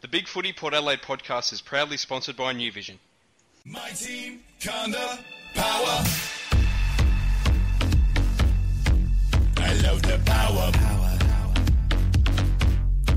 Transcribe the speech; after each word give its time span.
The 0.00 0.06
Big 0.06 0.28
Footy 0.28 0.52
Port 0.52 0.74
Adelaide 0.74 1.02
podcast 1.02 1.52
is 1.52 1.60
proudly 1.60 1.96
sponsored 1.96 2.36
by 2.36 2.52
New 2.52 2.70
Vision. 2.70 3.00
My 3.64 3.88
team, 3.90 4.44
Conda, 4.60 5.18
power. 5.54 6.04
I 9.56 9.74
love 9.82 10.00
the 10.02 10.20
power. 10.24 10.70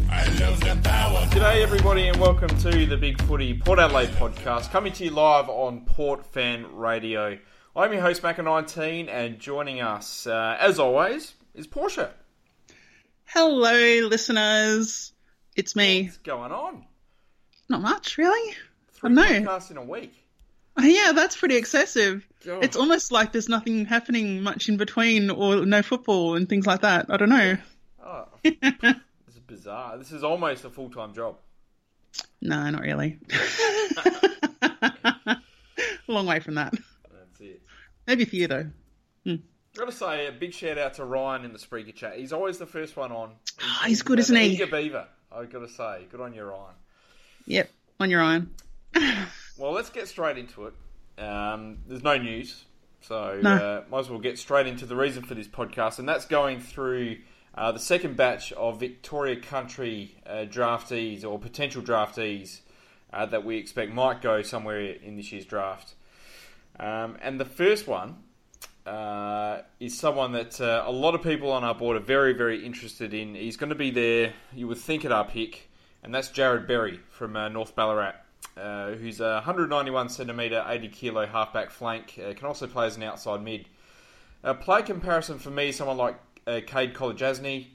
I 0.10 0.26
love 0.40 0.60
the 0.60 0.80
power. 0.84 1.26
G'day, 1.28 1.62
everybody, 1.62 2.08
and 2.08 2.18
welcome 2.18 2.50
to 2.62 2.88
the 2.88 2.98
Big 2.98 3.22
Footy 3.22 3.54
Port 3.54 3.78
Adelaide 3.78 4.10
podcast, 4.14 4.72
coming 4.72 4.92
to 4.94 5.04
you 5.04 5.12
live 5.12 5.50
on 5.50 5.86
Port 5.86 6.26
Fan 6.34 6.66
Radio. 6.76 7.38
I'm 7.76 7.94
your 7.94 8.02
host, 8.02 8.24
Macca19, 8.24 9.08
and 9.08 9.38
joining 9.38 9.82
us, 9.82 10.26
uh, 10.26 10.58
as 10.60 10.80
always, 10.80 11.36
is 11.54 11.68
Portia. 11.68 12.12
Hello, 13.26 14.08
listeners. 14.08 15.14
It's 15.56 15.76
me. 15.76 16.04
What's 16.04 16.18
going 16.18 16.52
on? 16.52 16.86
Not 17.70 17.82
much, 17.82 18.18
really. 18.18 18.56
Three 18.94 19.10
I 19.10 19.14
know. 19.14 19.24
podcasts 19.24 19.72
in 19.72 19.78
a 19.78 19.84
week. 19.84 20.14
Yeah, 20.80 21.12
that's 21.14 21.36
pretty 21.36 21.58
excessive. 21.58 22.26
God. 22.46 22.64
It's 22.64 22.78
almost 22.78 23.12
like 23.12 23.32
there's 23.34 23.50
nothing 23.50 23.86
happening 23.86 24.42
much 24.42 24.70
in 24.70 24.78
between, 24.78 25.30
or 25.30 25.66
no 25.66 25.82
football 25.82 26.36
and 26.36 26.48
things 26.48 26.66
like 26.66 26.82
that. 26.82 27.08
I 27.10 27.18
don't 27.18 27.30
know. 27.30 27.58
Oh, 28.04 28.26
this 28.44 28.56
is 29.28 29.40
bizarre. 29.46 29.98
This 29.98 30.12
is 30.12 30.24
almost 30.24 30.64
a 30.66 30.70
full 30.70 30.90
time 30.90 31.14
job. 31.14 31.38
No, 32.42 32.70
not 32.70 32.82
really. 32.82 33.20
long 36.08 36.26
way 36.26 36.40
from 36.40 36.56
that. 36.56 36.74
That's 36.74 37.42
it. 37.42 37.62
Maybe 38.08 38.26
for 38.26 38.36
you 38.36 38.48
though. 38.48 38.70
I've 39.28 39.40
Gotta 39.78 39.92
say, 39.94 40.28
a 40.28 40.32
big 40.34 40.54
shout 40.54 40.78
out 40.78 40.96
to 40.96 41.06
Ryan 41.06 41.46
in 41.46 41.54
the 41.54 41.60
Spreaker 41.60 41.96
chat. 41.96 42.18
He's 42.18 42.34
always 42.34 42.58
the 42.58 42.66
first 42.66 42.98
one 42.98 43.12
on. 43.14 43.32
Ah, 43.62 43.84
he's 43.88 44.02
good, 44.02 44.20
isn't 44.20 44.36
he? 44.36 44.48
Eager 44.48 44.68
beaver, 44.68 45.08
i 45.36 45.46
gotta 45.46 45.70
say. 45.70 46.06
Good 46.12 46.22
on 46.22 46.34
your 46.34 46.48
Ryan. 46.48 46.76
Yep, 47.46 47.70
on 48.00 48.10
your 48.10 48.22
own. 48.22 48.50
Well, 49.58 49.74
let's 49.74 49.90
get 49.92 50.08
straight 50.08 50.40
into 50.40 50.66
it. 50.66 51.24
Um, 51.24 51.78
there's 51.88 52.02
no 52.02 52.18
news, 52.18 52.66
so 53.02 53.40
No. 53.44 53.52
uh, 53.52 53.84
might 53.92 54.00
as 54.00 54.10
well 54.10 54.18
get 54.18 54.40
straight 54.40 54.66
into 54.66 54.88
the 54.88 54.96
reason 54.96 55.22
for 55.24 55.36
this 55.36 55.48
podcast, 55.48 56.00
and 56.00 56.10
that's 56.10 56.26
going 56.26 56.60
through 56.60 57.18
uh, 57.54 57.72
the 57.72 57.80
second 57.80 58.16
batch 58.18 58.52
of 58.54 58.80
Victoria 58.80 59.36
Country 59.36 60.16
uh, 60.26 60.46
draftees 60.50 61.24
or 61.24 61.38
potential 61.38 61.84
draftees 61.84 62.62
uh, 63.14 63.28
that 63.28 63.46
we 63.46 63.58
expect 63.58 63.92
might 63.94 64.22
go 64.24 64.42
somewhere 64.42 64.80
in 64.82 65.16
this 65.16 65.32
year's 65.32 65.46
draft. 65.46 65.94
Um, 66.80 67.18
and 67.22 67.40
the 67.40 67.46
first 67.46 67.88
one 67.88 68.16
uh, 68.86 69.62
is 69.80 69.98
someone 69.98 70.32
that 70.32 70.60
uh, 70.60 70.84
a 70.86 70.92
lot 70.92 71.14
of 71.14 71.22
people 71.22 71.52
on 71.52 71.64
our 71.64 71.76
board 71.76 71.98
are 71.98 72.06
very, 72.06 72.34
very 72.34 72.66
interested 72.66 73.14
in. 73.14 73.36
He's 73.36 73.58
going 73.58 73.70
to 73.70 73.76
be 73.76 73.92
there, 73.92 74.34
you 74.54 74.68
would 74.68 74.78
think, 74.78 75.06
at 75.06 75.12
our 75.12 75.26
pick, 75.26 75.70
and 76.04 76.14
that's 76.14 76.30
Jarrod 76.30 76.68
Berry 76.68 77.00
from 77.10 77.36
uh, 77.36 77.50
North 77.50 77.76
Ballarat, 77.76 78.16
uh, 78.58 78.92
who's 78.92 79.20
a 79.20 79.34
191 79.36 80.10
centimetre, 80.10 80.66
80 80.68 80.88
kilo 80.90 81.26
halfback 81.28 81.70
flank. 81.70 82.20
Uh, 82.20 82.34
can 82.34 82.48
also 82.48 82.68
play 82.68 82.88
as 82.88 82.98
an 82.98 83.04
outside 83.04 83.44
mid. 83.44 83.68
Uh, 84.44 84.56
play 84.56 84.82
comparison 84.82 85.38
for 85.38 85.52
me, 85.52 85.72
someone 85.72 85.98
like 85.98 86.16
uh, 86.48 86.62
Kade 86.66 86.94
Kolodjashnij. 86.94 87.68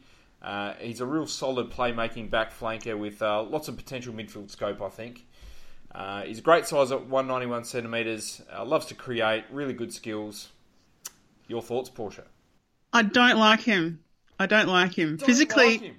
Uh, 0.43 0.75
he's 0.81 1.01
a 1.01 1.07
real 1.07 1.27
solid 1.27 1.71
playmaking 1.71 2.31
back 2.31 2.53
flanker 2.53 2.99
with 2.99 3.21
lots 3.21 3.69
of 3.69 3.77
potential 3.77 4.13
midfield 4.13 4.51
scope, 4.51 4.83
I 4.83 4.89
think. 4.89 5.25
He's 6.27 6.39
a 6.39 6.43
great 6.43 6.67
size 6.67 6.93
at 6.93 7.07
191 7.07 7.65
centimetres, 7.65 8.43
loves 8.65 8.87
to 8.87 8.95
create, 8.95 9.45
really 9.51 9.73
good 9.73 9.95
skills. 9.95 10.51
Your 11.49 11.63
thoughts, 11.63 11.89
Portia? 11.89 12.25
I 12.93 13.03
don't 13.03 13.39
like 13.39 13.61
him. 13.61 14.01
I 14.39 14.47
don't 14.47 14.69
like 14.69 14.95
him. 14.95 15.17
Don't 15.17 15.27
physically, 15.27 15.67
like 15.67 15.81
him. 15.81 15.97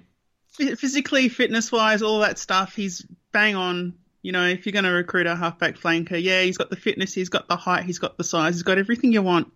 Phy- 0.48 0.74
physically, 0.74 1.28
fitness 1.28 1.72
wise, 1.72 2.02
all 2.02 2.20
that 2.20 2.38
stuff, 2.38 2.74
he's 2.74 3.06
bang 3.32 3.56
on. 3.56 3.94
You 4.22 4.32
know, 4.32 4.46
if 4.46 4.66
you're 4.66 4.72
going 4.72 4.84
to 4.84 4.90
recruit 4.90 5.26
a 5.26 5.36
halfback 5.36 5.76
flanker, 5.76 6.20
yeah, 6.22 6.42
he's 6.42 6.58
got 6.58 6.70
the 6.70 6.76
fitness, 6.76 7.14
he's 7.14 7.28
got 7.28 7.48
the 7.48 7.56
height, 7.56 7.84
he's 7.84 7.98
got 7.98 8.16
the 8.18 8.24
size, 8.24 8.54
he's 8.54 8.62
got 8.62 8.78
everything 8.78 9.12
you 9.12 9.22
want. 9.22 9.52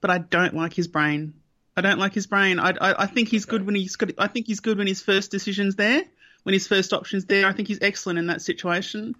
But 0.00 0.10
I 0.10 0.18
don't 0.18 0.54
like 0.54 0.72
his 0.72 0.88
brain. 0.88 1.34
I 1.76 1.80
don't 1.80 1.98
like 1.98 2.12
his 2.12 2.26
brain. 2.26 2.58
I, 2.58 2.70
I, 2.70 3.02
I 3.04 3.06
think 3.06 3.28
he's 3.28 3.44
good 3.44 3.64
when 3.64 3.74
he's 3.74 3.96
got. 3.96 4.10
I 4.18 4.26
think 4.26 4.46
he's 4.46 4.60
good 4.60 4.78
when 4.78 4.86
his 4.86 5.00
first 5.00 5.30
decision's 5.30 5.76
there, 5.76 6.02
when 6.42 6.52
his 6.52 6.66
first 6.66 6.92
option's 6.92 7.26
there. 7.26 7.46
I 7.46 7.52
think 7.52 7.68
he's 7.68 7.78
excellent 7.80 8.18
in 8.18 8.26
that 8.26 8.42
situation. 8.42 9.14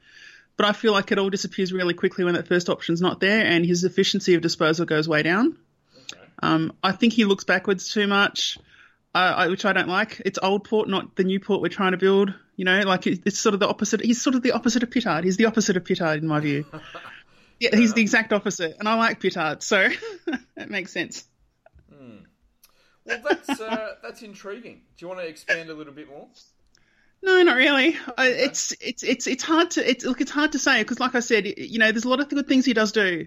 But 0.57 0.67
I 0.67 0.73
feel 0.73 0.93
like 0.93 1.13
it 1.13 1.19
all 1.19 1.31
disappears 1.31 1.73
really 1.73 1.95
quickly 1.95 2.25
when 2.25 2.35
that 2.35 2.49
first 2.49 2.69
option's 2.69 3.01
not 3.01 3.21
there, 3.21 3.45
and 3.45 3.65
his 3.65 3.85
efficiency 3.85 4.35
of 4.35 4.43
disposal 4.43 4.85
goes 4.85 5.09
way 5.09 5.23
down. 5.23 5.57
Um, 6.41 6.73
I 6.83 6.93
think 6.93 7.13
he 7.13 7.25
looks 7.25 7.45
backwards 7.45 7.93
too 7.93 8.07
much, 8.07 8.59
uh, 9.15 9.19
I, 9.37 9.49
which 9.49 9.65
I 9.65 9.73
don't 9.73 9.89
like. 9.89 10.21
It's 10.25 10.39
old 10.43 10.65
port, 10.65 10.89
not 10.89 11.17
the 11.17 11.25
new 11.25 11.39
port 11.41 11.61
we're 11.61 11.69
trying 11.69 11.93
to 11.93 11.99
build. 11.99 12.33
You 12.57 12.65
know, 12.65 12.81
like 12.83 13.07
it- 13.07 13.23
it's 13.27 13.39
sort 13.39 13.55
of 13.55 13.61
the 13.61 13.69
opposite. 13.69 14.01
He's 14.03 14.21
sort 14.21 14.35
of 14.37 14.43
the 14.43 14.53
opposite 14.53 14.83
of 14.83 14.91
Pittard. 14.91 15.25
He's 15.25 15.37
the 15.37 15.47
opposite 15.47 15.77
of 15.77 15.85
Pittard 15.85 16.19
in 16.19 16.27
my 16.27 16.41
view. 16.41 16.65
yeah, 17.61 17.75
he's 17.77 17.93
the 17.95 18.03
exact 18.03 18.33
opposite, 18.33 18.77
and 18.79 18.89
I 18.89 18.95
like 18.95 19.21
Pittard, 19.21 19.63
so 19.63 19.89
that 20.57 20.71
makes 20.71 20.93
sense. 20.93 21.25
Well, 23.07 23.19
that's 23.29 23.61
uh, 23.61 23.95
that's 24.03 24.23
intriguing. 24.23 24.83
Do 24.97 25.05
you 25.05 25.09
want 25.09 25.21
to 25.21 25.27
expand 25.27 25.71
a 25.71 25.75
little 25.75 25.93
bit 25.93 26.09
more? 26.09 26.29
No, 27.23 27.43
not 27.43 27.57
really. 27.57 27.97
I, 28.17 28.29
it's 28.29 28.75
it's 28.81 29.03
it's 29.03 29.27
it's 29.27 29.43
hard 29.43 29.73
to 29.73 29.89
it's 29.89 30.05
look 30.05 30.21
it's 30.21 30.31
hard 30.31 30.53
to 30.53 30.59
say 30.59 30.83
because, 30.83 31.01
like 31.01 31.15
I 31.15 31.21
said, 31.21 31.47
you 31.59 31.79
know, 31.79 31.93
there's 31.93 32.05
a 32.05 32.09
lot 32.09 32.21
of 32.21 32.29
good 32.29 32.47
things 32.49 32.65
he 32.65 32.73
does 32.73 32.93
do, 32.93 33.27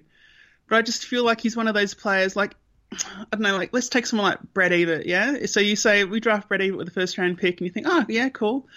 but 0.70 0.78
I 0.78 0.82
just 0.82 1.06
feel 1.06 1.24
like 1.24 1.42
he's 1.42 1.56
one 1.58 1.68
of 1.68 1.74
those 1.74 1.94
players. 1.94 2.36
Like 2.36 2.56
I 2.94 3.26
don't 3.32 3.42
know, 3.42 3.56
like 3.58 3.72
let's 3.74 3.90
take 3.90 4.06
someone 4.06 4.32
like 4.32 4.54
Brad 4.54 4.74
Ebert, 4.74 5.06
yeah. 5.06 5.46
So 5.46 5.60
you 5.60 5.76
say 5.76 6.04
we 6.04 6.20
draft 6.20 6.48
Brad 6.48 6.62
Ebert 6.62 6.78
with 6.78 6.88
the 6.88 6.94
first 6.94 7.18
round 7.18 7.38
pick, 7.38 7.60
and 7.60 7.68
you 7.68 7.72
think, 7.72 7.88
oh 7.90 8.06
yeah, 8.08 8.30
cool. 8.30 8.68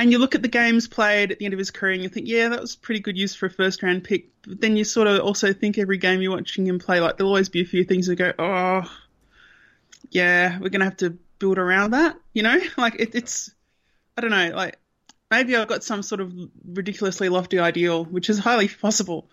And 0.00 0.12
you 0.12 0.18
look 0.18 0.36
at 0.36 0.42
the 0.42 0.48
games 0.48 0.86
played 0.86 1.32
at 1.32 1.40
the 1.40 1.44
end 1.44 1.54
of 1.54 1.58
his 1.58 1.72
career, 1.72 1.92
and 1.92 2.02
you 2.02 2.08
think, 2.08 2.28
yeah, 2.28 2.50
that 2.50 2.60
was 2.60 2.76
pretty 2.76 3.00
good 3.00 3.18
use 3.18 3.34
for 3.34 3.46
a 3.46 3.50
first 3.50 3.82
round 3.82 4.04
pick. 4.04 4.28
But 4.42 4.60
then 4.60 4.76
you 4.76 4.84
sort 4.84 5.08
of 5.08 5.20
also 5.20 5.52
think 5.52 5.76
every 5.76 5.98
game 5.98 6.22
you're 6.22 6.30
watching 6.30 6.66
him 6.66 6.78
play, 6.78 7.00
like 7.00 7.16
there'll 7.16 7.32
always 7.32 7.48
be 7.48 7.62
a 7.62 7.66
few 7.66 7.84
things 7.84 8.06
that 8.06 8.16
go, 8.16 8.32
oh, 8.38 8.90
yeah, 10.10 10.58
we're 10.58 10.68
gonna 10.68 10.84
have 10.84 10.98
to 10.98 11.18
build 11.38 11.58
around 11.58 11.92
that, 11.92 12.16
you 12.32 12.42
know? 12.42 12.58
Like 12.76 12.96
it, 12.98 13.14
it's, 13.14 13.50
I 14.16 14.20
don't 14.20 14.30
know, 14.30 14.50
like 14.54 14.78
maybe 15.30 15.56
I've 15.56 15.68
got 15.68 15.84
some 15.84 16.02
sort 16.02 16.20
of 16.20 16.32
ridiculously 16.64 17.28
lofty 17.28 17.58
ideal, 17.58 18.04
which 18.04 18.30
is 18.30 18.38
highly 18.38 18.68
possible, 18.68 19.28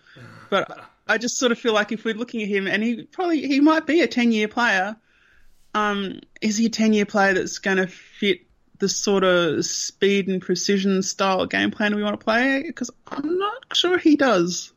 but 0.49 0.83
I 1.07 1.17
just 1.17 1.37
sort 1.37 1.51
of 1.51 1.59
feel 1.59 1.73
like 1.73 1.91
if 1.91 2.03
we're 2.03 2.15
looking 2.15 2.41
at 2.41 2.47
him, 2.47 2.67
and 2.67 2.81
he 2.83 3.03
probably 3.03 3.47
he 3.47 3.59
might 3.59 3.85
be 3.85 4.01
a 4.01 4.07
ten 4.07 4.31
year 4.31 4.47
player, 4.47 4.95
um, 5.73 6.19
is 6.41 6.57
he 6.57 6.65
a 6.65 6.69
ten 6.69 6.93
year 6.93 7.05
player 7.05 7.33
that's 7.33 7.59
going 7.59 7.77
to 7.77 7.87
fit 7.87 8.41
the 8.79 8.89
sort 8.89 9.23
of 9.23 9.65
speed 9.65 10.27
and 10.27 10.41
precision 10.41 11.01
style 11.01 11.45
game 11.45 11.71
plan 11.71 11.95
we 11.95 12.03
want 12.03 12.19
to 12.19 12.23
play? 12.23 12.63
Because 12.65 12.89
I'm 13.07 13.37
not 13.37 13.75
sure 13.75 13.97
he 13.97 14.15
does. 14.15 14.73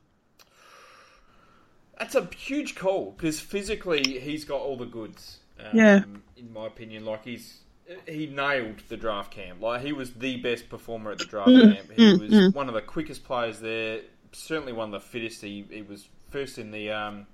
That's 1.98 2.14
a 2.14 2.28
huge 2.36 2.76
call 2.76 3.12
because 3.16 3.40
physically 3.40 4.20
he's 4.20 4.44
got 4.44 4.60
all 4.60 4.76
the 4.76 4.86
goods. 4.86 5.38
Um, 5.58 5.66
Yeah. 5.72 6.04
In 6.36 6.52
my 6.52 6.66
opinion, 6.66 7.04
like 7.04 7.24
he's 7.24 7.58
he 8.06 8.26
nailed 8.26 8.80
the 8.88 8.96
draft 8.96 9.32
camp. 9.32 9.60
Like 9.60 9.82
he 9.82 9.92
was 9.92 10.12
the 10.12 10.36
best 10.36 10.68
performer 10.68 11.10
at 11.10 11.18
the 11.18 11.24
draft 11.24 11.50
camp. 11.50 11.90
He 11.96 12.16
was 12.16 12.54
one 12.54 12.68
of 12.68 12.74
the 12.74 12.82
quickest 12.82 13.24
players 13.24 13.58
there. 13.60 14.02
Certainly 14.32 14.74
one 14.74 14.94
of 14.94 15.02
the 15.02 15.08
fittest. 15.08 15.40
He, 15.42 15.64
he 15.70 15.82
was 15.82 16.08
first 16.30 16.58
in 16.58 16.70
the 16.70 16.90
um, 16.90 17.26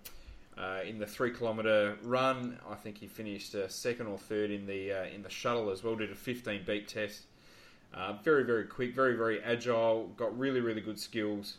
uh, 0.56 0.81
in 0.87 0.99
the 0.99 1.06
three 1.06 1.31
kilometre 1.31 1.97
run. 2.03 2.59
I 2.71 2.75
think 2.75 2.99
he 2.99 3.06
finished 3.06 3.55
uh, 3.55 3.69
second 3.69 4.06
or 4.06 4.19
third 4.19 4.50
in 4.50 4.66
the 4.66 4.93
uh, 4.93 5.05
in 5.15 5.22
the 5.22 5.31
shuttle 5.31 5.71
as 5.71 5.82
well. 5.82 5.97
Did 5.97 6.10
a 6.10 6.15
15 6.15 6.65
beat 6.66 6.88
test. 6.88 7.22
Uh, 7.93 8.15
very 8.25 8.44
very 8.44 8.65
quick. 8.65 8.94
Very 8.94 9.16
very 9.16 9.43
agile. 9.43 10.09
Got 10.16 10.37
really 10.38 10.60
really 10.60 10.81
good 10.81 10.99
skills. 10.99 11.59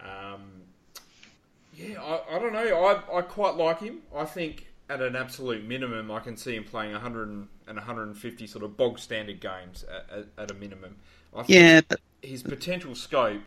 Um, 0.00 0.62
yeah, 1.76 2.00
I, 2.00 2.36
I 2.36 2.38
don't 2.38 2.52
know. 2.52 2.84
I, 2.84 3.18
I 3.18 3.22
quite 3.22 3.56
like 3.56 3.80
him. 3.80 4.00
I 4.14 4.24
think 4.24 4.66
at 4.88 5.00
an 5.00 5.16
absolute 5.16 5.64
minimum, 5.64 6.10
I 6.10 6.20
can 6.20 6.36
see 6.36 6.54
him 6.54 6.64
playing 6.64 6.92
100 6.92 7.28
and 7.28 7.48
150 7.66 8.46
sort 8.46 8.64
of 8.64 8.76
bog 8.76 8.98
standard 8.98 9.40
games 9.40 9.84
at, 9.84 10.18
at, 10.18 10.26
at 10.38 10.50
a 10.50 10.54
minimum. 10.54 10.96
I 11.34 11.42
think 11.42 11.48
Yeah, 11.48 11.80
but 11.88 12.00
his 12.22 12.42
potential 12.42 12.94
scope, 12.94 13.42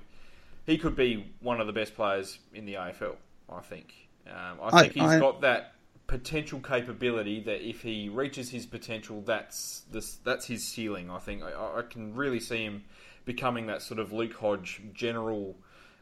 he 0.68 0.78
could 0.78 0.96
be 0.96 1.34
one 1.40 1.60
of 1.60 1.66
the 1.66 1.74
best 1.74 1.96
players 1.96 2.38
in 2.54 2.66
the 2.66 2.76
AFL. 2.76 3.16
I 3.50 3.62
think. 3.62 3.94
Um, 4.28 4.60
I 4.62 4.68
I- 4.78 4.82
think 4.82 4.94
he's 4.94 5.04
I- 5.04 5.20
got 5.20 5.42
that 5.42 5.74
potential 6.06 6.60
capability 6.60 7.42
that 7.42 7.68
if 7.68 7.82
he 7.82 8.08
reaches 8.10 8.50
his 8.50 8.66
potential, 8.66 9.22
that's 9.26 9.82
this, 9.92 10.16
that's 10.24 10.46
his 10.46 10.66
ceiling. 10.66 11.10
I 11.10 11.18
think 11.20 11.44
I, 11.44 11.80
I 11.80 11.82
can 11.82 12.14
really 12.16 12.40
see 12.40 12.64
him 12.64 12.84
becoming 13.26 13.68
that 13.68 13.82
sort 13.82 14.00
of 14.00 14.14
Luke 14.14 14.34
Hodge 14.36 14.82
general 14.94 15.56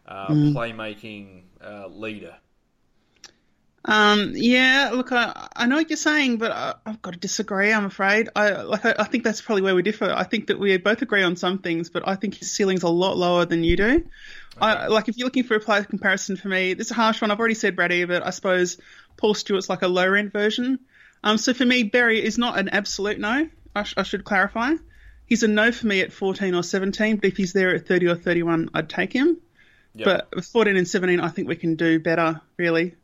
uh, 0.08 0.28
playmaking 0.28 1.44
uh, 1.64 1.88
leader. 1.88 2.36
Um, 3.88 4.32
yeah, 4.34 4.90
look, 4.94 5.12
I, 5.12 5.48
I 5.56 5.68
know 5.68 5.76
what 5.76 5.90
you're 5.90 5.98
saying, 5.98 6.38
but 6.38 6.52
I, 6.52 6.74
I've 6.86 7.02
got 7.04 7.14
to 7.14 7.20
disagree. 7.20 7.72
I'm 7.72 7.86
afraid. 7.86 8.30
I 8.36 8.64
like. 8.64 8.84
I, 8.84 8.96
I 8.98 9.04
think 9.04 9.24
that's 9.24 9.42
probably 9.42 9.62
where 9.62 9.76
we 9.76 9.84
differ. 9.84 10.12
I 10.12 10.24
think 10.24 10.48
that 10.48 10.58
we 10.60 10.76
both 10.78 11.04
agree 11.04 11.22
on 11.22 11.36
some 11.36 11.60
things, 11.60 11.90
but 11.90 12.08
I 12.08 12.16
think 12.16 12.34
his 12.34 12.52
ceiling's 12.52 12.82
a 12.82 12.90
lot 12.90 13.16
lower 13.16 13.46
than 13.46 13.64
you 13.64 13.78
do. 13.78 14.04
I 14.60 14.88
like 14.88 15.08
if 15.08 15.18
you're 15.18 15.28
looking 15.28 15.44
for 15.44 15.56
a 15.56 15.60
player 15.60 15.84
comparison 15.84 16.36
for 16.36 16.48
me. 16.48 16.74
This 16.74 16.88
is 16.88 16.92
a 16.92 16.96
harsh 16.96 17.22
one. 17.22 17.30
I've 17.30 17.40
already 17.40 17.56
said 17.56 17.76
Brady, 17.76 18.06
but 18.06 18.26
I 18.26 18.32
suppose 18.32 18.78
Paul 19.18 19.34
Stewart's 19.36 19.70
like 19.70 19.84
a 19.84 19.88
low 19.88 20.08
rent 20.08 20.32
version. 20.32 20.80
Um, 21.24 21.38
so 21.38 21.54
for 21.54 21.66
me, 21.66 21.84
Berry 21.84 22.24
is 22.24 22.38
not 22.38 22.58
an 22.58 22.70
absolute 22.70 23.20
no. 23.20 23.50
I, 23.76 23.84
sh- 23.84 23.96
I 23.98 24.04
should 24.04 24.24
clarify. 24.24 24.76
he's 25.26 25.44
a 25.44 25.48
no 25.48 25.72
for 25.72 25.88
me 25.88 26.02
at 26.02 26.14
14 26.14 26.56
or 26.56 26.64
17, 26.64 27.18
but 27.18 27.26
if 27.26 27.38
he's 27.38 27.54
there 27.54 27.76
at 27.76 27.88
30 27.88 28.08
or 28.08 28.16
31, 28.16 28.70
I'd 28.74 28.90
take 28.90 29.12
him. 29.12 29.38
Yep. 29.96 30.30
But 30.32 30.46
14 30.46 30.76
and 30.76 30.88
17, 30.88 31.20
I 31.20 31.30
think 31.30 31.48
we 31.48 31.56
can 31.56 31.76
do 31.76 32.00
better, 32.00 32.42
really. 32.58 32.96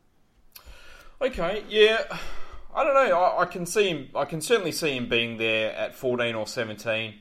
Okay, 1.22 1.62
yeah. 1.68 2.02
I 2.74 2.84
don't 2.84 2.94
know. 2.94 3.16
I, 3.20 3.42
I 3.42 3.44
can 3.44 3.66
see 3.66 3.88
him. 3.88 4.08
I 4.14 4.24
can 4.24 4.40
certainly 4.40 4.72
see 4.72 4.96
him 4.96 5.08
being 5.08 5.36
there 5.36 5.72
at 5.72 5.94
fourteen 5.94 6.34
or 6.34 6.46
seventeen. 6.46 7.14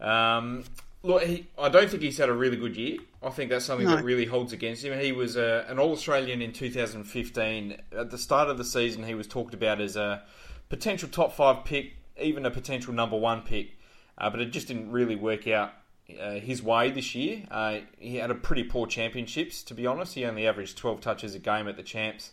Um, 0.00 0.64
look, 1.02 1.22
he, 1.24 1.46
I 1.58 1.68
don't 1.68 1.90
think 1.90 2.02
he's 2.02 2.18
had 2.18 2.28
a 2.28 2.32
really 2.32 2.56
good 2.56 2.76
year. 2.76 2.98
I 3.22 3.30
think 3.30 3.50
that's 3.50 3.64
something 3.64 3.86
No. 3.86 3.96
that 3.96 4.04
really 4.04 4.24
holds 4.24 4.52
against 4.52 4.84
him. 4.84 4.98
He 4.98 5.12
was 5.12 5.36
uh, 5.36 5.64
an 5.68 5.78
All 5.78 5.92
Australian 5.92 6.42
in 6.42 6.52
2015. 6.52 7.76
At 7.96 8.10
the 8.10 8.18
start 8.18 8.48
of 8.48 8.58
the 8.58 8.64
season, 8.64 9.04
he 9.04 9.14
was 9.14 9.26
talked 9.26 9.54
about 9.54 9.80
as 9.80 9.96
a 9.96 10.22
potential 10.68 11.08
top 11.08 11.32
five 11.32 11.64
pick, 11.64 11.92
even 12.20 12.46
a 12.46 12.50
potential 12.50 12.92
number 12.92 13.16
one 13.16 13.42
pick, 13.42 13.78
uh, 14.18 14.30
but 14.30 14.40
it 14.40 14.46
just 14.52 14.68
didn't 14.68 14.90
really 14.90 15.16
work 15.16 15.46
out 15.48 15.72
uh, 16.20 16.32
his 16.32 16.62
way 16.62 16.90
this 16.90 17.14
year. 17.14 17.42
Uh, 17.50 17.78
he 17.98 18.16
had 18.16 18.30
a 18.30 18.34
pretty 18.34 18.64
poor 18.64 18.86
championships, 18.86 19.62
to 19.64 19.74
be 19.74 19.86
honest. 19.86 20.14
He 20.14 20.24
only 20.24 20.46
averaged 20.46 20.76
12 20.78 21.00
touches 21.00 21.34
a 21.34 21.38
game 21.38 21.66
at 21.68 21.76
the 21.76 21.82
champs. 21.82 22.32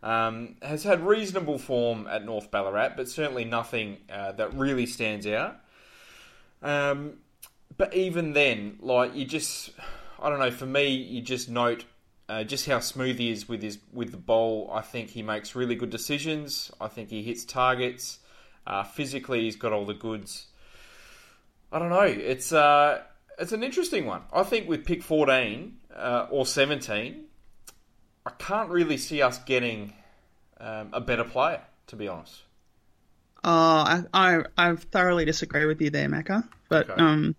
Um, 0.00 0.54
has 0.62 0.84
had 0.84 1.04
reasonable 1.04 1.58
form 1.58 2.06
at 2.06 2.24
North 2.24 2.52
Ballarat, 2.52 2.90
but 2.96 3.08
certainly 3.08 3.44
nothing 3.44 3.96
uh, 4.08 4.30
that 4.32 4.54
really 4.54 4.86
stands 4.86 5.26
out. 5.26 5.56
Um, 6.62 7.14
but 7.76 7.94
even 7.94 8.32
then, 8.32 8.78
like 8.80 9.16
you 9.16 9.24
just, 9.24 9.70
I 10.22 10.28
don't 10.28 10.38
know. 10.38 10.52
For 10.52 10.66
me, 10.66 10.88
you 10.88 11.20
just 11.20 11.48
note 11.48 11.84
uh, 12.28 12.44
just 12.44 12.66
how 12.66 12.78
smooth 12.78 13.18
he 13.18 13.30
is 13.30 13.48
with 13.48 13.60
his 13.60 13.78
with 13.92 14.12
the 14.12 14.18
ball. 14.18 14.70
I 14.72 14.82
think 14.82 15.10
he 15.10 15.22
makes 15.22 15.56
really 15.56 15.74
good 15.74 15.90
decisions. 15.90 16.70
I 16.80 16.86
think 16.86 17.10
he 17.10 17.22
hits 17.22 17.44
targets. 17.44 18.20
Uh, 18.66 18.84
physically, 18.84 19.42
he's 19.42 19.56
got 19.56 19.72
all 19.72 19.84
the 19.84 19.94
goods. 19.94 20.46
I 21.72 21.78
don't 21.78 21.90
know. 21.90 22.02
It's 22.02 22.52
uh, 22.52 23.02
it's 23.38 23.52
an 23.52 23.62
interesting 23.62 24.06
one. 24.06 24.22
I 24.32 24.42
think 24.44 24.68
with 24.68 24.84
pick 24.84 25.02
fourteen 25.02 25.78
uh, 25.94 26.26
or 26.30 26.46
seventeen, 26.46 27.24
I 28.28 28.42
can't 28.42 28.68
really 28.68 28.98
see 28.98 29.22
us 29.22 29.38
getting 29.38 29.92
um, 30.60 30.90
a 30.92 31.00
better 31.00 31.24
player. 31.24 31.62
To 31.88 31.96
be 31.96 32.06
honest. 32.06 32.42
Oh, 33.42 33.50
I, 33.50 34.02
I, 34.12 34.42
I 34.58 34.76
thoroughly 34.76 35.24
disagree 35.24 35.64
with 35.64 35.80
you 35.80 35.88
there, 35.88 36.06
Macca. 36.06 36.46
But 36.68 36.90
Okay. 36.90 37.00
um, 37.00 37.34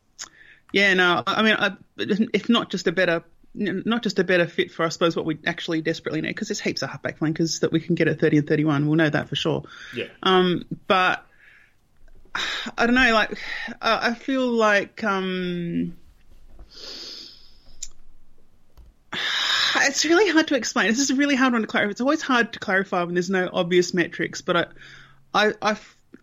yeah, 0.74 0.96
no, 0.96 1.22
I 1.28 1.44
mean, 1.44 1.56
I, 1.60 1.74
if 1.98 2.50
not 2.50 2.72
just 2.72 2.88
a 2.88 2.92
better, 2.92 3.24
not 3.54 4.02
just 4.02 4.18
a 4.18 4.24
better 4.24 4.48
fit 4.48 4.72
for, 4.72 4.84
I 4.84 4.90
suppose, 4.90 5.16
what 5.16 5.26
we 5.26 5.38
actually 5.46 5.84
desperately 5.84 6.22
need, 6.22 6.30
because 6.30 6.48
there's 6.48 6.60
heaps 6.60 6.82
of 6.82 6.90
halfback 6.90 7.20
flankers 7.20 7.60
that 7.60 7.72
we 7.72 7.80
can 7.80 7.94
get 7.94 8.08
at 8.08 8.20
30 8.20 8.40
and 8.40 8.48
31. 8.48 8.88
We'll 8.88 8.96
know 8.96 9.10
that 9.10 9.30
for 9.30 9.36
sure. 9.36 9.66
Yeah. 9.96 10.06
Um, 10.24 10.66
but 10.88 11.24
I 12.76 12.88
don't 12.88 12.96
know, 12.96 13.14
like 13.14 13.38
I 13.82 14.10
I 14.10 14.14
feel 14.16 14.48
like 14.48 15.04
um, 15.04 15.96
it's 19.88 20.06
really 20.06 20.30
hard 20.30 20.48
to 20.50 20.56
explain. 20.56 20.88
This 20.88 21.00
is 21.00 21.10
a 21.10 21.16
really 21.16 21.36
hard 21.36 21.54
one 21.54 21.62
to 21.62 21.68
clarify. 21.68 21.92
It's 21.92 22.02
always 22.02 22.22
hard 22.22 22.54
to 22.54 22.60
clarify 22.60 23.04
when 23.04 23.14
there's 23.16 23.30
no 23.30 23.50
obvious 23.52 23.94
metrics. 23.94 24.42
But 24.42 24.72
I, 25.34 25.54
I, 25.62 25.78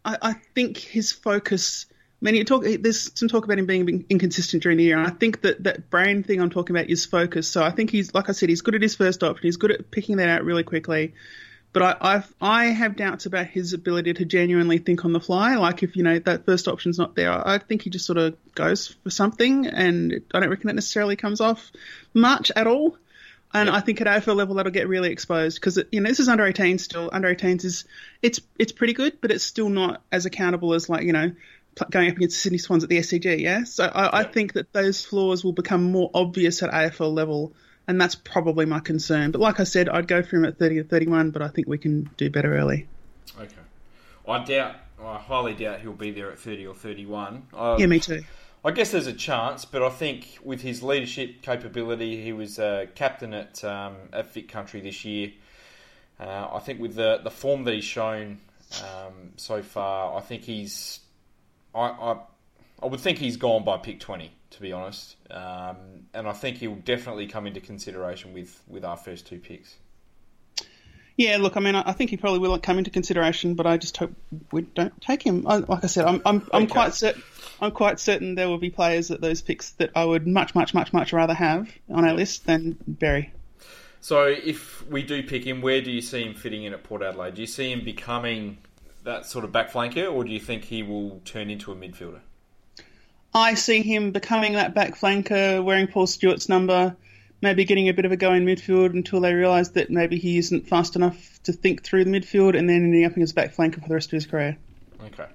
I, 0.05 0.19
I 0.23 0.33
think 0.55 0.79
his 0.79 1.13
focus. 1.13 1.87
You 2.21 2.45
talk. 2.45 2.65
There's 2.65 3.17
some 3.17 3.29
talk 3.29 3.45
about 3.45 3.59
him 3.59 3.67
being 3.67 4.07
inconsistent 4.09 4.63
during 4.63 4.79
the 4.79 4.85
year, 4.85 4.99
and 4.99 5.07
I 5.07 5.11
think 5.11 5.43
that 5.43 5.63
that 5.65 5.91
brain 5.91 6.23
thing 6.23 6.41
I'm 6.41 6.51
talking 6.51 6.75
about 6.75 6.89
is 6.89 7.05
focus. 7.05 7.47
So 7.47 7.63
I 7.63 7.71
think 7.71 7.91
he's, 7.91 8.15
like 8.15 8.29
I 8.29 8.33
said, 8.33 8.49
he's 8.49 8.63
good 8.63 8.75
at 8.75 8.83
his 8.83 8.97
first 8.97 9.23
option. 9.23 9.43
He's 9.43 9.59
good 9.59 9.71
at 9.71 9.91
picking 9.91 10.17
that 10.17 10.29
out 10.29 10.43
really 10.43 10.65
quickly. 10.65 11.15
But 11.73 11.83
I, 11.83 11.97
I've, 12.01 12.35
I 12.41 12.65
have 12.67 12.97
doubts 12.97 13.27
about 13.27 13.49
his 13.49 13.75
ability 13.75 14.15
to 14.15 14.25
genuinely 14.25 14.79
think 14.79 15.05
on 15.05 15.13
the 15.13 15.21
fly. 15.21 15.57
Like 15.57 15.83
if 15.83 15.95
you 15.95 16.03
know 16.03 16.19
that 16.21 16.47
first 16.47 16.69
option's 16.69 16.99
not 16.99 17.15
there, 17.15 17.31
I 17.31 17.59
think 17.59 17.83
he 17.83 17.91
just 17.91 18.07
sort 18.07 18.17
of 18.17 18.35
goes 18.55 18.89
for 18.89 19.11
something, 19.11 19.67
and 19.67 20.23
I 20.33 20.41
don't 20.41 20.49
reckon 20.49 20.71
it 20.71 20.73
necessarily 20.73 21.17
comes 21.17 21.43
off 21.43 21.71
much 22.15 22.51
at 22.57 22.67
all. 22.67 22.97
And 23.57 23.71
I 23.71 23.81
think 23.81 24.01
at 24.01 24.07
AFL 24.07 24.37
level 24.37 24.57
that'll 24.57 24.73
get 24.73 24.89
really 24.89 25.11
exposed 25.11 25.61
because 25.61 25.79
you 25.91 26.01
know 26.01 26.09
this 26.09 26.21
is 26.21 26.29
under 26.29 26.45
18 26.45 26.79
still. 26.79 27.09
Under 27.13 27.35
18s 27.35 27.65
is 27.65 27.85
it's 28.23 28.41
it's 28.59 28.73
pretty 28.73 28.93
good, 28.93 29.21
but 29.21 29.31
it's 29.31 29.45
still 29.45 29.69
not 29.69 30.03
as 30.13 30.27
accountable 30.27 30.75
as 30.75 30.89
like 30.89 31.05
you 31.05 31.13
know 31.13 31.33
going 31.91 32.11
up 32.11 32.17
against 32.17 32.37
the 32.37 32.41
Sydney 32.41 32.59
Swans 32.59 32.85
at 32.85 32.91
the 32.91 32.99
SCG. 32.99 33.41
Yeah, 33.41 33.65
so 33.65 33.85
I, 33.85 34.21
I 34.21 34.25
think 34.25 34.55
that 34.55 34.73
those 34.73 35.05
flaws 35.05 35.45
will 35.45 35.53
become 35.53 35.91
more 35.91 36.11
obvious 36.15 36.63
at 36.63 36.71
AFL 36.71 37.15
level, 37.15 37.53
and 37.87 38.01
that's 38.01 38.15
probably 38.15 38.67
my 38.67 38.81
concern. 38.81 39.31
But 39.31 39.41
like 39.41 39.61
I 39.61 39.65
said, 39.65 39.89
I'd 39.89 40.09
go 40.09 40.23
for 40.23 40.37
him 40.37 40.45
at 40.45 40.59
30 40.59 40.81
or 40.81 40.85
31, 40.85 41.31
but 41.31 41.43
I 41.43 41.49
think 41.49 41.67
we 41.67 41.79
can 41.79 42.11
do 42.17 42.31
better 42.31 42.57
early. 42.57 42.87
Okay. 43.39 43.55
I 44.29 44.45
doubt. 44.45 44.77
I 45.03 45.19
highly 45.19 45.55
doubt 45.55 45.81
he'll 45.81 45.93
be 45.93 46.11
there 46.11 46.31
at 46.31 46.39
thirty 46.39 46.67
or 46.67 46.75
thirty-one. 46.75 47.49
I, 47.53 47.77
Yeah, 47.77 47.87
me 47.87 48.01
too. 48.01 48.25
I 48.65 48.73
guess 48.73 48.91
there's 48.91 49.07
a 49.07 49.13
chance, 49.13 49.65
but 49.65 49.83
I 49.83 49.91
think 49.91 50.39
with 50.43 50.61
his 50.61 50.83
leadership 50.83 51.43
capability, 51.43 52.23
he 52.23 52.33
was 52.33 52.59
uh, 52.59 52.87
captain 52.95 53.33
at 53.33 53.63
um, 53.65 53.97
at 54.13 54.33
Vic 54.33 54.49
Country 54.49 54.81
this 54.81 55.05
year. 55.05 55.33
Uh, 56.19 56.49
I 56.53 56.59
think 56.59 56.81
with 56.81 56.97
the 56.97 57.21
the 57.23 57.31
form 57.31 57.65
that 57.65 57.75
he's 57.75 57.85
shown 57.85 58.41
um, 58.83 59.33
so 59.37 59.63
far, 59.63 60.17
I 60.17 60.21
think 60.21 60.43
he's. 60.43 61.01
I, 61.75 61.81
I 61.89 62.17
I 62.83 62.87
would 62.87 63.01
think 63.01 63.19
he's 63.19 63.37
gone 63.37 63.65
by 63.65 63.77
pick 63.79 64.01
twenty, 64.01 64.33
to 64.51 64.61
be 64.61 64.73
honest, 64.73 65.17
um, 65.31 65.77
and 66.13 66.27
I 66.27 66.33
think 66.33 66.59
he'll 66.59 66.75
definitely 66.75 67.27
come 67.27 67.47
into 67.47 67.61
consideration 67.61 68.33
with 68.33 68.61
with 68.67 68.85
our 68.85 68.97
first 68.97 69.27
two 69.27 69.39
picks. 69.39 69.77
Yeah, 71.17 71.39
look, 71.39 71.57
I 71.57 71.61
mean, 71.61 71.75
I 71.75 71.83
I 71.87 71.93
think 71.93 72.11
he 72.11 72.17
probably 72.17 72.41
will 72.41 72.59
come 72.59 72.79
into 72.79 72.91
consideration, 72.91 73.55
but 73.55 73.67
I 73.67 73.77
just 73.77 73.97
hope 73.97 74.13
we 74.53 74.63
don't 74.63 75.01
take 75.01 75.23
him. 75.23 75.47
I, 75.47 75.59
like 75.59 75.85
I 75.85 75.87
said, 75.87 76.05
I'm 76.07 76.21
I'm, 76.27 76.49
I'm 76.53 76.65
Okay. 76.65 76.73
quite 76.73 76.95
certain. 76.95 77.23
I'm 77.61 77.73
quite 77.73 77.99
certain 78.01 78.35
there 78.35 78.49
will 78.49 78.59
be 78.59 78.71
players 78.71 79.11
at 79.11 79.21
those 79.21 79.41
picks 79.41 79.71
that 79.73 79.91
I 79.95 80.05
would 80.05 80.27
much, 80.27 80.55
much, 80.55 80.75
much, 80.75 80.93
much 80.93 81.13
rather 81.13 81.35
have 81.35 81.71
on 81.91 82.07
our 82.07 82.15
list 82.15 82.47
than 82.47 82.77
Berry. 82.87 83.33
So 84.01 84.25
if 84.25 84.87
we 84.89 85.03
do 85.03 85.23
pick 85.23 85.45
him, 85.45 85.63
where 85.63 85.81
do 85.81 85.91
you 85.91 86.01
see 86.01 86.23
him 86.23 86.35
fitting 86.35 86.65
in 86.65 86.73
at 86.73 86.85
Port 86.85 87.03
Adelaide? 87.03 87.35
Do 87.35 87.41
you 87.41 87.47
see 87.47 87.73
him 87.73 87.85
becoming 87.85 88.59
that 89.05 89.27
sort 89.27 89.45
of 89.45 89.53
back 89.53 89.73
flanker, 89.73 90.13
or 90.13 90.25
do 90.25 90.33
you 90.33 90.41
think 90.41 90.65
he 90.65 90.83
will 90.83 91.21
turn 91.25 91.49
into 91.49 91.73
a 91.73 91.75
midfielder? 91.75 92.21
I 93.35 93.55
see 93.55 93.83
him 93.83 94.13
becoming 94.13 94.55
that 94.55 94.75
back 94.75 94.97
flanker, 94.97 95.63
wearing 95.65 95.87
Paul 95.89 96.07
Stewart's 96.07 96.49
number, 96.49 96.97
maybe 97.41 97.65
getting 97.65 97.89
a 97.89 97.95
bit 97.95 98.05
of 98.05 98.13
a 98.13 98.17
go 98.17 98.33
in 98.33 98.45
midfield 98.45 98.91
until 98.91 99.21
they 99.21 99.33
realise 99.33 99.69
that 99.71 99.91
maybe 99.91 100.19
he 100.19 100.39
isn't 100.39 100.69
fast 100.69 100.97
enough 100.97 101.41
to 101.45 101.53
think 101.53 101.83
through 101.83 102.05
the 102.05 102.11
midfield, 102.11 102.57
and 102.57 102.69
then 102.69 102.77
ending 102.77 103.05
up 103.05 103.17
as 103.19 103.33
a 103.33 103.35
back 103.35 103.55
flanker 103.55 103.81
for 103.81 103.89
the 103.89 103.95
rest 103.95 104.09
of 104.09 104.13
his 104.13 104.27
career. 104.27 104.57
Okay. 105.05 105.27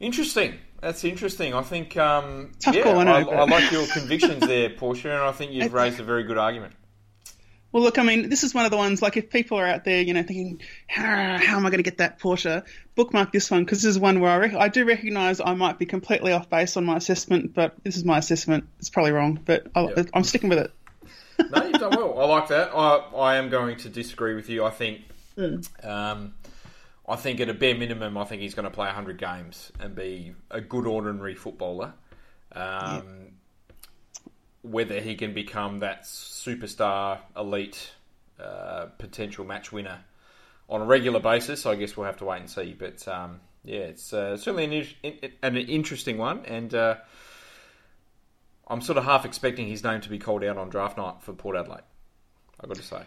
Interesting. 0.00 0.58
That's 0.84 1.02
interesting. 1.02 1.54
I 1.54 1.62
think, 1.62 1.96
um, 1.96 2.52
Tough 2.60 2.74
yeah, 2.74 2.82
call, 2.82 2.98
I 2.98 3.04
know, 3.04 3.30
I, 3.30 3.36
I 3.36 3.44
like 3.46 3.72
your 3.72 3.86
convictions 3.86 4.46
there, 4.46 4.68
Portia, 4.68 5.12
and 5.12 5.22
I 5.22 5.32
think 5.32 5.52
you've 5.52 5.72
raised 5.72 5.98
a 5.98 6.02
very 6.04 6.24
good 6.24 6.36
argument. 6.36 6.74
Well, 7.72 7.82
look, 7.82 7.98
I 7.98 8.02
mean, 8.02 8.28
this 8.28 8.44
is 8.44 8.52
one 8.54 8.66
of 8.66 8.70
the 8.70 8.76
ones, 8.76 9.00
like, 9.00 9.16
if 9.16 9.30
people 9.30 9.58
are 9.58 9.66
out 9.66 9.84
there, 9.84 10.02
you 10.02 10.12
know, 10.12 10.22
thinking, 10.22 10.60
how, 10.86 11.38
how 11.38 11.56
am 11.56 11.64
I 11.64 11.70
going 11.70 11.78
to 11.78 11.82
get 11.82 11.96
that 11.98 12.20
Porsche? 12.20 12.64
Bookmark 12.96 13.32
this 13.32 13.50
one, 13.50 13.64
because 13.64 13.80
this 13.82 13.88
is 13.88 13.98
one 13.98 14.20
where 14.20 14.30
I, 14.30 14.36
rec- 14.36 14.54
I 14.54 14.68
do 14.68 14.84
recognise 14.84 15.40
I 15.40 15.54
might 15.54 15.78
be 15.78 15.86
completely 15.86 16.32
off 16.32 16.50
base 16.50 16.76
on 16.76 16.84
my 16.84 16.98
assessment, 16.98 17.54
but 17.54 17.74
this 17.82 17.96
is 17.96 18.04
my 18.04 18.18
assessment. 18.18 18.68
It's 18.78 18.90
probably 18.90 19.12
wrong, 19.12 19.40
but 19.42 19.66
I'll, 19.74 19.90
Yeah. 19.90 20.02
I'm 20.12 20.22
sticking 20.22 20.50
with 20.50 20.58
it. 20.58 20.70
No, 21.50 21.64
you've 21.64 21.80
done 21.80 21.96
well. 21.96 22.20
I 22.20 22.26
like 22.26 22.48
that. 22.48 22.72
I, 22.74 22.96
I 23.16 23.36
am 23.36 23.48
going 23.48 23.78
to 23.78 23.88
disagree 23.88 24.34
with 24.34 24.50
you. 24.50 24.66
I 24.66 24.70
think, 24.70 25.00
Hmm. 25.36 25.60
um, 25.82 26.34
I 27.06 27.16
think 27.16 27.40
at 27.40 27.48
a 27.48 27.54
bare 27.54 27.74
minimum, 27.74 28.16
I 28.16 28.24
think 28.24 28.40
he's 28.40 28.54
going 28.54 28.64
to 28.64 28.70
play 28.70 28.86
100 28.86 29.18
games 29.18 29.70
and 29.78 29.94
be 29.94 30.34
a 30.50 30.60
good 30.60 30.86
ordinary 30.86 31.34
footballer. 31.34 31.92
Um, 32.52 33.32
Whether 34.62 35.00
he 35.00 35.14
can 35.14 35.34
become 35.34 35.80
that 35.80 36.04
superstar, 36.04 37.18
elite, 37.36 37.92
uh, 38.40 38.86
potential 38.98 39.44
match 39.44 39.70
winner 39.70 40.00
on 40.68 40.80
a 40.80 40.84
regular 40.84 41.20
basis, 41.20 41.66
I 41.66 41.74
guess 41.74 41.96
we'll 41.96 42.06
have 42.06 42.16
to 42.18 42.24
wait 42.24 42.40
and 42.40 42.50
see. 42.50 42.74
But 42.78 43.06
um, 43.06 43.40
yeah, 43.64 43.80
it's 43.80 44.12
uh, 44.12 44.36
certainly 44.36 44.88
an, 45.02 45.32
an 45.42 45.56
interesting 45.56 46.16
one, 46.16 46.44
and 46.46 46.74
uh, 46.74 46.96
I'm 48.66 48.80
sort 48.80 48.98
of 48.98 49.04
half 49.04 49.24
expecting 49.24 49.68
his 49.68 49.84
name 49.84 50.00
to 50.02 50.08
be 50.08 50.18
called 50.18 50.42
out 50.44 50.56
on 50.56 50.70
draft 50.70 50.96
night 50.96 51.16
for 51.20 51.32
Port 51.34 51.56
Adelaide. 51.56 51.82
I've 52.60 52.68
got 52.68 52.76
to 52.76 52.82
say. 52.82 53.02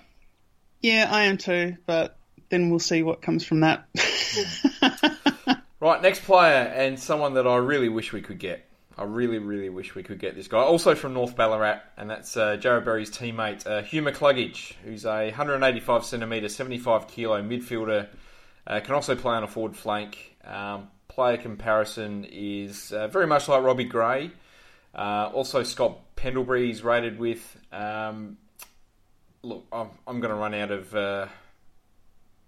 Yeah, 0.81 1.07
I 1.09 1.23
am 1.23 1.37
too, 1.37 1.77
but 1.85 2.17
then 2.49 2.69
we'll 2.69 2.79
see 2.79 3.03
what 3.03 3.21
comes 3.21 3.43
from 3.43 3.61
that. 3.61 3.85
Right, 5.79 6.01
next 6.01 6.23
player, 6.23 6.63
and 6.75 6.99
someone 6.99 7.35
that 7.35 7.45
I 7.45 7.57
really 7.57 7.87
wish 7.87 8.11
we 8.11 8.21
could 8.21 8.39
get. 8.39 8.65
I 8.97 9.03
really, 9.03 9.37
really 9.37 9.69
wish 9.69 9.93
we 9.93 10.01
could 10.01 10.17
get 10.17 10.33
this 10.33 10.47
guy. 10.47 10.57
Also 10.57 10.95
from 10.95 11.13
North 11.13 11.35
Ballarat, 11.35 11.81
and 11.97 12.09
that's 12.09 12.35
uh, 12.35 12.57
Jarrod 12.59 12.83
Berry's 12.83 13.11
teammate, 13.11 13.67
uh, 13.67 13.83
Hugh 13.83 14.01
McCluggage, 14.01 14.73
who's 14.83 15.05
a 15.05 15.25
185 15.25 16.03
centimetre, 16.03 16.49
75 16.49 17.07
kilo 17.07 17.43
midfielder. 17.43 18.07
Uh, 18.65 18.79
can 18.79 18.95
also 18.95 19.15
play 19.15 19.35
on 19.35 19.43
a 19.43 19.47
forward 19.47 19.77
flank. 19.77 20.35
Um, 20.43 20.87
player 21.09 21.37
comparison 21.37 22.25
is 22.25 22.91
uh, 22.91 23.07
very 23.07 23.27
much 23.27 23.47
like 23.47 23.61
Robbie 23.61 23.83
Gray. 23.83 24.31
Uh, 24.95 25.29
also, 25.31 25.61
Scott 25.61 25.99
Pendlebury 26.15 26.71
is 26.71 26.83
rated 26.83 27.19
with. 27.19 27.55
Um, 27.71 28.37
look, 29.43 29.67
I'm, 29.71 29.91
I'm 30.07 30.21
going 30.21 30.33
to 30.33 30.39
run 30.39 30.55
out 30.55 30.71
of. 30.71 31.29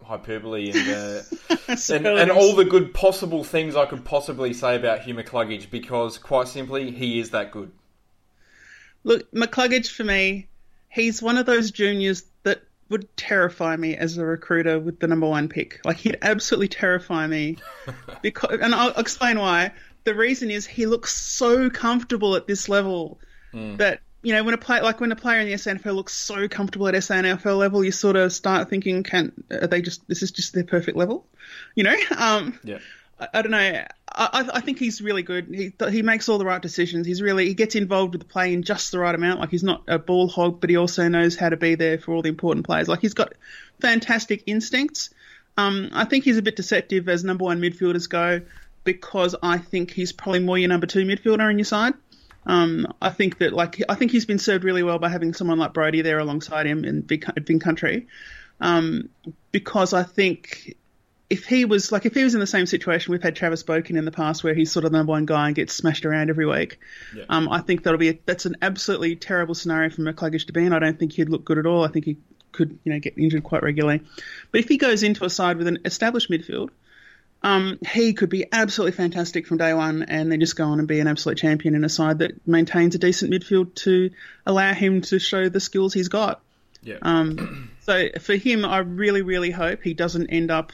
Hyperbole 0.03 0.71
and, 0.71 0.89
uh, 0.89 1.21
and 1.89 2.07
and 2.07 2.31
all 2.31 2.55
the 2.55 2.65
good 2.65 2.93
possible 2.93 3.43
things 3.43 3.75
I 3.75 3.85
could 3.85 4.05
possibly 4.05 4.53
say 4.53 4.75
about 4.75 5.01
Hugh 5.01 5.15
McCluggage 5.15 5.69
because, 5.69 6.17
quite 6.17 6.47
simply, 6.47 6.91
he 6.91 7.19
is 7.19 7.31
that 7.31 7.51
good. 7.51 7.71
Look, 9.03 9.31
McCluggage 9.31 9.89
for 9.89 10.03
me, 10.03 10.47
he's 10.89 11.21
one 11.21 11.37
of 11.37 11.45
those 11.45 11.71
juniors 11.71 12.23
that 12.43 12.63
would 12.89 13.15
terrify 13.17 13.75
me 13.75 13.95
as 13.95 14.17
a 14.17 14.25
recruiter 14.25 14.79
with 14.79 14.99
the 14.99 15.07
number 15.07 15.27
one 15.27 15.47
pick. 15.47 15.79
Like 15.85 15.97
he'd 15.97 16.17
absolutely 16.21 16.69
terrify 16.69 17.27
me, 17.27 17.57
because, 18.21 18.59
and 18.61 18.73
I'll 18.73 18.97
explain 18.97 19.39
why. 19.39 19.71
The 20.05 20.15
reason 20.15 20.49
is 20.49 20.65
he 20.65 20.85
looks 20.85 21.15
so 21.15 21.69
comfortable 21.69 22.35
at 22.35 22.47
this 22.47 22.67
level 22.67 23.19
that 23.53 24.01
you 24.21 24.33
know 24.33 24.43
when 24.43 24.53
a 24.53 24.57
play 24.57 24.81
like 24.81 24.99
when 24.99 25.11
a 25.11 25.15
player 25.15 25.39
in 25.39 25.47
the 25.47 25.53
SANFL 25.53 25.95
looks 25.95 26.13
so 26.13 26.47
comfortable 26.47 26.87
at 26.87 26.93
SANFL 26.95 27.57
level, 27.57 27.83
you 27.83 27.91
sort 27.91 28.15
of 28.15 28.33
start 28.33 28.69
thinking, 28.69 29.03
can 29.03 29.31
are 29.51 29.67
they 29.67 29.81
just 29.81 30.07
this 30.07 30.23
is 30.23 30.31
just 30.31 30.53
their 30.53 30.63
perfect 30.63 30.97
level, 30.97 31.25
you 31.75 31.83
know? 31.83 31.95
Um, 32.17 32.59
Yeah. 32.63 32.79
I, 33.19 33.27
I 33.33 33.41
don't 33.41 33.51
know. 33.51 33.83
I, 34.11 34.49
I 34.53 34.59
think 34.61 34.79
he's 34.79 35.01
really 35.01 35.23
good. 35.23 35.47
He 35.47 35.73
he 35.89 36.01
makes 36.01 36.27
all 36.27 36.37
the 36.37 36.45
right 36.45 36.61
decisions. 36.61 37.07
He's 37.07 37.21
really 37.21 37.45
he 37.45 37.53
gets 37.53 37.75
involved 37.75 38.13
with 38.13 38.21
the 38.21 38.27
play 38.27 38.53
in 38.53 38.63
just 38.63 38.91
the 38.91 38.99
right 38.99 39.15
amount. 39.15 39.39
Like 39.39 39.49
he's 39.49 39.63
not 39.63 39.83
a 39.87 39.99
ball 39.99 40.27
hog, 40.27 40.59
but 40.59 40.69
he 40.69 40.75
also 40.75 41.07
knows 41.07 41.37
how 41.37 41.49
to 41.49 41.57
be 41.57 41.75
there 41.75 41.97
for 41.97 42.13
all 42.13 42.21
the 42.21 42.29
important 42.29 42.65
players. 42.65 42.87
Like 42.87 42.99
he's 42.99 43.13
got 43.13 43.33
fantastic 43.79 44.43
instincts. 44.45 45.11
Um, 45.57 45.89
I 45.93 46.05
think 46.05 46.23
he's 46.23 46.37
a 46.37 46.41
bit 46.41 46.55
deceptive 46.55 47.07
as 47.07 47.23
number 47.23 47.45
one 47.45 47.61
midfielders 47.61 48.09
go 48.09 48.41
because 48.83 49.35
I 49.43 49.57
think 49.57 49.91
he's 49.91 50.11
probably 50.11 50.39
more 50.39 50.57
your 50.57 50.69
number 50.69 50.87
two 50.87 51.05
midfielder 51.05 51.47
on 51.47 51.57
your 51.57 51.65
side. 51.65 51.93
Um, 52.49 52.87
I 52.99 53.11
think 53.11 53.37
that 53.37 53.53
like 53.53 53.79
I 53.87 53.93
think 53.93 54.11
he's 54.11 54.25
been 54.25 54.39
served 54.39 54.63
really 54.63 54.81
well 54.81 54.97
by 54.97 55.09
having 55.09 55.35
someone 55.35 55.59
like 55.59 55.71
Brodie 55.71 56.01
there 56.01 56.17
alongside 56.17 56.65
him 56.65 56.83
in 56.83 57.01
big 57.01 57.23
big 57.45 57.61
country, 57.61 58.07
um, 58.59 59.09
because 59.51 59.93
I 59.93 60.01
think 60.01 60.75
if 61.29 61.45
he 61.45 61.65
was 61.65 61.91
like 61.91 62.07
if 62.07 62.15
he 62.15 62.23
was 62.23 62.33
in 62.33 62.39
the 62.39 62.47
same 62.47 62.65
situation 62.65 63.11
we've 63.11 63.21
had 63.21 63.35
Travis 63.35 63.61
Boak 63.61 63.91
in 63.91 64.03
the 64.03 64.11
past 64.11 64.43
where 64.43 64.55
he's 64.55 64.71
sort 64.71 64.83
of 64.83 64.91
the 64.91 64.97
number 64.97 65.11
one 65.11 65.27
guy 65.27 65.45
and 65.47 65.55
gets 65.55 65.75
smashed 65.75 66.07
around 66.07 66.31
every 66.31 66.47
week, 66.47 66.79
Yeah. 67.15 67.25
um, 67.29 67.47
I 67.49 67.59
think 67.61 67.83
that'll 67.83 67.99
be 67.99 68.09
a, 68.09 68.19
that's 68.25 68.47
an 68.47 68.55
absolutely 68.63 69.15
terrible 69.15 69.53
scenario 69.53 69.91
for 69.91 70.01
McCluggage 70.01 70.47
to 70.47 70.53
be 70.53 70.65
in. 70.65 70.73
I 70.73 70.79
don't 70.79 70.97
think 70.97 71.13
he'd 71.13 71.29
look 71.29 71.45
good 71.45 71.59
at 71.59 71.67
all. 71.67 71.83
I 71.83 71.89
think 71.89 72.05
he 72.05 72.17
could 72.51 72.79
you 72.83 72.91
know 72.91 72.99
get 72.99 73.15
injured 73.15 73.43
quite 73.43 73.61
regularly, 73.61 74.01
but 74.51 74.59
if 74.59 74.67
he 74.67 74.77
goes 74.77 75.03
into 75.03 75.23
a 75.23 75.29
side 75.29 75.57
with 75.57 75.67
an 75.67 75.77
established 75.85 76.31
midfield. 76.31 76.69
Um, 77.41 77.79
he 77.93 78.13
could 78.13 78.29
be 78.29 78.45
absolutely 78.51 78.91
fantastic 78.97 79.47
from 79.47 79.57
day 79.57 79.73
one 79.73 80.03
and 80.03 80.29
then 80.31 80.41
just 80.41 80.57
go 80.57 80.65
on 80.65 80.79
and 80.79 80.87
be 80.87 80.99
an 80.99 81.07
absolute 81.07 81.37
champion 81.37 81.73
in 81.73 81.85
a 81.85 81.89
side 81.89 82.19
that 82.19 82.45
maintains 82.45 82.95
a 82.95 82.99
decent 82.99 83.31
midfield 83.31 83.75
to 83.75 84.09
allow 84.45 84.73
him 84.73 85.01
to 85.03 85.19
show 85.19 85.47
the 85.47 85.61
skills 85.61 85.93
he's 85.93 86.09
got. 86.09 86.41
Yeah. 86.83 86.97
Um, 87.01 87.71
so 87.81 88.09
for 88.19 88.35
him, 88.35 88.65
I 88.65 88.79
really, 88.79 89.21
really 89.21 89.51
hope 89.51 89.81
he 89.83 89.93
doesn't 89.93 90.27
end 90.27 90.51
up 90.51 90.73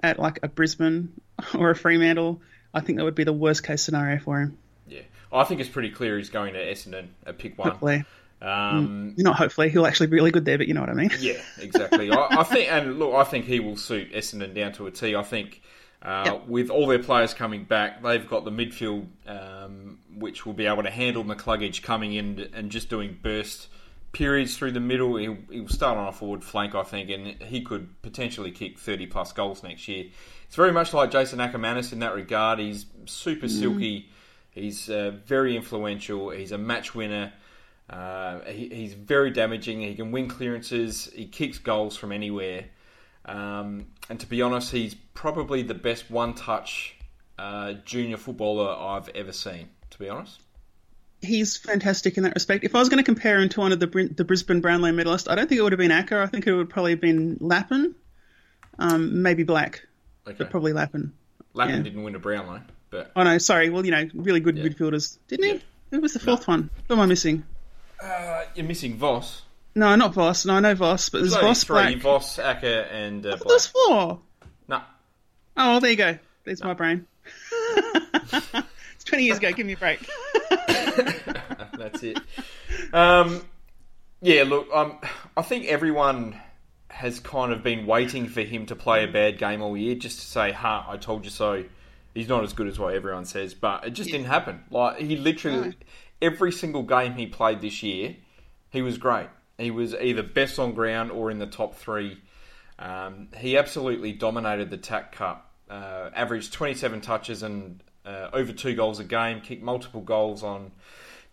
at 0.00 0.20
like 0.20 0.38
a 0.44 0.48
Brisbane 0.48 1.12
or 1.58 1.70
a 1.70 1.74
Fremantle. 1.76 2.40
I 2.72 2.80
think 2.80 2.98
that 2.98 3.04
would 3.04 3.16
be 3.16 3.24
the 3.24 3.32
worst 3.32 3.64
case 3.64 3.82
scenario 3.82 4.20
for 4.20 4.40
him. 4.40 4.56
yeah. 4.86 5.00
I 5.32 5.44
think 5.44 5.60
it's 5.60 5.68
pretty 5.70 5.90
clear 5.90 6.16
he's 6.16 6.30
going 6.30 6.54
to 6.54 6.60
Essendon 6.60 7.08
at 7.26 7.38
pick 7.38 7.58
one. 7.58 7.70
Hopefully, 7.70 8.04
Um, 8.40 9.14
not 9.18 9.36
hopefully, 9.36 9.68
he'll 9.68 9.84
actually 9.86 10.06
be 10.06 10.14
really 10.16 10.30
good 10.30 10.44
there. 10.44 10.56
But 10.58 10.68
you 10.68 10.74
know 10.74 10.80
what 10.80 10.90
I 10.90 10.94
mean. 10.94 11.10
Yeah, 11.18 11.40
exactly. 11.60 12.10
I, 12.10 12.28
I 12.30 12.44
think, 12.44 12.70
and 12.72 12.98
look, 12.98 13.14
I 13.14 13.24
think 13.24 13.44
he 13.46 13.60
will 13.60 13.76
suit 13.76 14.12
Essendon 14.12 14.54
down 14.54 14.72
to 14.74 14.86
a 14.86 14.90
T. 14.90 15.14
I 15.16 15.22
think 15.22 15.60
uh, 16.02 16.22
Yep. 16.26 16.46
with 16.46 16.70
all 16.70 16.86
their 16.86 16.98
players 17.02 17.34
coming 17.34 17.64
back, 17.64 18.02
they've 18.02 18.28
got 18.28 18.44
the 18.44 18.50
midfield 18.50 19.06
um, 19.26 19.98
which 20.16 20.46
will 20.46 20.52
be 20.52 20.66
able 20.66 20.82
to 20.82 20.90
handle 20.90 21.24
McCluggage 21.24 21.82
coming 21.82 22.12
in 22.12 22.48
and 22.54 22.70
just 22.70 22.88
doing 22.88 23.18
burst 23.22 23.68
periods 24.12 24.56
through 24.56 24.72
the 24.72 24.80
middle. 24.80 25.16
He'll, 25.16 25.36
he'll 25.50 25.68
start 25.68 25.98
on 25.98 26.08
a 26.08 26.12
forward 26.12 26.42
flank, 26.42 26.74
I 26.74 26.82
think, 26.82 27.10
and 27.10 27.42
he 27.42 27.62
could 27.62 28.00
potentially 28.02 28.50
kick 28.50 28.78
30 28.78 29.06
plus 29.06 29.32
goals 29.32 29.62
next 29.62 29.86
year. 29.88 30.06
It's 30.46 30.56
very 30.56 30.72
much 30.72 30.94
like 30.94 31.10
Jason 31.10 31.40
Ackermanis 31.40 31.92
in 31.92 31.98
that 31.98 32.14
regard. 32.14 32.58
He's 32.58 32.86
super 33.04 33.48
silky. 33.48 34.08
He's 34.50 34.88
uh, 34.88 35.12
very 35.26 35.56
influential. 35.56 36.30
He's 36.30 36.52
a 36.52 36.58
match 36.58 36.94
winner. 36.94 37.32
Uh, 37.90 38.40
he, 38.46 38.68
he's 38.68 38.94
very 38.94 39.30
damaging. 39.30 39.80
He 39.82 39.94
can 39.94 40.10
win 40.10 40.28
clearances. 40.28 41.10
He 41.14 41.26
kicks 41.26 41.58
goals 41.58 41.96
from 41.96 42.12
anywhere. 42.12 42.64
Um, 43.24 43.86
and 44.08 44.18
to 44.20 44.26
be 44.26 44.40
honest, 44.40 44.72
he's 44.72 44.94
probably 45.18 45.62
the 45.62 45.74
best 45.74 46.10
one-touch 46.12 46.94
uh, 47.40 47.72
junior 47.84 48.16
footballer 48.16 48.70
I've 48.70 49.08
ever 49.10 49.32
seen. 49.32 49.68
To 49.90 49.98
be 49.98 50.08
honest, 50.08 50.40
He's 51.20 51.56
fantastic 51.56 52.16
in 52.16 52.22
that 52.22 52.34
respect. 52.34 52.62
If 52.62 52.76
I 52.76 52.78
was 52.78 52.88
going 52.88 52.98
to 52.98 53.04
compare 53.04 53.40
him 53.40 53.48
to 53.48 53.60
one 53.60 53.72
of 53.72 53.80
the 53.80 54.12
the 54.14 54.24
Brisbane 54.24 54.60
Brownlow 54.60 54.92
medalists, 54.92 55.28
I 55.28 55.34
don't 55.34 55.48
think 55.48 55.58
it 55.58 55.62
would 55.62 55.72
have 55.72 55.78
been 55.78 55.90
Acker. 55.90 56.22
I 56.22 56.26
think 56.26 56.46
it 56.46 56.54
would 56.54 56.70
probably 56.70 56.92
have 56.92 57.00
been 57.00 57.38
Lappin, 57.40 57.96
um, 58.78 59.22
maybe 59.22 59.42
Black, 59.42 59.84
okay. 60.26 60.36
but 60.38 60.50
probably 60.50 60.72
Lappin. 60.72 61.12
Lappin 61.54 61.76
yeah. 61.76 61.82
didn't 61.82 62.04
win 62.04 62.14
a 62.14 62.20
Brownlow, 62.20 62.60
but 62.90 63.10
Oh 63.16 63.24
no, 63.24 63.38
sorry. 63.38 63.70
Well, 63.70 63.84
you 63.84 63.90
know, 63.90 64.08
really 64.14 64.38
good 64.38 64.54
midfielders, 64.54 65.18
didn't 65.26 65.44
he? 65.44 65.52
Yeah. 65.54 65.60
Who 65.90 66.00
was 66.00 66.12
the 66.12 66.20
fourth 66.20 66.46
one? 66.46 66.70
Who 66.86 66.94
am 66.94 67.00
I 67.00 67.06
missing? 67.06 67.44
uh, 68.00 68.44
you're 68.54 68.66
missing 68.66 68.94
Voss. 68.96 69.42
No, 69.74 69.96
not 69.96 70.14
Voss. 70.14 70.44
No, 70.44 70.54
I 70.54 70.60
know 70.60 70.74
Voss, 70.76 71.08
but 71.08 71.18
there's 71.18 71.32
There's 71.32 71.42
Voss, 71.42 71.64
three: 71.64 71.74
Black. 71.74 71.96
Voss, 71.96 72.38
Acker, 72.38 72.86
and 72.92 73.26
uh, 73.26 73.30
Black. 73.30 73.48
there's 73.48 73.66
four. 73.66 74.20
Oh, 75.58 75.72
well, 75.72 75.80
there 75.80 75.90
you 75.90 75.96
go. 75.96 76.18
There's 76.44 76.62
my 76.62 76.72
brain. 76.72 77.04
it's 78.32 79.04
20 79.04 79.24
years 79.24 79.38
ago. 79.38 79.52
Give 79.52 79.66
me 79.66 79.72
a 79.72 79.76
break. 79.76 79.98
That's 81.76 82.02
it. 82.02 82.18
Um, 82.92 83.44
yeah, 84.20 84.44
look, 84.44 84.68
um, 84.72 84.98
I 85.36 85.42
think 85.42 85.66
everyone 85.66 86.40
has 86.88 87.20
kind 87.20 87.52
of 87.52 87.62
been 87.62 87.86
waiting 87.86 88.28
for 88.28 88.40
him 88.42 88.66
to 88.66 88.76
play 88.76 89.04
a 89.04 89.08
bad 89.08 89.38
game 89.38 89.60
all 89.62 89.76
year, 89.76 89.94
just 89.94 90.20
to 90.20 90.26
say, 90.26 90.52
"Ha, 90.52 90.86
I 90.88 90.96
told 90.96 91.24
you 91.24 91.30
so." 91.30 91.64
He's 92.14 92.28
not 92.28 92.42
as 92.42 92.52
good 92.52 92.66
as 92.66 92.78
what 92.78 92.94
everyone 92.94 93.26
says, 93.26 93.54
but 93.54 93.86
it 93.86 93.90
just 93.90 94.10
didn't 94.10 94.26
happen. 94.26 94.64
Like 94.70 94.98
he 94.98 95.16
literally, 95.16 95.68
No. 95.68 95.72
every 96.22 96.50
single 96.50 96.82
game 96.82 97.12
he 97.12 97.26
played 97.26 97.60
this 97.60 97.82
year, 97.82 98.16
he 98.70 98.82
was 98.82 98.98
great. 98.98 99.28
He 99.58 99.70
was 99.70 99.94
either 99.94 100.22
best 100.24 100.58
on 100.58 100.72
ground 100.72 101.12
or 101.12 101.30
in 101.30 101.38
the 101.38 101.46
top 101.46 101.76
three. 101.76 102.18
Um, 102.78 103.28
he 103.36 103.56
absolutely 103.56 104.12
dominated 104.12 104.70
the 104.70 104.78
TAC 104.78 105.12
Cup. 105.12 105.47
Uh, 105.68 106.10
averaged 106.14 106.52
27 106.52 107.00
touches 107.00 107.42
and 107.42 107.82
uh, 108.06 108.30
over 108.32 108.52
two 108.52 108.74
goals 108.74 109.00
a 109.00 109.04
game. 109.04 109.40
Kicked 109.40 109.62
multiple 109.62 110.00
goals 110.00 110.42
on 110.42 110.72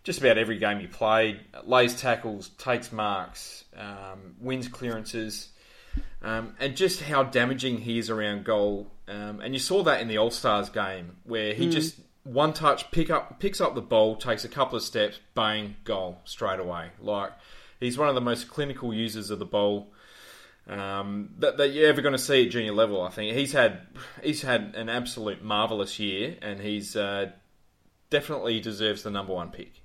just 0.04 0.20
about 0.20 0.38
every 0.38 0.58
game 0.58 0.78
he 0.78 0.86
played. 0.86 1.40
Lays 1.64 2.00
tackles, 2.00 2.50
takes 2.58 2.92
marks, 2.92 3.64
um, 3.76 4.36
wins 4.40 4.68
clearances, 4.68 5.48
um, 6.22 6.54
and 6.60 6.76
just 6.76 7.02
how 7.02 7.22
damaging 7.22 7.78
he 7.78 7.98
is 7.98 8.10
around 8.10 8.44
goal. 8.44 8.90
Um, 9.08 9.40
and 9.40 9.54
you 9.54 9.60
saw 9.60 9.82
that 9.84 10.00
in 10.00 10.08
the 10.08 10.18
All 10.18 10.30
Stars 10.30 10.68
game 10.68 11.16
where 11.24 11.54
he 11.54 11.68
just 11.70 11.96
one 12.24 12.52
touch 12.52 12.90
pick 12.90 13.08
up 13.10 13.40
picks 13.40 13.60
up 13.60 13.74
the 13.74 13.82
ball, 13.82 14.16
takes 14.16 14.44
a 14.44 14.48
couple 14.48 14.76
of 14.76 14.82
steps, 14.82 15.18
bang, 15.34 15.76
goal 15.84 16.20
straight 16.24 16.60
away. 16.60 16.90
Like 17.00 17.32
he's 17.80 17.96
one 17.96 18.08
of 18.08 18.14
the 18.14 18.20
most 18.20 18.48
clinical 18.48 18.92
users 18.92 19.30
of 19.30 19.38
the 19.38 19.46
ball 19.46 19.92
um, 20.68 21.30
that, 21.38 21.56
that 21.58 21.68
you're 21.68 21.88
ever 21.88 22.02
going 22.02 22.12
to 22.12 22.18
see 22.18 22.46
at 22.46 22.52
junior 22.52 22.72
level. 22.72 23.02
I 23.02 23.10
think 23.10 23.34
he's 23.36 23.52
had 23.52 23.80
he's 24.22 24.42
had 24.42 24.74
an 24.76 24.88
absolute 24.88 25.42
marvelous 25.42 25.98
year, 25.98 26.36
and 26.42 26.60
he's 26.60 26.96
uh, 26.96 27.30
definitely 28.10 28.60
deserves 28.60 29.02
the 29.02 29.10
number 29.10 29.32
one 29.32 29.50
pick. 29.50 29.82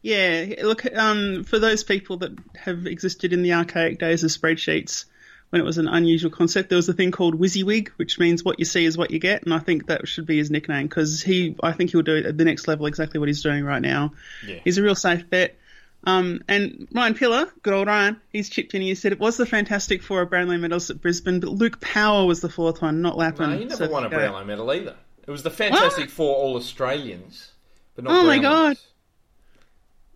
Yeah, 0.00 0.54
look, 0.62 0.86
um, 0.94 1.42
for 1.42 1.58
those 1.58 1.82
people 1.82 2.18
that 2.18 2.32
have 2.56 2.86
existed 2.86 3.32
in 3.32 3.42
the 3.42 3.54
archaic 3.54 3.98
days 3.98 4.22
of 4.22 4.30
spreadsheets, 4.30 5.06
when 5.50 5.60
it 5.60 5.64
was 5.64 5.78
an 5.78 5.88
unusual 5.88 6.30
concept, 6.30 6.68
there 6.68 6.76
was 6.76 6.88
a 6.88 6.92
thing 6.92 7.10
called 7.10 7.38
WYSIWYG, 7.38 7.88
which 7.96 8.18
means 8.18 8.44
what 8.44 8.60
you 8.60 8.64
see 8.64 8.84
is 8.84 8.96
what 8.96 9.10
you 9.10 9.18
get, 9.18 9.42
and 9.42 9.52
I 9.52 9.58
think 9.58 9.86
that 9.86 10.06
should 10.06 10.26
be 10.26 10.38
his 10.38 10.50
nickname 10.50 10.86
because 10.86 11.22
he, 11.22 11.56
I 11.62 11.72
think 11.72 11.90
he'll 11.90 12.02
do 12.02 12.14
it 12.14 12.26
at 12.26 12.38
the 12.38 12.44
next 12.44 12.68
level 12.68 12.86
exactly 12.86 13.18
what 13.18 13.28
he's 13.28 13.42
doing 13.42 13.64
right 13.64 13.82
now. 13.82 14.12
Yeah. 14.46 14.60
He's 14.62 14.78
a 14.78 14.82
real 14.82 14.94
safe 14.94 15.28
bet. 15.28 15.56
Um, 16.04 16.42
and 16.48 16.88
Ryan 16.92 17.14
Pillar, 17.14 17.52
good 17.62 17.74
old 17.74 17.88
Ryan, 17.88 18.20
he's 18.32 18.48
chipped 18.48 18.72
in. 18.74 18.82
He 18.82 18.94
said 18.94 19.12
it 19.12 19.18
was 19.18 19.36
the 19.36 19.44
Fantastic 19.46 20.02
Four 20.02 20.22
of 20.22 20.30
Brownlow 20.30 20.56
medals 20.58 20.88
at 20.90 21.00
Brisbane, 21.02 21.40
but 21.40 21.50
Luke 21.50 21.80
Power 21.80 22.24
was 22.24 22.40
the 22.40 22.48
fourth 22.48 22.80
one, 22.80 23.02
not 23.02 23.16
Lappin. 23.18 23.50
No, 23.50 23.58
he 23.58 23.64
never 23.64 23.86
So 23.86 23.90
won 23.90 24.04
a. 24.04 24.08
Brownlow 24.08 24.44
medal 24.44 24.70
either. 24.70 24.94
It 25.26 25.30
was 25.30 25.42
the 25.42 25.50
Fantastic 25.50 26.08
Four 26.08 26.36
All 26.36 26.56
Australians, 26.56 27.50
but 27.94 28.04
not 28.04 28.14
Oh 28.14 28.26
my. 28.26 28.38
God. 28.38 28.76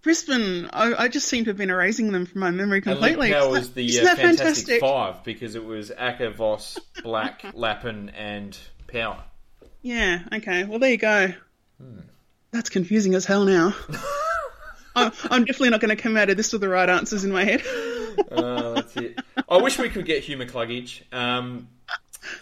Brisbane, 0.02 0.68
I, 0.72 0.94
I 1.04 1.08
just 1.08 1.28
seem 1.28 1.44
to 1.44 1.50
have 1.50 1.56
been 1.56 1.70
erasing 1.70 2.10
them 2.10 2.26
from 2.26 2.40
my 2.40 2.50
memory 2.50 2.80
completely. 2.80 3.30
And 3.30 3.40
Luke. 3.40 3.42
Power 3.44 3.50
was 3.52 3.72
the 3.72 4.00
uh, 4.00 4.04
Fantastic, 4.16 4.38
fantastic? 4.38 4.80
Five 4.80 5.22
because 5.24 5.54
it 5.54 5.64
was 5.64 5.92
Acker, 5.96 6.30
Voss, 6.30 6.78
Black, 7.04 7.44
Lappin, 7.54 8.08
and 8.10 8.56
Power. 8.88 9.22
Yeah, 9.82 10.20
okay. 10.32 10.64
Well, 10.64 10.78
there 10.80 10.90
you 10.90 10.96
go. 10.96 11.32
Hmm. 11.80 11.98
That's 12.50 12.68
confusing 12.70 13.14
as 13.14 13.24
hell 13.24 13.44
now. 13.44 13.74
I'm, 14.94 15.12
I'm 15.30 15.44
definitely 15.44 15.70
not 15.70 15.80
going 15.80 15.96
to 15.96 16.02
come 16.02 16.16
out 16.16 16.30
of 16.30 16.36
this 16.36 16.52
with 16.52 16.60
the 16.62 16.68
right 16.68 16.88
answers 16.88 17.24
in 17.24 17.32
my 17.32 17.44
head. 17.44 17.62
Oh, 18.30 18.74
that's 18.74 18.94
it. 18.98 19.18
I 19.48 19.56
wish 19.56 19.78
we 19.78 19.88
could 19.88 20.04
get 20.04 20.22
Hugh 20.22 20.36
McCluggage. 20.36 21.00
Um, 21.14 21.68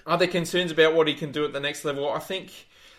are 0.04 0.18
there 0.18 0.26
concerns 0.26 0.72
about 0.72 0.94
what 0.96 1.06
he 1.06 1.14
can 1.14 1.30
do 1.30 1.44
at 1.44 1.52
the 1.52 1.60
next 1.60 1.84
level? 1.84 2.10
I 2.10 2.18
think, 2.18 2.50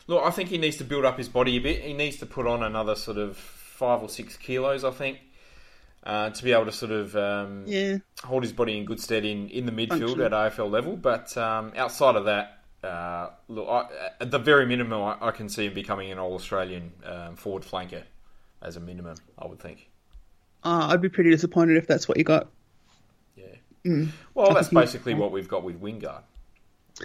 look, 0.08 0.24
I 0.24 0.32
think 0.32 0.48
he 0.48 0.58
needs 0.58 0.78
to 0.78 0.86
build 0.86 1.04
up 1.04 1.18
his 1.18 1.28
body 1.28 1.58
a 1.58 1.60
bit. 1.60 1.82
He 1.82 1.92
needs 1.92 2.16
to 2.20 2.26
put 2.26 2.48
on 2.48 2.64
another 2.64 2.96
sort 2.96 3.18
of 3.18 3.36
five 3.36 4.02
or 4.02 4.08
six 4.08 4.38
kilos. 4.38 4.86
I 4.86 4.92
think. 4.92 5.20
uh, 6.06 6.30
to 6.30 6.44
be 6.46 6.54
able 6.54 6.64
to 6.66 6.72
sort 6.72 6.94
of 6.94 7.14
um, 7.18 7.66
Yeah. 7.68 7.98
hold 8.24 8.44
his 8.44 8.54
body 8.54 8.78
in 8.78 8.86
good 8.86 9.02
stead 9.02 9.26
in, 9.26 9.50
in 9.50 9.66
the 9.66 9.72
midfield 9.74 10.16
Functional. 10.16 10.26
at 10.34 10.54
AFL 10.54 10.72
level. 10.72 10.96
But 10.96 11.36
um, 11.38 11.74
outside 11.76 12.16
of 12.16 12.24
that, 12.26 12.60
uh, 12.86 13.32
look, 13.50 13.68
I, 13.68 13.88
at 14.22 14.32
the 14.32 14.40
very 14.40 14.66
minimum, 14.66 15.02
I, 15.02 15.18
I 15.28 15.32
can 15.32 15.50
see 15.50 15.66
him 15.68 15.74
becoming 15.74 16.10
an 16.10 16.20
All 16.20 16.36
Australian 16.36 16.94
um, 17.06 17.36
forward 17.36 17.64
flanker 17.64 18.04
as 18.62 18.76
a 18.76 18.80
minimum. 18.80 19.16
I 19.38 19.48
would 19.48 19.60
think. 19.60 19.90
Uh, 20.64 20.88
I'd 20.92 21.02
be 21.02 21.10
pretty 21.10 21.32
disappointed 21.32 21.78
if 21.78 21.88
that's 21.88 22.08
what 22.08 22.18
you 22.18 22.24
got. 22.24 22.50
Yeah. 23.36 24.06
Well, 24.36 24.52
I 24.52 24.54
that's 24.54 24.70
basically 24.70 25.16
what 25.16 25.32
we've 25.32 25.48
got 25.48 25.64
with 25.64 25.82
Wingard. 25.82 26.22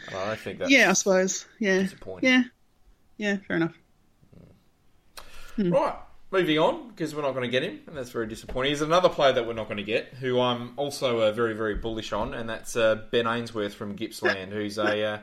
And 0.08 0.16
I 0.16 0.34
think 0.36 0.58
that's 0.58 0.70
Yeah, 0.70 0.90
I 0.90 0.92
suppose. 0.92 1.46
Yeah. 1.58 1.78
disappointing. 1.78 2.28
Yeah. 2.30 2.42
Yeah, 3.16 3.36
fair 3.46 3.56
enough. 3.56 3.74
Right, 5.58 5.94
moving 6.30 6.58
on 6.58 6.88
because 6.88 7.14
we're 7.14 7.22
not 7.22 7.30
going 7.32 7.44
to 7.44 7.48
get 7.50 7.62
him, 7.62 7.80
and 7.86 7.96
that's 7.96 8.10
very 8.10 8.26
disappointing. 8.26 8.70
Here's 8.70 8.82
another 8.82 9.08
player 9.08 9.32
that 9.32 9.46
we're 9.46 9.54
not 9.54 9.68
going 9.68 9.78
to 9.78 9.82
get, 9.82 10.08
who 10.20 10.38
I'm 10.38 10.74
also 10.76 11.20
uh, 11.22 11.32
very, 11.32 11.54
very 11.54 11.76
bullish 11.76 12.12
on, 12.12 12.34
and 12.34 12.46
that's 12.46 12.76
uh, 12.76 12.96
Ben 13.10 13.26
Ainsworth 13.26 13.72
from 13.72 13.96
Gippsland, 13.96 14.52
who's 14.52 14.76
a 14.76 15.02
uh, 15.02 15.16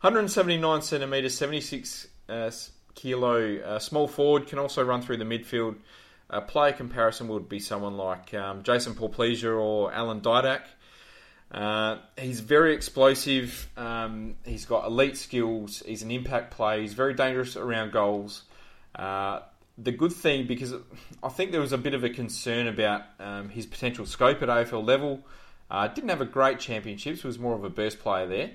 179 0.00 0.82
centimetre, 0.82 1.28
76 1.28 2.08
uh, 2.28 2.50
kilo 2.96 3.58
uh, 3.58 3.78
small 3.78 4.08
forward, 4.08 4.48
can 4.48 4.58
also 4.58 4.82
run 4.82 5.02
through 5.02 5.18
the 5.18 5.24
midfield. 5.24 5.76
A 6.28 6.40
player 6.40 6.72
comparison 6.72 7.28
would 7.28 7.48
be 7.48 7.60
someone 7.60 7.96
like 7.96 8.34
um, 8.34 8.64
Jason 8.64 8.94
Porplyzia 8.94 9.56
or 9.56 9.92
Alan 9.92 10.20
Didak. 10.20 10.62
Uh, 11.52 11.98
he's 12.18 12.40
very 12.40 12.74
explosive. 12.74 13.68
Um, 13.76 14.34
he's 14.44 14.64
got 14.64 14.86
elite 14.86 15.16
skills. 15.16 15.84
He's 15.86 16.02
an 16.02 16.10
impact 16.10 16.50
player. 16.50 16.80
He's 16.80 16.94
very 16.94 17.14
dangerous 17.14 17.56
around 17.56 17.92
goals. 17.92 18.42
Uh, 18.94 19.40
the 19.78 19.92
good 19.92 20.12
thing, 20.12 20.46
because 20.46 20.74
I 21.22 21.28
think 21.28 21.52
there 21.52 21.60
was 21.60 21.72
a 21.72 21.78
bit 21.78 21.94
of 21.94 22.02
a 22.02 22.10
concern 22.10 22.66
about 22.66 23.02
um, 23.20 23.50
his 23.50 23.66
potential 23.66 24.06
scope 24.06 24.42
at 24.42 24.48
AFL 24.48 24.84
level. 24.84 25.20
Uh, 25.70 25.86
didn't 25.88 26.10
have 26.10 26.20
a 26.20 26.26
great 26.26 26.58
championships. 26.58 27.22
Was 27.22 27.38
more 27.38 27.54
of 27.54 27.62
a 27.62 27.70
burst 27.70 28.00
player 28.00 28.26
there. 28.26 28.50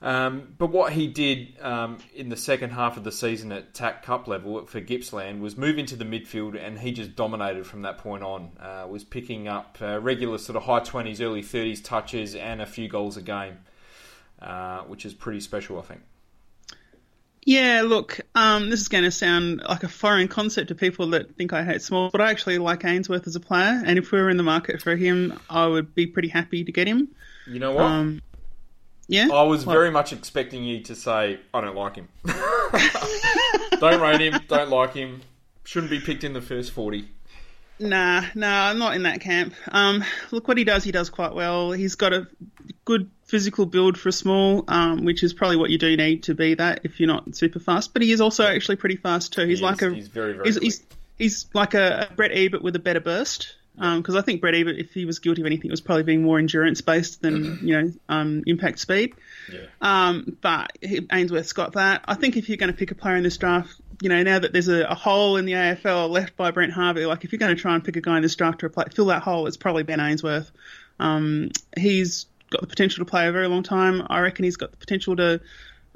Um, 0.00 0.54
but 0.56 0.70
what 0.70 0.92
he 0.92 1.08
did 1.08 1.58
um, 1.60 1.98
in 2.14 2.28
the 2.28 2.36
second 2.36 2.70
half 2.70 2.96
of 2.96 3.02
the 3.02 3.10
season 3.10 3.50
at 3.50 3.74
TAC 3.74 4.04
Cup 4.04 4.28
level 4.28 4.64
for 4.66 4.80
Gippsland 4.80 5.40
was 5.40 5.56
move 5.56 5.76
into 5.76 5.96
the 5.96 6.04
midfield, 6.04 6.56
and 6.56 6.78
he 6.78 6.92
just 6.92 7.16
dominated 7.16 7.66
from 7.66 7.82
that 7.82 7.98
point 7.98 8.22
on. 8.22 8.50
Uh, 8.60 8.86
was 8.88 9.02
picking 9.02 9.48
up 9.48 9.78
uh, 9.82 9.98
regular 10.00 10.38
sort 10.38 10.56
of 10.56 10.62
high 10.62 10.80
twenties, 10.80 11.20
early 11.20 11.42
thirties 11.42 11.80
touches, 11.80 12.36
and 12.36 12.62
a 12.62 12.66
few 12.66 12.88
goals 12.88 13.16
a 13.16 13.22
game, 13.22 13.58
uh, 14.40 14.82
which 14.82 15.04
is 15.04 15.14
pretty 15.14 15.40
special, 15.40 15.80
I 15.80 15.82
think. 15.82 16.02
Yeah, 17.44 17.82
look, 17.84 18.20
um, 18.34 18.68
this 18.68 18.80
is 18.80 18.88
going 18.88 19.04
to 19.04 19.10
sound 19.10 19.62
like 19.66 19.82
a 19.82 19.88
foreign 19.88 20.28
concept 20.28 20.68
to 20.68 20.74
people 20.74 21.08
that 21.10 21.34
think 21.36 21.52
I 21.52 21.64
hate 21.64 21.80
small, 21.82 22.10
but 22.10 22.20
I 22.20 22.30
actually 22.30 22.58
like 22.58 22.84
Ainsworth 22.84 23.26
as 23.26 23.36
a 23.36 23.40
player, 23.40 23.82
and 23.84 23.98
if 23.98 24.12
we 24.12 24.20
were 24.20 24.28
in 24.30 24.36
the 24.36 24.42
market 24.42 24.80
for 24.82 24.94
him, 24.94 25.40
I 25.48 25.66
would 25.66 25.94
be 25.94 26.06
pretty 26.06 26.28
happy 26.28 26.62
to 26.62 26.70
get 26.70 26.86
him. 26.86 27.08
You 27.46 27.58
know 27.58 27.72
what? 27.72 28.20
Yeah, 29.08 29.28
I 29.32 29.42
was 29.42 29.64
What? 29.64 29.72
very 29.72 29.90
much 29.90 30.12
expecting 30.12 30.64
you 30.64 30.80
to 30.82 30.94
say, 30.94 31.40
I 31.54 31.60
don't 31.62 31.74
like 31.74 31.96
him. 31.96 32.08
don't 33.80 34.00
rate 34.00 34.20
him, 34.20 34.40
don't 34.48 34.70
like 34.70 34.94
him, 34.94 35.22
shouldn't 35.64 35.90
be 35.90 36.00
picked 36.00 36.24
in 36.24 36.32
the 36.34 36.40
first 36.42 36.72
40. 36.72 37.08
Nah, 37.80 38.24
nah, 38.34 38.68
I'm 38.70 38.78
not 38.78 38.96
in 38.96 39.04
that 39.04 39.20
camp. 39.20 39.54
Um, 39.68 40.04
look, 40.30 40.48
what 40.48 40.58
he 40.58 40.64
does, 40.64 40.82
he 40.84 40.90
does 40.92 41.10
quite 41.10 41.32
well. 41.34 41.70
He's 41.72 41.94
got 41.94 42.12
a 42.12 42.26
good 42.84 43.08
physical 43.24 43.66
build 43.66 43.96
for 43.96 44.08
a 44.08 44.12
small, 44.12 44.64
um, 44.68 45.04
which 45.04 45.22
is 45.22 45.32
probably 45.32 45.56
what 45.56 45.70
you 45.70 45.78
do 45.78 45.96
need 45.96 46.24
to 46.24 46.34
be 46.34 46.54
that 46.54 46.80
if 46.82 46.98
you're 46.98 47.06
not 47.06 47.36
super 47.36 47.60
fast. 47.60 47.92
But 47.92 48.02
he 48.02 48.10
is 48.10 48.20
also 48.20 48.44
actually 48.44 48.76
pretty 48.76 48.96
fast 48.96 49.32
too. 49.32 49.46
He's 49.46 49.60
He 49.60 49.64
like 49.64 49.82
a 49.82 49.94
he's 49.94 50.08
very, 50.08 50.32
very 50.32 50.46
he's, 50.46 50.58
he's, 50.58 50.82
he's 51.18 51.46
like 51.54 51.74
a, 51.74 52.08
a 52.10 52.14
Brett 52.14 52.32
Ebert 52.34 52.62
with 52.62 52.74
a 52.74 52.80
better 52.80 53.00
burst. 53.00 53.54
Because 53.78 54.16
I 54.16 54.22
think 54.22 54.40
Brett 54.40 54.54
Ebert, 54.54 54.76
if 54.76 54.92
he 54.92 55.04
was 55.04 55.18
guilty 55.20 55.42
of 55.42 55.46
anything, 55.46 55.70
it 55.70 55.72
was 55.72 55.80
probably 55.80 56.02
being 56.02 56.22
more 56.22 56.38
endurance 56.38 56.80
based 56.80 57.22
than 57.22 57.60
you 57.62 57.80
know 57.80 57.92
um, 58.08 58.42
impact 58.46 58.80
speed. 58.80 59.14
Yeah. 59.52 59.60
Um, 59.80 60.36
but 60.40 60.72
Ainsworth's 60.82 61.52
got 61.52 61.74
that. 61.74 62.02
I 62.06 62.14
think 62.14 62.36
if 62.36 62.48
you're 62.48 62.58
going 62.58 62.72
to 62.72 62.76
pick 62.76 62.90
a 62.90 62.94
player 62.94 63.16
in 63.16 63.22
this 63.22 63.36
draft, 63.36 63.80
you 64.02 64.08
know, 64.08 64.22
now 64.22 64.38
that 64.38 64.52
there's 64.52 64.68
a, 64.68 64.84
a 64.84 64.94
hole 64.94 65.36
in 65.36 65.44
the 65.44 65.52
AFL 65.52 66.10
left 66.10 66.36
by 66.36 66.50
Brent 66.50 66.72
Harvey, 66.72 67.06
like 67.06 67.24
if 67.24 67.32
you're 67.32 67.38
going 67.38 67.54
to 67.54 67.60
try 67.60 67.74
and 67.74 67.84
pick 67.84 67.96
a 67.96 68.00
guy 68.00 68.16
in 68.16 68.22
this 68.22 68.34
draft 68.34 68.60
to 68.60 68.68
fill 68.68 69.06
that 69.06 69.22
hole, 69.22 69.46
it's 69.46 69.56
probably 69.56 69.82
Ben 69.82 70.00
Ainsworth. 70.00 70.50
Um, 71.00 71.50
he's 71.76 72.26
got 72.50 72.60
the 72.60 72.66
potential 72.66 73.04
to 73.04 73.10
play 73.10 73.28
a 73.28 73.32
very 73.32 73.48
long 73.48 73.62
time. 73.62 74.06
I 74.08 74.20
reckon 74.20 74.44
he's 74.44 74.56
got 74.56 74.70
the 74.70 74.76
potential 74.76 75.16
to 75.16 75.40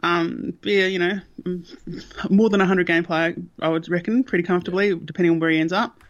um, 0.02 0.52
be 0.60 0.80
a, 0.80 0.88
you 0.88 0.98
know, 0.98 1.20
mm, 1.42 2.30
more 2.30 2.50
than 2.50 2.60
a 2.60 2.64
100 2.64 2.86
game 2.86 3.04
player, 3.04 3.36
I 3.60 3.68
would 3.68 3.88
reckon, 3.88 4.24
pretty 4.24 4.44
comfortably, 4.44 4.94
depending 4.94 5.32
on 5.32 5.40
where 5.40 5.50
he 5.50 5.60
ends 5.60 5.72
up. 5.72 6.00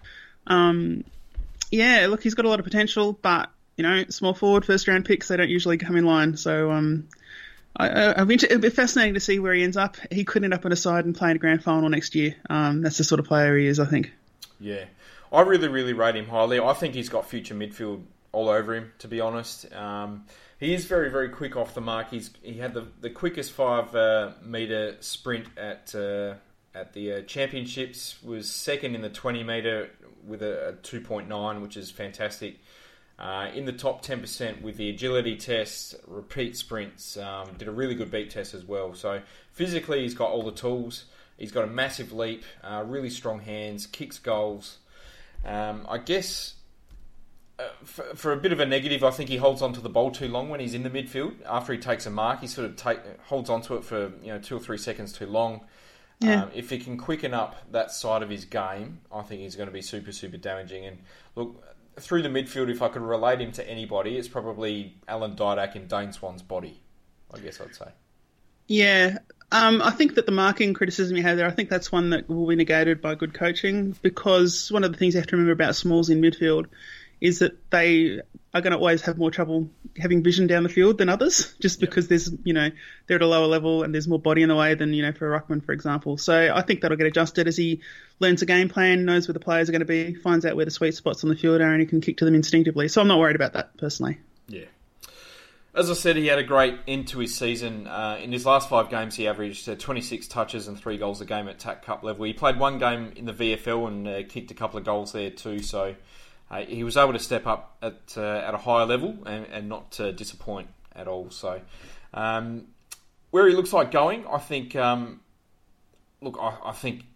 Um, 0.47 1.05
yeah, 1.73 2.07
look, 2.09 2.23
he's 2.23 2.35
got 2.35 2.45
a 2.45 2.49
lot 2.49 2.61
of 2.61 2.65
potential, 2.65 3.19
but, 3.21 3.51
you 3.77 3.83
know, 3.83 4.05
small 4.11 4.35
forward, 4.35 4.65
first 4.65 4.87
round 4.87 5.05
picks, 5.05 5.27
they 5.27 5.37
don't 5.37 5.51
usually 5.51 5.79
come 5.79 5.97
in 5.97 6.05
line. 6.05 6.37
So, 6.37 6.71
um, 6.71 7.09
I, 7.77 7.89
I, 7.89 8.23
it'll 8.23 8.59
be 8.59 8.71
fascinating 8.71 9.15
to 9.15 9.21
see 9.21 9.39
where 9.39 9.55
he 9.55 9.65
ends 9.65 9.77
up. 9.77 9.97
He 10.11 10.25
could 10.25 10.45
end 10.45 10.55
up 10.55 10.65
on 10.65 10.73
a 10.73 10.77
side 10.77 11.07
and 11.07 11.17
play 11.17 11.31
in 11.31 11.37
a 11.37 11.39
grand 11.39 11.65
final 11.65 11.89
next 11.89 12.15
year. 12.15 12.37
Um, 12.49 12.83
that's 12.83 12.99
the 12.99 13.05
sort 13.05 13.19
of 13.19 13.27
player 13.27 13.57
he 13.57 13.67
is, 13.67 13.81
I 13.81 13.87
think. 13.87 14.13
Yeah, 14.61 14.85
I 15.33 15.41
really, 15.41 15.69
really 15.69 15.95
rate 15.95 16.15
him 16.15 16.29
highly. 16.29 16.61
I 16.61 16.75
think 16.75 16.95
he's 16.95 17.09
got 17.09 17.29
future 17.29 17.55
midfield 17.55 18.03
all 18.31 18.49
over 18.51 18.75
him. 18.75 18.93
To 18.99 19.09
be 19.09 19.21
honest, 19.21 19.73
um, 19.73 20.27
he 20.61 20.75
is 20.75 20.85
very, 20.85 21.11
very 21.11 21.31
quick 21.31 21.57
off 21.57 21.75
the 21.75 21.81
mark. 21.81 22.11
He's 22.11 22.31
he 22.43 22.59
had 22.59 22.75
the 22.75 22.87
the 23.01 23.11
quickest 23.11 23.53
five 23.53 23.95
uh, 23.97 24.33
meter 24.45 24.97
sprint 25.01 25.47
at 25.57 25.95
uh, 25.95 26.35
at 26.75 26.93
the 26.93 27.13
uh, 27.13 27.21
championships. 27.23 28.23
Was 28.23 28.51
second 28.51 28.95
in 28.95 29.01
the 29.01 29.11
twenty 29.11 29.43
meter 29.43 29.91
with 30.27 30.43
a, 30.43 30.69
a 30.69 30.73
two 30.75 31.01
point 31.01 31.29
nine, 31.29 31.61
which 31.61 31.77
is 31.77 31.91
fantastic. 31.91 32.59
Uh, 33.19 33.51
in 33.55 33.67
the 33.67 33.73
top 33.73 34.05
10% 34.05 34.63
with 34.63 34.77
the 34.77 34.89
agility 34.89 35.37
tests, 35.37 35.95
repeat 36.09 36.57
sprints, 36.57 37.17
um, 37.17 37.49
did 37.57 37.69
a 37.69 37.71
really 37.71 37.95
good 37.95 38.11
beat 38.11 38.31
test 38.31 38.53
as 38.53 38.65
well. 38.65 38.95
So 38.95 39.21
physically, 39.53 40.03
he's 40.03 40.15
got 40.15 40.31
all 40.31 40.43
the 40.43 40.51
tools. 40.51 41.05
He's 41.39 41.53
got 41.53 41.65
a 41.65 41.69
massive 41.69 42.13
leap, 42.13 42.45
uh, 42.65 42.83
really 42.87 43.11
strong 43.11 43.41
hands, 43.41 43.87
kicks 43.87 44.19
goals. 44.19 44.79
Um, 45.45 45.87
I 45.89 45.99
guess 45.99 46.55
uh, 47.59 47.65
for, 47.85 48.03
for 48.15 48.33
a 48.33 48.37
bit 48.37 48.53
of 48.53 48.61
a 48.61 48.67
negative, 48.67 49.05
I 49.05 49.11
think 49.11 49.29
he 49.29 49.37
holds 49.37 49.63
onto 49.63 49.81
the 49.81 49.89
ball 49.89 50.11
too 50.11 50.29
long 50.29 50.49
when 50.49 50.61
he's 50.61 50.75
in 50.75 50.83
the 50.83 50.91
midfield. 50.91 51.35
After 51.47 51.73
he 51.73 51.79
takes 51.79 52.07
a 52.07 52.11
mark, 52.11 52.41
he 52.41 52.47
sort 52.47 52.69
of 52.69 52.77
take, 52.77 52.99
holds 53.25 53.51
onto 53.51 53.75
it 53.75 53.85
for 53.85 54.13
you 54.23 54.29
know 54.29 54.39
two 54.39 54.57
or 54.57 54.61
three 54.61 54.79
seconds 54.79 55.13
too 55.13 55.27
long. 55.27 55.61
Yeah. 56.23 56.45
Um, 56.45 56.51
if 56.55 56.71
he 56.71 56.79
can 56.79 56.97
quicken 56.97 57.35
up 57.35 57.57
that 57.73 57.91
side 57.91 58.23
of 58.23 58.31
his 58.31 58.45
game, 58.45 59.01
I 59.13 59.23
think 59.23 59.43
he's 59.43 59.57
going 59.57 59.69
to 59.69 59.73
be 59.73 59.83
super, 59.83 60.13
super 60.13 60.37
damaging. 60.37 60.87
And 60.87 60.99
look, 61.35 61.63
through 61.99 62.23
the 62.23 62.29
midfield, 62.29 62.71
if 62.71 62.83
I 62.83 62.89
could 62.89 63.03
relate 63.03 63.41
him 63.41 63.53
to 63.53 63.69
anybody, 63.69 64.17
it's 64.17 64.29
probably 64.29 64.97
Alan 65.09 65.35
Didak 65.35 65.77
in 65.77 65.87
Dane 65.87 66.13
Swan's 66.13 66.43
body. 66.43 66.81
I 67.35 67.39
guess 67.39 67.61
I'd 67.61 67.75
say. 67.75 67.89
Yeah, 68.69 69.19
um, 69.53 69.83
I 69.83 69.91
think 69.91 70.15
that 70.15 70.25
the 70.25 70.33
marking 70.33 70.73
criticism 70.73 71.17
you 71.17 71.23
have 71.25 71.37
there, 71.37 71.47
I 71.47 71.51
think 71.51 71.69
that's 71.69 71.93
one 71.93 72.11
that 72.11 72.29
will 72.29 72.47
be 72.47 72.57
negated 72.57 73.03
by 73.03 73.15
good 73.15 73.35
coaching 73.35 73.95
because 74.01 74.73
one 74.73 74.83
of 74.83 74.93
the 74.93 74.99
things 74.99 75.13
you 75.13 75.21
have 75.21 75.27
to 75.29 75.37
remember 75.37 75.53
about 75.53 75.77
smalls 75.77 76.09
in 76.09 76.23
midfield 76.23 76.67
is 77.23 77.39
that 77.39 77.71
they 77.71 78.21
are 78.53 78.61
going 78.61 78.73
to 78.73 78.77
always 78.77 79.01
have 79.03 79.17
more 79.17 79.31
trouble 79.31 79.71
having 79.97 80.25
vision 80.25 80.49
down 80.49 80.65
the 80.65 80.69
field 80.69 80.99
than 80.99 81.09
others, 81.09 81.55
just 81.61 81.79
because 81.79 82.09
there's, 82.09 82.33
you 82.43 82.53
know, 82.53 82.69
they're 83.07 83.15
at 83.15 83.23
a 83.23 83.27
lower 83.27 83.47
level 83.47 83.85
and 83.85 83.95
there's 83.95 84.09
more 84.09 84.19
body 84.19 84.43
in 84.43 84.49
the 84.49 84.57
way 84.57 84.75
than, 84.75 84.93
you 84.93 85.03
know, 85.03 85.13
for 85.13 85.33
a 85.33 85.41
ruckman, 85.41 85.65
for 85.65 85.71
example. 85.71 86.19
So 86.19 86.53
I 86.53 86.63
think 86.63 86.81
that'll 86.81 86.97
get 86.97 87.07
adjusted 87.07 87.47
as 87.47 87.57
he 87.57 87.81
learns 88.19 88.43
a 88.43 88.47
game 88.47 88.69
plan, 88.69 89.05
knows 89.05 89.29
where 89.29 89.35
the 89.35 89.41
players 89.41 89.69
are 89.69 89.73
going 89.73 89.81
to 89.81 89.87
be, 89.87 90.15
finds 90.15 90.45
out 90.45 90.57
where 90.57 90.65
the 90.65 90.73
sweet 90.73 90.97
spots 90.97 91.23
on 91.23 91.31
the 91.31 91.37
field 91.37 91.61
are, 91.61 91.73
and 91.73 91.81
he 91.81 91.87
can 91.87 92.01
kick 92.01 92.17
to 92.17 92.25
them 92.25 92.35
instinctively. 92.35 92.89
So 92.89 93.01
I'm 93.01 93.09
not 93.09 93.21
worried 93.21 93.37
about 93.37 93.53
that 93.53 93.77
personally. 93.77 94.19
Yeah. 94.49 94.65
As 95.75 95.91
I 95.91 95.95
said, 95.95 96.17
he 96.17 96.27
had 96.27 96.41
a 96.41 96.45
great 96.45 96.75
end 96.89 97.07
to 97.09 97.21
his 97.21 97.35
season. 97.35 97.87
Uh, 97.87 98.19
in 98.21 98.33
his 98.33 98.45
last 98.45 98.69
five 98.69 98.91
games, 98.91 99.15
he 99.15 99.29
averaged 99.29 99.69
uh, 99.69 99.77
26 99.77 100.27
touches 100.27 100.67
and 100.67 100.77
three 100.77 100.99
goals 100.99 101.21
a 101.21 101.25
game 101.25 101.47
at 101.47 101.61
TAC 101.61 101.85
Cup 101.85 102.03
level. 102.03 102.25
He 102.25 102.33
played 102.33 102.59
one 102.59 102.79
game 102.79 103.13
in 103.15 103.27
the 103.27 103.33
VFL 103.33 103.87
and 103.87 104.09
uh, 104.09 104.23
kicked 104.29 104.51
a 104.51 104.55
couple 104.55 104.79
of 104.79 104.85
goals 104.85 105.13
there 105.13 105.31
too. 105.31 105.61
So 105.61 105.95
uh, 106.53 106.61
he 106.67 106.85
was 106.85 106.97
able 106.97 107.15
to 107.15 107.19
step 107.19 107.47
up 107.47 107.77
at 107.83 108.15
uh, 108.17 108.21
at 108.47 108.55
a 108.55 108.59
higher 108.59 108.87
level 108.87 109.17
and, 109.27 109.47
and 109.47 109.69
not 109.69 109.99
uh, 109.99 110.13
disappoint 110.13 110.69
at 110.95 111.09
all. 111.09 111.31
So 111.31 111.61
um, 112.15 112.67
where 113.31 113.49
he 113.49 113.55
looks 113.55 113.73
like 113.73 113.91
going, 113.91 114.25
I 114.31 114.39
think. 114.39 114.77
Um, 114.77 115.21
look, 116.21 116.39
I, 116.41 116.57
I 116.67 116.73
think 116.73 117.07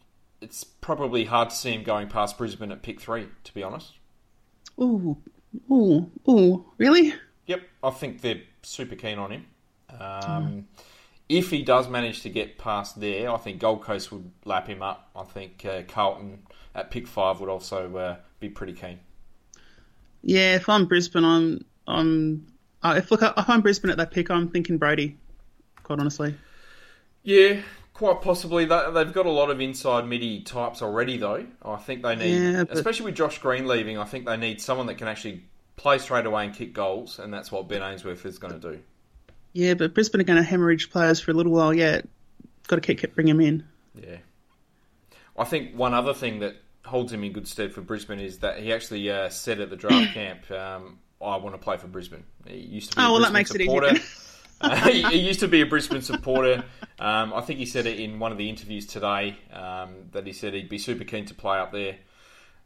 it's 0.40 0.64
probably 0.64 1.24
hard 1.24 1.50
to 1.50 1.56
see 1.56 1.72
him 1.72 1.84
going 1.84 2.08
past 2.08 2.38
Brisbane 2.38 2.72
at 2.72 2.82
pick 2.82 3.00
three. 3.00 3.28
To 3.44 3.54
be 3.54 3.62
honest. 3.62 3.92
Ooh, 4.80 5.16
ooh, 5.70 6.10
ooh, 6.28 6.64
really? 6.78 7.14
Yep, 7.46 7.62
I 7.82 7.90
think 7.90 8.20
they're 8.22 8.42
super 8.62 8.96
keen 8.96 9.18
on 9.18 9.30
him. 9.30 9.46
Um, 10.00 10.66
If 11.28 11.50
he 11.50 11.62
does 11.62 11.88
manage 11.88 12.22
to 12.22 12.30
get 12.30 12.56
past 12.56 13.00
there, 13.00 13.30
I 13.30 13.36
think 13.36 13.58
Gold 13.58 13.82
Coast 13.82 14.12
would 14.12 14.30
lap 14.44 14.68
him 14.68 14.80
up. 14.80 15.10
I 15.16 15.24
think 15.24 15.64
uh, 15.64 15.82
Carlton 15.88 16.46
at 16.74 16.90
pick 16.90 17.08
five 17.08 17.40
would 17.40 17.48
also 17.48 17.96
uh, 17.96 18.16
be 18.38 18.48
pretty 18.48 18.74
keen. 18.74 19.00
Yeah, 20.28 20.56
if 20.56 20.68
I'm 20.68 20.86
Brisbane, 20.86 21.24
I'm 21.24 21.64
I'm 21.86 22.46
uh, 22.82 22.94
if 22.98 23.12
look 23.12 23.22
if 23.22 23.48
I'm 23.48 23.60
Brisbane 23.60 23.92
at 23.92 23.96
that 23.98 24.10
pick, 24.10 24.28
I'm 24.28 24.48
thinking 24.48 24.76
Brodie. 24.76 25.16
Quite 25.84 26.00
honestly, 26.00 26.34
Yeah, 27.22 27.60
Quite 27.94 28.20
possibly, 28.20 28.64
They- 28.66 28.90
they've 28.92 29.12
got 29.12 29.24
a 29.24 29.30
lot 29.30 29.50
of 29.50 29.60
inside 29.60 30.06
midi 30.06 30.42
types 30.42 30.82
already, 30.82 31.16
though. 31.16 31.46
I 31.62 31.76
think 31.76 32.02
they 32.02 32.14
need, 32.16 32.34
Yeah, 32.34 32.64
but- 32.64 32.76
especially 32.76 33.06
with 33.06 33.14
Josh 33.14 33.38
Green 33.38 33.66
leaving, 33.66 33.96
I 33.96 34.04
think 34.04 34.26
they 34.26 34.36
need 34.36 34.60
someone 34.60 34.86
that 34.88 34.98
can 34.98 35.06
actually 35.08 35.44
play 35.76 35.98
straight 35.98 36.26
away 36.26 36.44
and 36.44 36.54
kick 36.54 36.74
goals, 36.74 37.18
and 37.20 37.32
that's 37.32 37.50
what 37.52 37.68
Ben 37.68 37.82
Ainsworth 37.82 38.26
is 38.26 38.38
going 38.38 38.60
to 38.60 38.72
do. 38.72 38.80
Yeah, 39.52 39.74
but 39.74 39.94
Brisbane 39.94 40.20
are 40.20 40.24
going 40.24 40.36
to 40.36 40.42
hemorrhage 40.42 40.90
players 40.90 41.20
for 41.20 41.30
a 41.30 41.34
little 41.34 41.52
while 41.52 41.72
yet. 41.72 42.06
Got 42.66 42.82
to 42.82 42.94
keep 42.94 43.14
bring 43.14 43.28
them 43.28 43.40
in. 43.40 43.64
Yeah. 43.94 44.16
I 45.38 45.44
think 45.44 45.74
one 45.74 45.94
other 45.94 46.12
thing 46.12 46.40
that 46.40 46.56
holds 46.86 47.12
him 47.12 47.22
in 47.24 47.32
good 47.32 47.46
stead 47.48 47.72
for 47.72 47.80
Brisbane 47.82 48.20
is 48.20 48.38
that 48.38 48.58
he 48.58 48.72
actually 48.72 49.10
uh, 49.10 49.28
said 49.28 49.60
at 49.60 49.70
the 49.70 49.76
draft 49.76 50.12
camp, 50.14 50.50
um, 50.50 50.98
"I 51.20 51.36
want 51.36 51.54
to 51.54 51.58
play 51.58 51.76
for 51.76 51.86
Brisbane." 51.88 52.24
He 52.46 52.56
used 52.56 52.90
to 52.90 52.96
be 52.96 53.02
Oh, 53.02 53.08
a 53.08 53.12
well, 53.12 53.20
that 53.22 53.32
Brisbane 53.32 53.34
makes 53.34 53.50
it 53.54 53.60
supporter. 53.62 53.88
easier. 53.92 54.02
Uh, 54.58 54.74
he, 54.88 55.02
he 55.02 55.18
used 55.18 55.40
to 55.40 55.48
be 55.48 55.60
a 55.60 55.66
Brisbane 55.66 56.00
supporter. 56.00 56.64
Um, 56.98 57.34
I 57.34 57.42
think 57.42 57.58
he 57.58 57.66
said 57.66 57.84
it 57.84 58.00
in 58.00 58.18
one 58.18 58.32
of 58.32 58.38
the 58.38 58.48
interviews 58.48 58.86
today 58.86 59.36
um, 59.52 59.94
that 60.12 60.26
he 60.26 60.32
said 60.32 60.54
he'd 60.54 60.70
be 60.70 60.78
super 60.78 61.04
keen 61.04 61.26
to 61.26 61.34
play 61.34 61.58
up 61.58 61.72
there. 61.72 61.96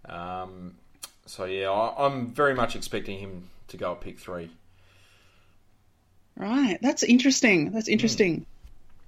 Um, 0.09 0.77
so 1.27 1.47
yeah, 1.47 1.69
I, 1.69 2.07
I'm 2.07 2.29
very 2.29 2.55
much 2.55 2.77
expecting 2.77 3.19
him 3.19 3.51
to 3.69 3.77
go 3.77 3.91
at 3.91 4.01
pick 4.03 4.21
three. 4.21 4.51
Right, 6.37 6.79
that's 6.81 7.03
interesting. 7.03 7.73
That's 7.73 7.89
interesting. 7.89 8.47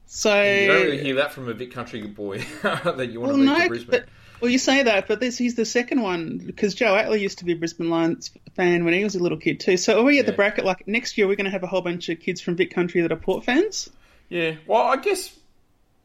So 0.06 0.42
You 0.42 0.66
don't 0.66 0.82
really 0.82 1.02
hear 1.02 1.14
that 1.14 1.32
from 1.32 1.48
a 1.48 1.54
Vic 1.54 1.72
Country 1.72 2.02
boy 2.06 2.38
that 2.62 3.10
you 3.10 3.20
want 3.20 3.32
well, 3.34 3.38
to 3.38 3.44
move 3.44 3.58
to 3.62 3.68
Brisbane. 3.68 3.90
but 4.00 4.08
well, 4.42 4.50
you 4.50 4.58
say 4.58 4.82
that, 4.82 5.06
but 5.06 5.20
this 5.20 5.38
he's 5.38 5.54
the 5.54 5.64
second 5.64 6.02
one 6.02 6.38
because 6.38 6.74
Joe 6.74 6.92
Atley 6.94 7.20
used 7.20 7.38
to 7.38 7.44
be 7.44 7.52
a 7.52 7.56
Brisbane 7.56 7.88
Lions 7.88 8.30
fan 8.56 8.84
when 8.84 8.92
he 8.92 9.04
was 9.04 9.14
a 9.14 9.20
little 9.20 9.38
kid 9.38 9.60
too. 9.60 9.76
So 9.76 10.00
are 10.00 10.02
we 10.02 10.18
at 10.18 10.26
the 10.26 10.32
bracket 10.32 10.64
like 10.64 10.88
next 10.88 11.16
year? 11.16 11.28
We're 11.28 11.36
going 11.36 11.44
to 11.44 11.50
have 11.52 11.62
a 11.62 11.68
whole 11.68 11.80
bunch 11.80 12.08
of 12.08 12.18
kids 12.18 12.40
from 12.40 12.56
Vic 12.56 12.72
Country 12.74 13.00
that 13.02 13.12
are 13.12 13.16
Port 13.16 13.44
fans. 13.44 13.88
Yeah, 14.28 14.56
well, 14.66 14.82
I 14.82 14.96
guess 14.96 15.32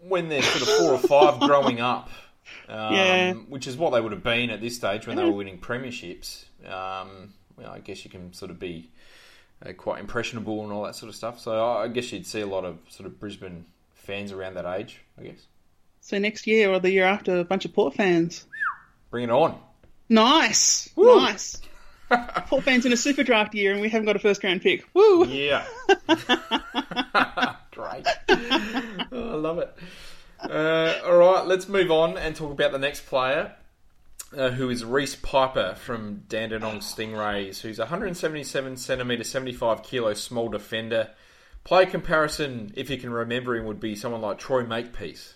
when 0.08 0.30
they're 0.30 0.44
sort 0.44 0.62
of 0.62 0.68
four 0.78 0.94
or 0.94 0.98
five 1.00 1.40
growing 1.50 1.82
up, 1.82 2.10
um, 2.70 2.94
Yeah. 2.94 3.34
which 3.34 3.66
is 3.66 3.76
what 3.76 3.90
they 3.90 4.00
would 4.02 4.12
have 4.12 4.24
been 4.24 4.52
at 4.52 4.62
this 4.62 4.76
stage 4.76 5.08
when 5.08 5.18
they 5.18 5.24
were 5.24 5.32
winning 5.32 5.58
premierships. 5.58 6.46
Um, 6.64 7.34
well, 7.58 7.72
I 7.72 7.80
guess 7.80 8.06
you 8.06 8.12
can 8.12 8.34
sort 8.34 8.52
of 8.52 8.60
be 8.60 8.92
uh, 9.66 9.74
quite 9.74 10.00
impressionable 10.00 10.64
and 10.64 10.72
all 10.72 10.84
that 10.84 10.96
sort 10.96 11.10
of 11.10 11.16
stuff. 11.16 11.40
So 11.40 11.52
I 11.66 11.86
I 11.86 11.88
guess 11.88 12.12
you'd 12.12 12.28
see 12.28 12.42
a 12.42 12.46
lot 12.48 12.66
of 12.66 12.78
sort 12.90 13.08
of 13.08 13.20
Brisbane 13.20 13.66
fans 13.96 14.32
around 14.32 14.54
that 14.54 14.66
age. 14.80 15.02
I 15.20 15.24
guess 15.24 15.48
So 16.08 16.18
next 16.20 16.48
year 16.48 16.72
or 16.72 16.80
the 16.80 16.90
year 16.90 17.04
after, 17.04 17.40
a 17.40 17.44
bunch 17.44 17.66
of 17.66 17.74
Port 17.74 17.94
fans. 17.94 18.46
bring 19.12 19.26
it 19.26 19.30
on. 19.30 19.60
Nice, 20.08 20.88
Woo. 20.96 21.20
nice. 21.20 21.60
Port 22.48 22.64
fans 22.64 22.86
in 22.86 22.94
a 22.94 22.98
super 22.98 23.24
draft 23.24 23.54
year, 23.54 23.74
and 23.74 23.82
we 23.82 23.90
haven't 23.90 24.06
got 24.06 24.16
a 24.16 24.20
first 24.20 24.42
round 24.42 24.62
pick. 24.62 24.86
Woo! 24.94 25.28
Yeah. 25.28 25.66
Great. 27.72 28.08
Oh, 28.30 29.32
I 29.32 29.36
love 29.36 29.60
it. 29.60 29.78
Uh, 30.40 30.94
all 31.06 31.18
right, 31.18 31.46
let's 31.46 31.68
move 31.68 31.92
on 31.92 32.18
and 32.18 32.34
talk 32.34 32.54
about 32.54 32.72
the 32.72 32.80
next 32.80 33.06
player, 33.08 33.52
uh, 34.38 34.52
who 34.52 34.70
is 34.70 34.86
Reese 34.86 35.18
Piper 35.18 35.76
from 35.76 36.24
Dandenong 36.30 36.80
Stingrays, 36.80 37.60
who's 37.60 37.80
177 37.80 38.78
centimetre, 38.78 39.26
75 39.26 39.84
kilo 39.84 40.14
small 40.14 40.48
defender. 40.48 41.10
Play 41.66 41.86
comparison, 41.86 42.72
if 42.78 42.90
you 42.90 42.98
can 42.98 43.10
remember 43.10 43.58
him, 43.58 43.66
would 43.66 43.82
be 43.82 43.98
someone 43.98 44.22
like 44.22 44.38
Troy 44.38 44.64
Makepeace. 44.64 45.34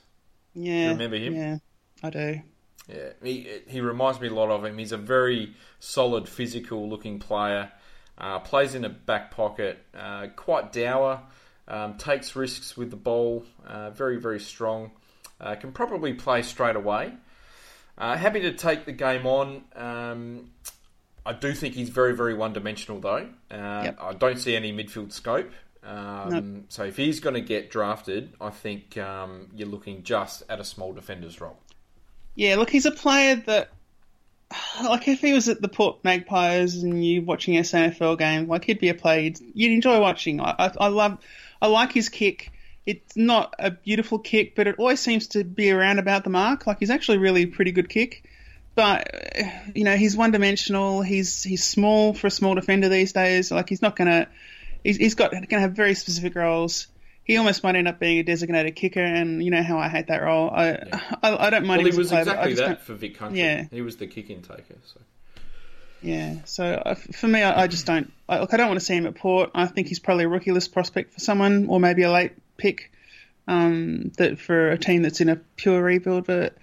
Yeah, 0.53 0.89
remember 0.89 1.17
him? 1.17 1.35
Yeah, 1.35 1.57
I 2.03 2.09
do. 2.09 2.41
Yeah, 2.89 3.09
he 3.23 3.47
he 3.67 3.81
reminds 3.81 4.19
me 4.19 4.27
a 4.27 4.33
lot 4.33 4.49
of 4.49 4.65
him. 4.65 4.77
He's 4.77 4.91
a 4.91 4.97
very 4.97 5.53
solid, 5.79 6.27
physical 6.27 6.89
looking 6.89 7.19
player. 7.19 7.71
Uh, 8.17 8.39
plays 8.39 8.75
in 8.75 8.85
a 8.85 8.89
back 8.89 9.31
pocket, 9.31 9.79
uh, 9.97 10.27
quite 10.35 10.71
dour, 10.71 11.21
um, 11.67 11.95
takes 11.97 12.35
risks 12.35 12.75
with 12.77 12.91
the 12.91 12.97
ball, 12.97 13.43
uh, 13.65 13.89
very 13.91 14.17
very 14.17 14.39
strong. 14.39 14.91
Uh, 15.39 15.55
can 15.55 15.71
probably 15.71 16.13
play 16.13 16.41
straight 16.43 16.75
away. 16.75 17.13
Uh, 17.97 18.15
happy 18.17 18.41
to 18.41 18.53
take 18.53 18.85
the 18.85 18.91
game 18.91 19.25
on. 19.25 19.63
Um, 19.75 20.51
I 21.25 21.33
do 21.33 21.53
think 21.53 21.75
he's 21.75 21.89
very 21.89 22.15
very 22.15 22.33
one 22.33 22.53
dimensional 22.53 22.99
though. 22.99 23.29
Uh, 23.49 23.81
Yep. 23.85 23.97
I 24.01 24.13
don't 24.13 24.37
see 24.37 24.55
any 24.55 24.73
midfield 24.73 25.11
scope. 25.13 25.51
Um, 25.83 26.65
So 26.69 26.83
if 26.83 26.97
he's 26.97 27.19
going 27.19 27.33
to 27.33 27.41
get 27.41 27.71
drafted, 27.71 28.33
I 28.39 28.49
think 28.49 28.97
um, 28.97 29.47
you're 29.55 29.67
looking 29.67 30.03
just 30.03 30.43
at 30.49 30.59
a 30.59 30.63
small 30.63 30.93
defender's 30.93 31.41
role. 31.41 31.57
Yeah, 32.35 32.55
look, 32.55 32.69
he's 32.69 32.85
a 32.85 32.91
player 32.91 33.35
that, 33.47 33.69
like, 34.83 35.07
if 35.07 35.21
he 35.21 35.33
was 35.33 35.49
at 35.49 35.61
the 35.61 35.67
Port 35.67 36.03
Magpies 36.03 36.83
and 36.83 37.03
you 37.03 37.23
watching 37.23 37.57
a 37.57 37.61
SANFL 37.61 38.17
game, 38.17 38.47
like, 38.47 38.65
he'd 38.65 38.79
be 38.79 38.89
a 38.89 38.93
player 38.93 39.21
you'd, 39.21 39.39
you'd 39.53 39.73
enjoy 39.73 39.99
watching. 39.99 40.39
I, 40.39 40.55
I, 40.57 40.71
I 40.79 40.87
love, 40.87 41.17
I 41.61 41.67
like 41.67 41.91
his 41.91 42.09
kick. 42.09 42.51
It's 42.85 43.15
not 43.15 43.53
a 43.59 43.71
beautiful 43.71 44.19
kick, 44.19 44.55
but 44.55 44.67
it 44.67 44.75
always 44.79 44.99
seems 44.99 45.27
to 45.29 45.43
be 45.43 45.71
around 45.71 45.99
about 45.99 46.23
the 46.23 46.29
mark. 46.29 46.67
Like, 46.67 46.79
he's 46.79 46.89
actually 46.89 47.17
really 47.17 47.43
a 47.43 47.47
pretty 47.47 47.71
good 47.71 47.89
kick. 47.89 48.23
But 48.73 49.35
you 49.75 49.83
know, 49.83 49.97
he's 49.97 50.15
one 50.15 50.31
dimensional. 50.31 51.01
He's 51.01 51.43
he's 51.43 51.63
small 51.63 52.13
for 52.13 52.27
a 52.27 52.31
small 52.31 52.55
defender 52.55 52.87
these 52.87 53.11
days. 53.11 53.51
Like, 53.51 53.67
he's 53.67 53.81
not 53.81 53.97
gonna. 53.97 54.29
He's, 54.83 54.97
he's 54.97 55.15
got 55.15 55.31
going 55.31 55.47
to 55.47 55.59
have 55.59 55.73
very 55.73 55.93
specific 55.93 56.35
roles. 56.35 56.87
He 57.23 57.37
almost 57.37 57.63
might 57.63 57.75
end 57.75 57.87
up 57.87 57.99
being 57.99 58.17
a 58.17 58.23
designated 58.23 58.75
kicker, 58.75 59.03
and 59.03 59.43
you 59.43 59.51
know 59.51 59.61
how 59.61 59.77
I 59.77 59.89
hate 59.89 60.07
that 60.07 60.21
role. 60.23 60.49
I 60.49 60.71
I, 61.23 61.47
I 61.47 61.49
don't 61.51 61.65
mind 61.65 61.79
Well, 61.79 61.79
him 61.79 61.85
he 61.85 61.89
as 61.89 61.97
was 61.97 62.07
player, 62.09 62.21
exactly 62.21 62.53
that 62.55 62.65
don't- 62.65 62.81
for 62.81 62.93
Vic 62.95 63.15
Country. 63.17 63.39
Yeah. 63.39 63.65
He 63.71 63.81
was 63.81 63.97
the 63.97 64.07
kick-in 64.07 64.41
taker. 64.41 64.75
So. 64.93 64.99
Yeah, 66.03 66.37
so 66.45 66.95
for 67.13 67.27
me, 67.27 67.43
I, 67.43 67.63
I 67.63 67.67
just 67.67 67.85
don't. 67.85 68.11
I, 68.27 68.39
look, 68.39 68.53
I 68.55 68.57
don't 68.57 68.67
want 68.67 68.79
to 68.79 68.85
see 68.85 68.95
him 68.95 69.05
at 69.05 69.13
Port. 69.15 69.51
I 69.53 69.67
think 69.67 69.87
he's 69.87 69.99
probably 69.99 70.23
a 70.23 70.29
rookie 70.29 70.51
list 70.51 70.73
prospect 70.73 71.13
for 71.13 71.19
someone, 71.19 71.67
or 71.67 71.79
maybe 71.79 72.01
a 72.01 72.11
late 72.11 72.31
pick 72.57 72.91
um, 73.47 74.11
that 74.17 74.39
for 74.39 74.71
a 74.71 74.79
team 74.79 75.03
that's 75.03 75.21
in 75.21 75.29
a 75.29 75.35
pure 75.35 75.79
rebuild. 75.81 76.25
But 76.25 76.57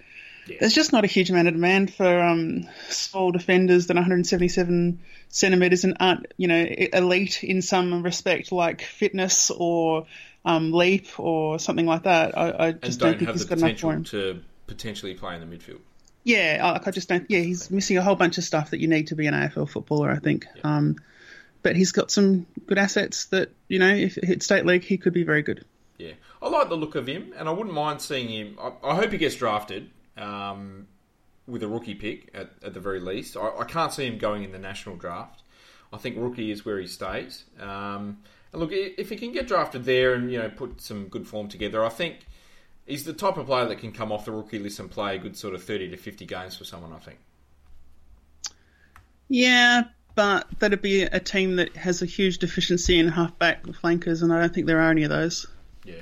there's 0.59 0.73
just 0.73 0.91
not 0.91 1.03
a 1.03 1.07
huge 1.07 1.29
amount 1.29 1.47
of 1.47 1.53
demand 1.53 1.93
for 1.93 2.19
um, 2.21 2.63
small 2.89 3.31
defenders 3.31 3.87
that 3.87 3.95
are 3.97 4.01
177 4.01 4.99
centimeters 5.29 5.83
and 5.83 5.97
aren't, 5.99 6.27
you 6.37 6.47
know, 6.47 6.63
elite 6.93 7.43
in 7.43 7.61
some 7.61 8.03
respect, 8.03 8.51
like 8.51 8.81
fitness 8.81 9.51
or 9.51 10.05
um, 10.45 10.71
leap 10.71 11.19
or 11.19 11.59
something 11.59 11.85
like 11.85 12.03
that. 12.03 12.37
I, 12.37 12.67
I 12.67 12.71
just 12.71 12.99
don't, 12.99 13.11
don't 13.11 13.17
think 13.19 13.27
have 13.27 13.35
he's 13.35 13.45
the 13.45 13.55
got 13.55 13.57
enough 13.59 13.79
for 13.79 13.87
potential 13.87 13.89
him. 13.91 14.03
to 14.05 14.41
potentially 14.67 15.13
play 15.13 15.35
in 15.35 15.47
the 15.47 15.57
midfield. 15.57 15.79
Yeah, 16.23 16.59
I- 16.61 16.87
I 16.87 16.91
just 16.91 17.09
don't. 17.09 17.25
Yeah, 17.29 17.39
he's 17.39 17.71
missing 17.71 17.97
a 17.97 18.01
whole 18.01 18.15
bunch 18.15 18.37
of 18.37 18.43
stuff 18.43 18.71
that 18.71 18.79
you 18.79 18.87
need 18.87 19.07
to 19.07 19.15
be 19.15 19.27
an 19.27 19.33
AFL 19.33 19.69
footballer, 19.69 20.11
I 20.11 20.19
think. 20.19 20.45
Um, 20.63 20.97
but 21.61 21.75
he's 21.75 21.91
got 21.91 22.11
some 22.11 22.45
good 22.67 22.77
assets 22.77 23.25
that 23.27 23.51
you 23.67 23.79
know, 23.79 23.93
if 23.93 24.17
it 24.17 24.25
hit 24.25 24.43
state 24.43 24.65
league, 24.65 24.83
he 24.83 24.97
could 24.97 25.13
be 25.13 25.23
very 25.23 25.41
good. 25.41 25.65
Yeah, 25.97 26.13
I 26.41 26.47
like 26.49 26.69
the 26.69 26.75
look 26.77 26.95
of 26.95 27.07
him, 27.07 27.33
and 27.37 27.49
I 27.49 27.51
wouldn't 27.51 27.73
mind 27.75 28.01
seeing 28.01 28.29
him. 28.29 28.57
I, 28.61 28.71
I 28.83 28.95
hope 28.95 29.11
he 29.11 29.17
gets 29.17 29.35
drafted 29.35 29.89
um, 30.19 30.87
with 31.47 31.63
a 31.63 31.67
rookie 31.67 31.95
pick 31.95 32.29
at, 32.33 32.51
at 32.63 32.73
the 32.73 32.79
very 32.79 32.99
least. 32.99 33.35
I, 33.37 33.49
I 33.59 33.63
can't 33.63 33.91
see 33.91 34.05
him 34.05 34.17
going 34.17 34.43
in 34.43 34.51
the 34.51 34.59
national 34.59 34.97
draft. 34.97 35.43
I 35.91 35.97
think 35.97 36.17
rookie 36.17 36.51
is 36.51 36.65
where 36.65 36.79
he 36.79 36.87
stays. 36.87 37.45
Um, 37.59 38.19
and 38.51 38.61
look, 38.61 38.71
if 38.71 39.09
he 39.09 39.15
can 39.15 39.31
get 39.31 39.47
drafted 39.47 39.85
there 39.85 40.13
and 40.13 40.31
you 40.31 40.39
know 40.39 40.49
put 40.49 40.81
some 40.81 41.07
good 41.07 41.27
form 41.27 41.47
together, 41.47 41.83
I 41.83 41.89
think 41.89 42.25
he's 42.85 43.05
the 43.05 43.13
type 43.13 43.37
of 43.37 43.47
player 43.47 43.65
that 43.65 43.79
can 43.79 43.91
come 43.91 44.11
off 44.11 44.25
the 44.25 44.31
rookie 44.31 44.59
list 44.59 44.79
and 44.79 44.89
play 44.89 45.15
a 45.15 45.19
good 45.19 45.37
sort 45.37 45.55
of 45.55 45.63
thirty 45.63 45.89
to 45.89 45.97
fifty 45.97 46.25
games 46.25 46.57
for 46.57 46.63
someone. 46.63 46.93
I 46.93 46.99
think. 46.99 47.19
Yeah, 49.27 49.83
but 50.15 50.47
that'd 50.59 50.81
be 50.81 51.03
a 51.03 51.19
team 51.19 51.57
that 51.57 51.75
has 51.75 52.01
a 52.01 52.05
huge 52.05 52.39
deficiency 52.39 52.97
in 52.99 53.07
halfback 53.07 53.65
flankers, 53.75 54.23
and 54.23 54.33
I 54.33 54.39
don't 54.39 54.53
think 54.53 54.65
there 54.65 54.81
are 54.81 54.89
any 54.89 55.03
of 55.03 55.09
those. 55.09 55.47
Yeah. 55.83 56.01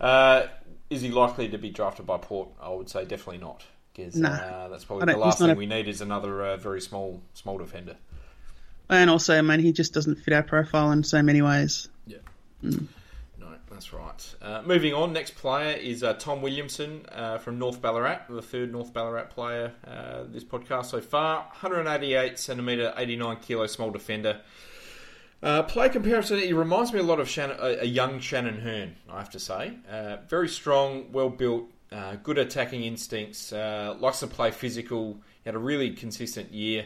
Uh, 0.00 0.48
is 0.92 1.02
he 1.02 1.10
likely 1.10 1.48
to 1.48 1.58
be 1.58 1.70
drafted 1.70 2.06
by 2.06 2.18
Port? 2.18 2.48
I 2.60 2.68
would 2.70 2.88
say 2.88 3.04
definitely 3.04 3.38
not. 3.38 3.64
'cause, 3.96 4.14
Nah. 4.16 4.28
uh, 4.30 4.68
that's 4.68 4.84
probably 4.84 5.12
the 5.12 5.18
last 5.18 5.38
thing 5.38 5.50
a- 5.50 5.54
we 5.54 5.66
need 5.66 5.86
is 5.88 6.00
another 6.00 6.42
uh, 6.44 6.56
very 6.56 6.80
small 6.80 7.20
small 7.34 7.58
defender. 7.58 7.96
And 8.88 9.08
also, 9.10 9.36
I 9.36 9.42
mean, 9.42 9.60
he 9.60 9.72
just 9.72 9.92
doesn't 9.94 10.16
fit 10.16 10.32
our 10.34 10.42
profile 10.42 10.90
in 10.92 11.02
so 11.04 11.22
many 11.22 11.40
ways. 11.42 11.88
Yeah. 12.06 12.18
No, 12.62 12.78
that's 13.70 13.92
right. 13.92 14.34
Uh, 14.42 14.62
moving 14.66 14.92
on, 14.94 15.12
next 15.12 15.34
player 15.36 15.76
is 15.76 16.02
uh, 16.02 16.14
Tom 16.14 16.42
Williamson 16.42 17.04
uh, 17.10 17.38
from 17.38 17.58
North 17.58 17.80
Ballarat, 17.82 18.20
the 18.28 18.42
third 18.42 18.70
North 18.72 18.92
Ballarat 18.92 19.24
player 19.30 19.72
uh, 19.86 20.24
this 20.28 20.44
podcast 20.44 20.86
so 20.86 21.00
far. 21.00 21.38
188 21.60 22.38
centimetre, 22.38 22.92
89 22.96 23.36
kilo 23.42 23.66
small 23.66 23.90
defender. 23.90 24.40
Uh, 25.42 25.62
play 25.64 25.88
comparison, 25.88 26.38
he 26.38 26.52
reminds 26.52 26.92
me 26.92 27.00
a 27.00 27.02
lot 27.02 27.18
of 27.18 27.28
Shannon, 27.28 27.56
a, 27.60 27.82
a 27.82 27.84
young 27.84 28.20
Shannon 28.20 28.60
Hurn, 28.60 28.94
I 29.10 29.18
have 29.18 29.30
to 29.30 29.40
say. 29.40 29.76
Uh, 29.90 30.18
very 30.28 30.48
strong, 30.48 31.10
well 31.10 31.30
built, 31.30 31.64
uh, 31.90 32.16
good 32.22 32.38
attacking 32.38 32.84
instincts, 32.84 33.52
uh, 33.52 33.96
likes 33.98 34.20
to 34.20 34.28
play 34.28 34.52
physical. 34.52 35.14
He 35.42 35.48
had 35.48 35.56
a 35.56 35.58
really 35.58 35.90
consistent 35.90 36.52
year 36.52 36.84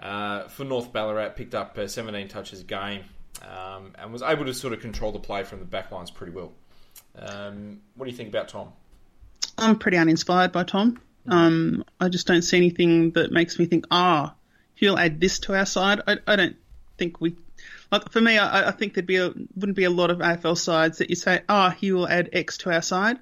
uh, 0.00 0.48
for 0.48 0.64
North 0.64 0.92
Ballarat, 0.92 1.30
picked 1.30 1.54
up 1.54 1.78
uh, 1.78 1.86
17 1.86 2.26
touches 2.26 2.60
a 2.60 2.64
game, 2.64 3.04
um, 3.42 3.92
and 3.96 4.12
was 4.12 4.22
able 4.22 4.44
to 4.46 4.54
sort 4.54 4.72
of 4.72 4.80
control 4.80 5.12
the 5.12 5.20
play 5.20 5.44
from 5.44 5.60
the 5.60 5.64
back 5.64 5.92
lines 5.92 6.10
pretty 6.10 6.32
well. 6.32 6.52
Um, 7.16 7.80
what 7.94 8.06
do 8.06 8.10
you 8.10 8.16
think 8.16 8.30
about 8.30 8.48
Tom? 8.48 8.72
I'm 9.58 9.78
pretty 9.78 9.96
uninspired 9.96 10.50
by 10.50 10.64
Tom. 10.64 11.00
Um, 11.28 11.84
I 12.00 12.08
just 12.08 12.26
don't 12.26 12.42
see 12.42 12.56
anything 12.56 13.12
that 13.12 13.30
makes 13.30 13.58
me 13.58 13.66
think, 13.66 13.86
ah, 13.90 14.34
he'll 14.74 14.98
add 14.98 15.20
this 15.20 15.38
to 15.40 15.54
our 15.54 15.66
side. 15.66 16.00
I, 16.06 16.16
I 16.26 16.36
don't 16.36 16.56
think 16.98 17.20
we. 17.20 17.36
Like 17.92 18.10
for 18.10 18.22
me, 18.22 18.38
I, 18.38 18.68
I 18.68 18.70
think 18.70 18.94
there'd 18.94 19.06
be 19.06 19.18
a, 19.18 19.32
wouldn't 19.54 19.76
be 19.76 19.84
a 19.84 19.90
lot 19.90 20.10
of 20.10 20.18
AFL 20.18 20.56
sides 20.56 20.98
that 20.98 21.10
you 21.10 21.16
say, 21.16 21.42
ah, 21.48 21.70
he 21.70 21.92
will 21.92 22.08
add 22.08 22.30
X 22.32 22.56
to 22.58 22.72
our 22.72 22.80
side. 22.80 23.18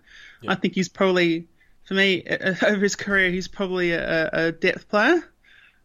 I 0.46 0.54
think 0.54 0.74
he's 0.74 0.88
probably, 0.88 1.48
for 1.84 1.94
me, 1.94 2.24
over 2.62 2.80
his 2.80 2.96
career, 2.96 3.30
he's 3.30 3.48
probably 3.48 3.90
a, 3.92 4.30
a 4.32 4.52
depth 4.52 4.88
player. 4.88 5.22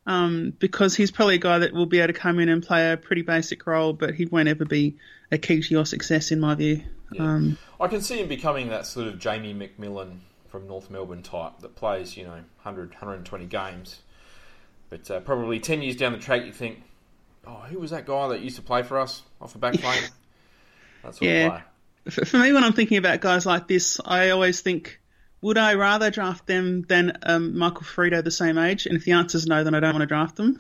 Um, 0.07 0.53
because 0.59 0.95
he's 0.95 1.09
probably 1.09 1.35
a 1.35 1.39
guy 1.39 1.57
that 1.57 1.73
will 1.73 1.87
be 1.87 1.97
able 1.97 2.13
to 2.13 2.19
come 2.19 2.37
in 2.37 2.47
and 2.47 2.61
play 2.61 2.91
a 2.91 2.95
pretty 2.95 3.23
basic 3.23 3.65
role, 3.65 3.91
but 3.91 4.13
he 4.13 4.27
won't 4.27 4.47
ever 4.47 4.63
be 4.63 4.97
a 5.31 5.39
key 5.39 5.63
to 5.63 5.73
your 5.73 5.85
success, 5.87 6.31
in 6.31 6.39
my 6.39 6.53
view. 6.53 6.83
Um, 7.17 7.57
I 7.81 7.87
can 7.87 8.01
see 8.01 8.21
him 8.21 8.27
becoming 8.27 8.69
that 8.69 8.85
sort 8.85 9.07
of 9.07 9.17
Jamie 9.17 9.55
McMillan 9.55 10.19
from 10.47 10.67
North 10.67 10.91
Melbourne 10.91 11.23
type 11.23 11.53
that 11.61 11.75
plays, 11.75 12.15
you 12.15 12.23
know, 12.23 12.29
100, 12.33 12.91
120 12.91 13.45
games. 13.47 14.01
But 14.91 15.09
uh, 15.09 15.21
probably 15.21 15.59
10 15.59 15.81
years 15.81 15.95
down 15.95 16.11
the 16.11 16.19
track, 16.19 16.45
you 16.45 16.53
think, 16.53 16.83
oh, 17.47 17.63
who 17.69 17.79
was 17.79 17.91
that 17.91 18.05
guy 18.05 18.27
that 18.29 18.41
used 18.41 18.55
to 18.58 18.62
play 18.62 18.84
for 18.84 18.99
us 18.99 19.21
off 19.41 19.53
the 19.53 19.60
back 19.60 19.81
lane? 19.84 20.03
That 21.03 21.15
sort 21.15 21.21
Yeah. 21.29 21.62
for, 22.10 22.25
for 22.25 22.38
me, 22.38 22.53
when 22.53 22.63
I'm 22.63 22.73
thinking 22.73 22.97
about 22.97 23.21
guys 23.21 23.45
like 23.45 23.67
this, 23.67 23.99
I 24.03 24.29
always 24.29 24.62
think, 24.62 24.99
would 25.41 25.58
I 25.58 25.75
rather 25.75 26.10
draft 26.12 26.47
them 26.47 26.84
than 26.84 27.17
um, 27.23 27.58
Michael 27.58 27.84
Frito 27.84 28.23
the 28.23 28.31
same 28.31 28.58
age? 28.58 28.86
And 28.86 28.95
if 28.97 29.05
the 29.05 29.13
answer 29.13 29.38
is 29.38 29.45
no, 29.45 29.63
then 29.63 29.75
I 29.75 29.79
don't 29.79 29.93
want 29.93 30.01
to 30.01 30.08
draft 30.08 30.36
them. 30.36 30.60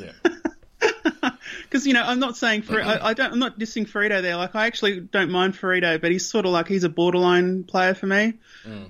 Yeah. 0.00 0.12
Because 1.62 1.86
you 1.86 1.94
know, 1.94 2.02
I'm 2.02 2.18
not 2.18 2.36
saying 2.36 2.62
for 2.62 2.82
I, 2.82 2.98
I 2.98 3.14
don't. 3.14 3.32
I'm 3.32 3.38
not 3.38 3.58
dissing 3.58 3.88
Frito 3.88 4.20
there. 4.20 4.36
Like 4.36 4.54
I 4.54 4.66
actually 4.66 5.00
don't 5.00 5.30
mind 5.30 5.54
Frito, 5.54 5.98
but 6.00 6.10
he's 6.10 6.28
sort 6.28 6.44
of 6.44 6.52
like 6.52 6.68
he's 6.68 6.84
a 6.84 6.88
borderline 6.90 7.64
player 7.64 7.94
for 7.94 8.06
me. 8.06 8.34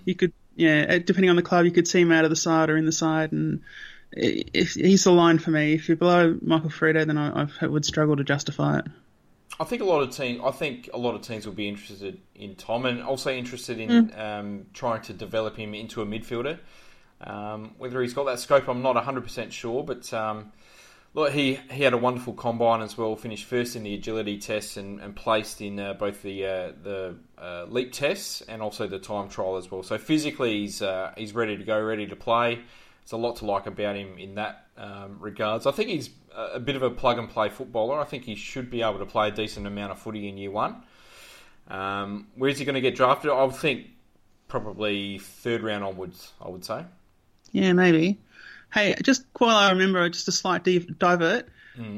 You 0.05 0.15
could, 0.17 0.33
yeah, 0.57 0.87
uh, 0.89 0.99
depending 0.99 1.31
on 1.31 1.37
the 1.37 1.43
club, 1.43 1.65
you 1.65 1.71
could 1.71 1.87
see 1.87 2.01
him 2.01 2.11
out 2.11 2.25
of 2.25 2.31
the 2.31 2.37
side 2.37 2.71
or 2.71 2.77
in 2.77 2.85
the 2.85 2.93
side, 2.93 3.31
and 3.33 3.63
if 4.12 4.75
he's 4.75 5.05
the 5.05 5.12
line 5.12 5.38
for 5.38 5.51
me. 5.51 5.75
If 5.75 5.88
you're 5.88 5.96
below 5.96 6.38
Michael 6.42 6.70
Frito, 6.70 7.07
then 7.07 7.18
I, 7.18 7.48
I 7.61 7.66
would 7.66 7.85
struggle 7.85 8.16
to 8.16 8.25
justify 8.25 8.79
it. 8.79 8.87
I 9.61 9.64
think 9.64 9.83
a 9.83 9.85
lot 9.85 10.03
of 10.03 10.11
teams. 10.11 10.40
I 10.44 10.51
think 10.51 10.90
a 10.92 10.98
lot 10.98 11.14
of 11.14 11.22
teams 11.22 11.46
will 11.46 11.55
be 11.55 11.68
interested 11.68 12.18
in 12.35 12.55
Tom, 12.57 12.87
and 12.87 13.03
also 13.03 13.31
interested 13.31 13.79
in 13.79 14.12
um, 14.16 14.66
trying 14.72 15.03
to 15.03 15.12
develop 15.12 15.57
him 15.57 15.75
into 15.75 16.03
a 16.03 16.07
midfielder. 16.07 16.59
Um, 17.20 17.75
whether 17.79 18.03
he's 18.03 18.14
got 18.14 18.25
that 18.25 18.40
scope, 18.40 18.68
I'm 18.68 18.83
not 18.83 18.94
100 18.96 19.22
percent 19.22 19.53
sure. 19.53 19.85
But 19.85 20.12
um, 20.12 20.53
look, 21.14 21.33
he 21.33 21.55
he 21.70 21.83
had 21.83 21.92
a 21.92 21.98
wonderful 21.98 22.33
combine 22.33 22.81
as 22.81 22.96
well. 22.96 23.14
Finished 23.14 23.44
first 23.44 23.77
in 23.77 23.83
the 23.83 23.94
agility 23.94 24.38
tests 24.38 24.77
and, 24.77 25.01
and 25.01 25.14
placed 25.14 25.61
in 25.61 25.79
uh, 25.79 25.92
both 25.94 26.22
the 26.22 26.44
uh, 26.44 26.72
the 26.83 27.16
uh, 27.38 27.66
leap 27.68 27.92
tests 27.92 28.40
and 28.42 28.62
also 28.62 28.87
the 28.87 28.98
time 28.98 29.29
trial 29.29 29.57
as 29.57 29.70
well. 29.70 29.83
So 29.83 29.98
physically, 29.98 30.61
he's 30.62 30.83
uh, 30.83 31.12
he's 31.16 31.35
ready 31.35 31.57
to 31.57 31.64
go, 31.64 31.81
ready 31.81 32.07
to 32.07 32.16
play. 32.16 32.61
There's 33.03 33.12
a 33.12 33.17
lot 33.17 33.37
to 33.37 33.47
like 33.47 33.67
about 33.67 33.97
him 33.97 34.19
in 34.19 34.37
that 34.37 34.67
um, 34.77 35.19
regards. 35.21 35.67
I 35.67 35.73
think 35.73 35.91
he's 35.91 36.11
a 36.35 36.61
bit 36.61 36.77
of 36.77 36.83
a 36.83 36.91
plug 36.91 37.19
and 37.19 37.29
play 37.29 37.49
footballer. 37.49 37.99
I 38.01 38.05
think 38.05 38.25
he 38.25 38.35
should 38.35 38.71
be 38.71 38.83
able 38.83 38.99
to 38.99 39.07
play 39.07 39.29
a 39.29 39.31
decent 39.31 39.67
amount 39.67 39.93
of 39.93 39.99
footy 39.99 40.29
in 40.29 40.37
year 40.38 40.51
one. 40.51 40.83
Um, 41.69 42.29
where 42.37 42.51
is 42.51 42.59
he 42.59 42.65
going 42.65 42.75
to 42.75 42.81
get 42.81 42.95
drafted? 42.97 43.31
I 43.31 43.45
would 43.45 43.57
think 43.57 43.87
probably 44.49 45.19
third 45.19 45.62
round 45.62 45.85
onwards. 45.85 46.33
I 46.41 46.49
would 46.49 46.65
say. 46.65 46.85
Yeah, 47.53 47.73
maybe. 47.73 48.19
Hey, 48.73 48.95
just 49.03 49.25
while 49.38 49.57
I 49.57 49.71
remember, 49.71 50.09
just 50.09 50.29
a 50.29 50.33
slight 50.33 50.65
div- 50.65 50.99
divert. 50.99 51.49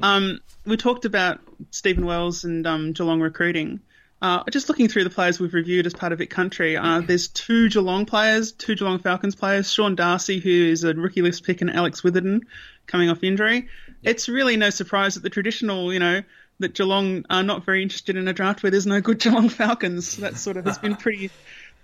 Um, 0.02 0.40
we 0.66 0.76
talked 0.76 1.04
about 1.04 1.40
Stephen 1.70 2.06
Wells 2.06 2.44
and 2.44 2.66
um, 2.66 2.92
Geelong 2.92 3.20
recruiting. 3.20 3.80
Uh, 4.24 4.42
just 4.50 4.70
looking 4.70 4.88
through 4.88 5.04
the 5.04 5.10
players 5.10 5.38
we've 5.38 5.52
reviewed 5.52 5.84
as 5.84 5.92
part 5.92 6.10
of 6.10 6.18
Vic 6.18 6.30
Country, 6.30 6.78
uh, 6.78 7.02
there's 7.02 7.28
two 7.28 7.68
Geelong 7.68 8.06
players, 8.06 8.52
two 8.52 8.74
Geelong 8.74 8.98
Falcons 8.98 9.34
players, 9.34 9.70
Sean 9.70 9.94
Darcy, 9.94 10.40
who 10.40 10.48
is 10.48 10.82
a 10.82 10.94
rookie 10.94 11.20
list 11.20 11.44
pick, 11.44 11.60
and 11.60 11.70
Alex 11.70 12.00
Witherden, 12.02 12.40
coming 12.86 13.10
off 13.10 13.22
injury. 13.22 13.68
It's 14.02 14.26
really 14.26 14.56
no 14.56 14.70
surprise 14.70 15.16
that 15.16 15.24
the 15.24 15.28
traditional, 15.28 15.92
you 15.92 15.98
know, 15.98 16.22
that 16.60 16.72
Geelong 16.72 17.26
are 17.28 17.42
not 17.42 17.66
very 17.66 17.82
interested 17.82 18.16
in 18.16 18.26
a 18.26 18.32
draft 18.32 18.62
where 18.62 18.70
there's 18.70 18.86
no 18.86 19.02
good 19.02 19.18
Geelong 19.20 19.50
Falcons. 19.50 20.16
That 20.16 20.38
sort 20.38 20.56
of 20.56 20.64
has 20.64 20.78
been 20.78 20.96
pretty. 20.96 21.30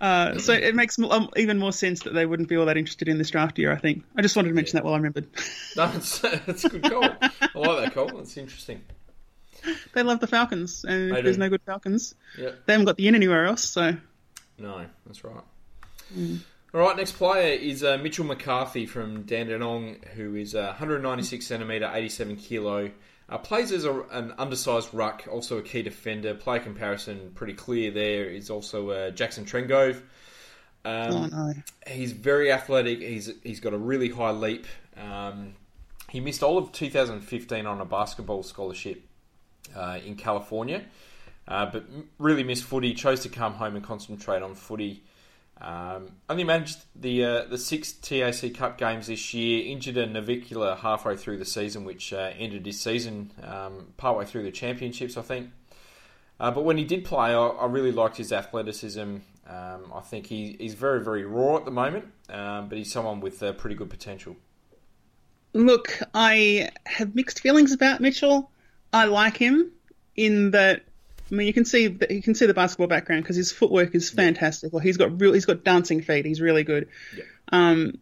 Uh, 0.00 0.38
so 0.38 0.55
it 0.55 0.74
makes 0.74 0.98
m- 0.98 1.11
um, 1.11 1.29
even 1.37 1.59
more 1.59 1.74
sense 1.74 2.05
that 2.05 2.14
they 2.14 2.24
wouldn't 2.24 2.48
be 2.48 2.57
all 2.57 2.64
that 2.64 2.79
interested 2.79 3.07
in 3.07 3.18
this 3.18 3.29
draft 3.29 3.59
year. 3.59 3.70
I 3.70 3.76
think. 3.76 4.03
I 4.16 4.22
just 4.22 4.35
wanted 4.35 4.48
to 4.48 4.55
mention 4.55 4.79
that 4.79 4.85
while 4.87 4.94
I 4.94 4.96
remembered. 4.96 5.29
No, 5.76 5.92
it's, 5.94 6.24
it's 6.24 6.64
a 6.64 6.70
good 6.70 6.85
call. 6.85 7.05
I 7.05 7.59
like 7.59 7.85
that 7.85 7.92
call. 7.92 8.07
That's 8.16 8.35
interesting. 8.38 8.81
They 9.94 10.03
love 10.03 10.20
the 10.20 10.27
Falcons, 10.27 10.85
and 10.85 11.11
if 11.16 11.25
there's 11.25 11.38
no 11.38 11.49
good 11.49 11.62
Falcons, 11.62 12.14
Yeah. 12.38 12.51
they 12.66 12.73
haven't 12.75 12.87
got 12.87 12.96
the 12.96 13.09
in 13.09 13.14
anywhere 13.14 13.46
else. 13.46 13.64
So 13.64 13.96
No, 14.59 14.87
that's 15.07 15.25
right. 15.25 15.42
All 16.73 16.81
right, 16.81 16.96
next 16.96 17.12
player 17.12 17.55
is 17.55 17.83
uh, 17.83 17.99
Mitchell 17.99 18.25
McCarthy 18.25 18.87
from 18.87 19.23
Dandenong, 19.23 19.96
who 20.14 20.37
is 20.37 20.55
uh, 20.55 20.66
196 20.79 21.44
centimetre, 21.44 21.90
87 21.92 22.37
kilo. 22.37 22.90
Uh, 23.29 23.38
plays 23.38 23.70
as 23.73 23.85
a, 23.85 24.01
an 24.11 24.33
undersized 24.38 24.92
ruck, 24.92 25.25
also 25.31 25.59
a 25.59 25.62
key 25.62 25.83
defender. 25.83 26.35
Player 26.35 26.61
comparison 26.61 27.33
pretty 27.35 27.55
clear 27.55 27.90
there. 27.90 28.25
Is 28.25 28.51
also 28.51 28.90
uh, 28.90 29.11
Jackson 29.11 29.44
Trengove. 29.44 30.01
Um, 30.85 31.12
oh 31.12 31.27
no, 31.27 31.53
He's 31.87 32.12
very 32.12 32.51
athletic. 32.53 33.01
He's 33.01 33.31
he's 33.42 33.61
got 33.61 33.73
a 33.73 33.79
really 33.79 34.09
high 34.09 34.31
leap. 34.33 34.66
Um, 34.96 35.55
he 36.09 36.18
missed 36.20 36.42
all 36.42 36.59
of 36.59 36.73
2015 36.73 37.66
on 37.66 37.81
a 37.81 37.85
basketball 37.85 38.42
scholarship 38.42 39.03
uh, 39.74 39.98
in 40.04 40.16
California, 40.16 40.85
uh, 41.48 41.66
but 41.66 41.85
really 42.18 42.44
missed 42.44 42.64
footy. 42.64 42.94
Chose 42.94 43.20
to 43.20 43.28
come 43.28 43.54
home 43.54 43.76
and 43.76 43.85
concentrate 43.85 44.42
on 44.42 44.54
footy. 44.54 45.02
Um, 45.61 46.12
only 46.30 46.44
managed 46.44 46.78
the 46.94 47.24
uh, 47.24 47.44
the 47.44 47.59
six 47.59 47.92
TAC 47.92 48.54
Cup 48.54 48.78
games 48.78 49.09
this 49.09 49.35
year. 49.35 49.66
Injured 49.66 49.98
a 49.98 50.06
navicular 50.06 50.74
halfway 50.74 51.16
through 51.16 51.37
the 51.37 51.44
season, 51.44 51.85
which 51.85 52.12
uh, 52.12 52.33
ended 52.38 52.64
his 52.64 52.80
season 52.80 53.33
um, 53.42 53.88
partway 53.96 54.24
through 54.24 54.44
the 54.44 54.50
championships, 54.52 55.16
I 55.16 55.22
think. 55.22 55.50
Uh, 56.40 56.50
but 56.50 56.64
when 56.64 56.78
he 56.78 56.85
did 56.85 57.04
play, 57.04 57.35
I, 57.35 57.46
I 57.48 57.66
really 57.66 57.92
liked 57.92 58.16
his 58.16 58.33
athleticism. 58.33 59.16
Um, 59.46 59.92
I 59.94 60.00
think 60.00 60.26
he, 60.26 60.56
he's 60.59 60.74
very, 60.74 61.02
very 61.02 61.24
raw 61.24 61.56
at 61.56 61.64
the 61.64 61.70
moment, 61.70 62.06
um, 62.30 62.68
but 62.68 62.78
he's 62.78 62.90
someone 62.90 63.20
with 63.20 63.42
uh, 63.42 63.52
pretty 63.52 63.76
good 63.76 63.90
potential. 63.90 64.37
look, 65.52 65.98
I 66.14 66.70
have 66.87 67.14
mixed 67.14 67.40
feelings 67.40 67.72
about 67.72 68.00
Mitchell. 68.00 68.50
I 68.92 69.05
like 69.05 69.37
him 69.37 69.72
in 70.16 70.53
that. 70.53 70.83
I 71.31 71.35
mean, 71.35 71.46
you 71.46 71.53
can 71.53 71.64
see 71.64 71.87
that 71.87 72.11
you 72.11 72.22
can 72.22 72.35
see 72.35 72.46
the 72.46 72.55
basketball 72.55 72.88
background 72.88 73.22
because 73.22 73.37
his 73.37 73.53
footwork 73.53 73.94
is 73.94 74.11
fantastic. 74.11 74.72
Well, 74.72 74.81
he's 74.81 74.96
got 74.96 75.20
real, 75.20 75.33
he's 75.33 75.46
got 75.46 75.62
dancing 75.62 76.03
feet. 76.03 76.26
He's 76.26 76.40
really 76.40 76.64
good. 76.64 76.88
Yeah. 77.16 77.24
Um, 77.53 77.98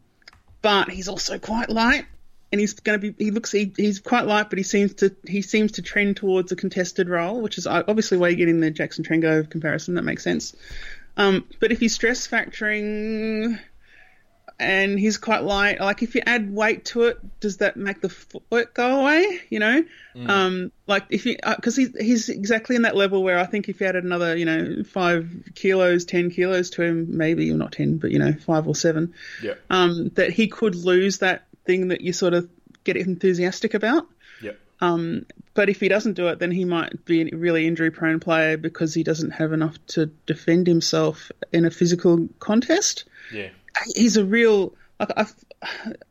but 0.62 0.90
he's 0.90 1.08
also 1.08 1.38
quite 1.38 1.68
light, 1.68 2.06
and 2.50 2.60
he's 2.60 2.74
going 2.74 3.00
to 3.00 3.12
be. 3.12 3.24
He 3.24 3.30
looks. 3.30 3.52
He, 3.52 3.72
he's 3.76 4.00
quite 4.00 4.26
light, 4.26 4.48
but 4.48 4.58
he 4.58 4.62
seems 4.62 4.94
to. 4.94 5.14
He 5.26 5.42
seems 5.42 5.72
to 5.72 5.82
trend 5.82 6.16
towards 6.16 6.52
a 6.52 6.56
contested 6.56 7.08
role, 7.08 7.40
which 7.40 7.58
is 7.58 7.66
obviously 7.66 8.18
why 8.18 8.28
you're 8.28 8.36
getting 8.36 8.60
the 8.60 8.70
Jackson 8.70 9.04
Trengove 9.04 9.50
comparison. 9.50 9.94
That 9.94 10.02
makes 10.02 10.24
sense. 10.24 10.56
Um, 11.16 11.46
but 11.60 11.72
if 11.72 11.80
he's 11.80 11.94
stress 11.94 12.26
factoring, 12.26 13.58
and 14.60 14.98
he's 14.98 15.18
quite 15.18 15.44
light, 15.44 15.80
like 15.80 16.02
if 16.02 16.14
you 16.14 16.22
add 16.26 16.52
weight 16.52 16.84
to 16.86 17.04
it, 17.04 17.18
does 17.40 17.58
that 17.58 17.76
make 17.76 18.00
the 18.00 18.08
footwork 18.08 18.74
go 18.74 19.00
away? 19.00 19.40
You 19.50 19.60
know, 19.60 19.84
um, 20.26 20.72
like 20.86 21.04
if 21.10 21.26
you 21.26 21.36
because 21.44 21.76
he's 21.76 21.96
he's 21.96 22.28
exactly 22.28 22.74
in 22.74 22.82
that 22.82 22.96
level 22.96 23.22
where 23.22 23.38
I 23.38 23.46
think 23.46 23.68
if 23.68 23.80
you 23.80 23.86
added 23.86 24.04
another, 24.04 24.36
you 24.36 24.44
know, 24.44 24.82
five 24.84 25.30
kilos, 25.54 26.04
ten 26.04 26.30
kilos 26.30 26.70
to 26.70 26.82
him, 26.82 27.16
maybe 27.16 27.52
not 27.52 27.72
ten, 27.72 27.98
but 27.98 28.10
you 28.10 28.18
know, 28.18 28.32
five 28.32 28.66
or 28.66 28.74
seven, 28.74 29.14
Yeah. 29.42 29.54
um, 29.70 30.10
that 30.14 30.30
he 30.30 30.48
could 30.48 30.74
lose 30.74 31.18
that 31.18 31.46
thing 31.64 31.88
that 31.88 32.00
you 32.00 32.12
sort 32.12 32.34
of 32.34 32.48
get 32.84 32.96
enthusiastic 32.96 33.74
about. 33.74 34.08
Yeah. 34.42 34.52
Um, 34.80 35.26
but 35.54 35.68
if 35.68 35.80
he 35.80 35.88
doesn't 35.88 36.14
do 36.14 36.28
it, 36.28 36.38
then 36.38 36.50
he 36.50 36.64
might 36.64 37.04
be 37.04 37.30
a 37.32 37.36
really 37.36 37.66
injury 37.66 37.90
prone 37.90 38.20
player 38.20 38.56
because 38.56 38.94
he 38.94 39.02
doesn't 39.02 39.32
have 39.32 39.52
enough 39.52 39.74
to 39.88 40.06
defend 40.26 40.66
himself 40.66 41.30
in 41.52 41.64
a 41.64 41.70
physical 41.70 42.28
contest. 42.38 43.04
Yeah. 43.32 43.50
He's 43.94 44.16
a 44.16 44.24
real 44.24 44.74
like 45.00 45.12
I 45.16 45.26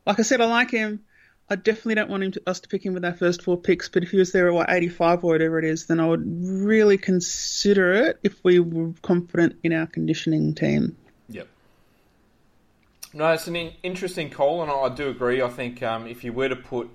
like 0.06 0.20
I 0.20 0.24
said, 0.24 0.42
I 0.42 0.46
like 0.46 0.72
him. 0.72 1.04
I 1.50 1.56
definitely 1.56 1.96
don't 1.96 2.10
want 2.10 2.24
him 2.24 2.32
to, 2.34 2.42
us 2.46 2.60
to 2.60 2.68
pick 2.68 2.86
him 2.86 2.94
with 2.94 3.06
our 3.06 3.14
first 3.14 3.42
four 3.42 3.56
picks, 3.58 3.88
but 3.88 4.04
if 4.04 4.12
he 4.12 4.18
was 4.18 4.34
there 4.34 4.50
at 4.50 4.54
what 4.54 4.70
85 4.70 5.24
or 5.24 5.32
whatever 5.32 5.58
it 5.60 5.64
is, 5.64 5.86
then 5.86 6.02
I 6.02 6.06
would 6.06 6.26
really 6.26 6.98
consider 6.98 7.94
it 7.94 8.20
if 8.22 8.44
we 8.44 8.60
were 8.60 8.92
confident 9.02 9.56
in 9.64 9.72
our 9.72 9.88
conditioning 9.88 10.56
team. 10.56 10.98
Yep. 11.30 11.48
No, 13.14 13.32
it's 13.32 13.48
an 13.48 13.56
in- 13.56 13.74
interesting 13.82 14.30
call, 14.30 14.62
and 14.62 14.70
I, 14.70 14.76
I 14.76 14.90
do 14.90 15.08
agree. 15.08 15.42
I 15.42 15.48
think 15.48 15.82
um, 15.82 16.06
if 16.06 16.26
you 16.26 16.34
were 16.34 16.50
to 16.50 16.56
put 16.58 16.90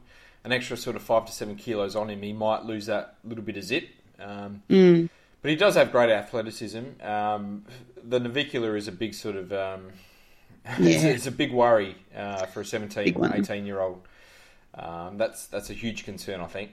an 0.44 0.52
extra 0.52 0.76
sort 0.76 0.96
of 0.96 1.02
five 1.02 1.24
to 1.26 1.32
seven 1.32 1.56
kilos 1.56 1.96
on 1.96 2.11
him, 2.11 2.20
he 2.20 2.35
might 2.35 2.64
lose 2.66 2.87
that 2.87 3.16
little 3.24 3.44
bit 3.44 3.56
of 3.56 3.64
zip. 3.64 3.88
Um, 4.20 4.62
But 5.40 5.50
he 5.50 5.56
does 5.56 5.74
have 5.74 5.90
great 5.90 6.11
athleticism. 6.11 7.02
Um, 7.02 7.64
the 8.04 8.20
navicular 8.20 8.76
is 8.76 8.87
a 8.87 8.92
big 8.92 9.14
sort 9.14 9.35
of 9.35 9.52
um, 10.66 10.87
it's, 10.87 11.05
it's 11.05 11.27
a 11.27 11.33
big 11.33 11.53
worry 11.53 11.96
uh, 12.16 12.46
for 12.46 12.61
a 12.61 12.64
17, 12.64 13.05
Big 13.05 13.16
one. 13.16 13.35
18 13.35 13.66
year 13.66 13.81
old. 13.81 14.03
Um, 14.75 15.18
that's 15.18 15.46
that's 15.46 15.70
a 15.70 15.75
huge 15.75 16.05
concern, 16.05 16.40
I 16.40 16.46
think. 16.46 16.70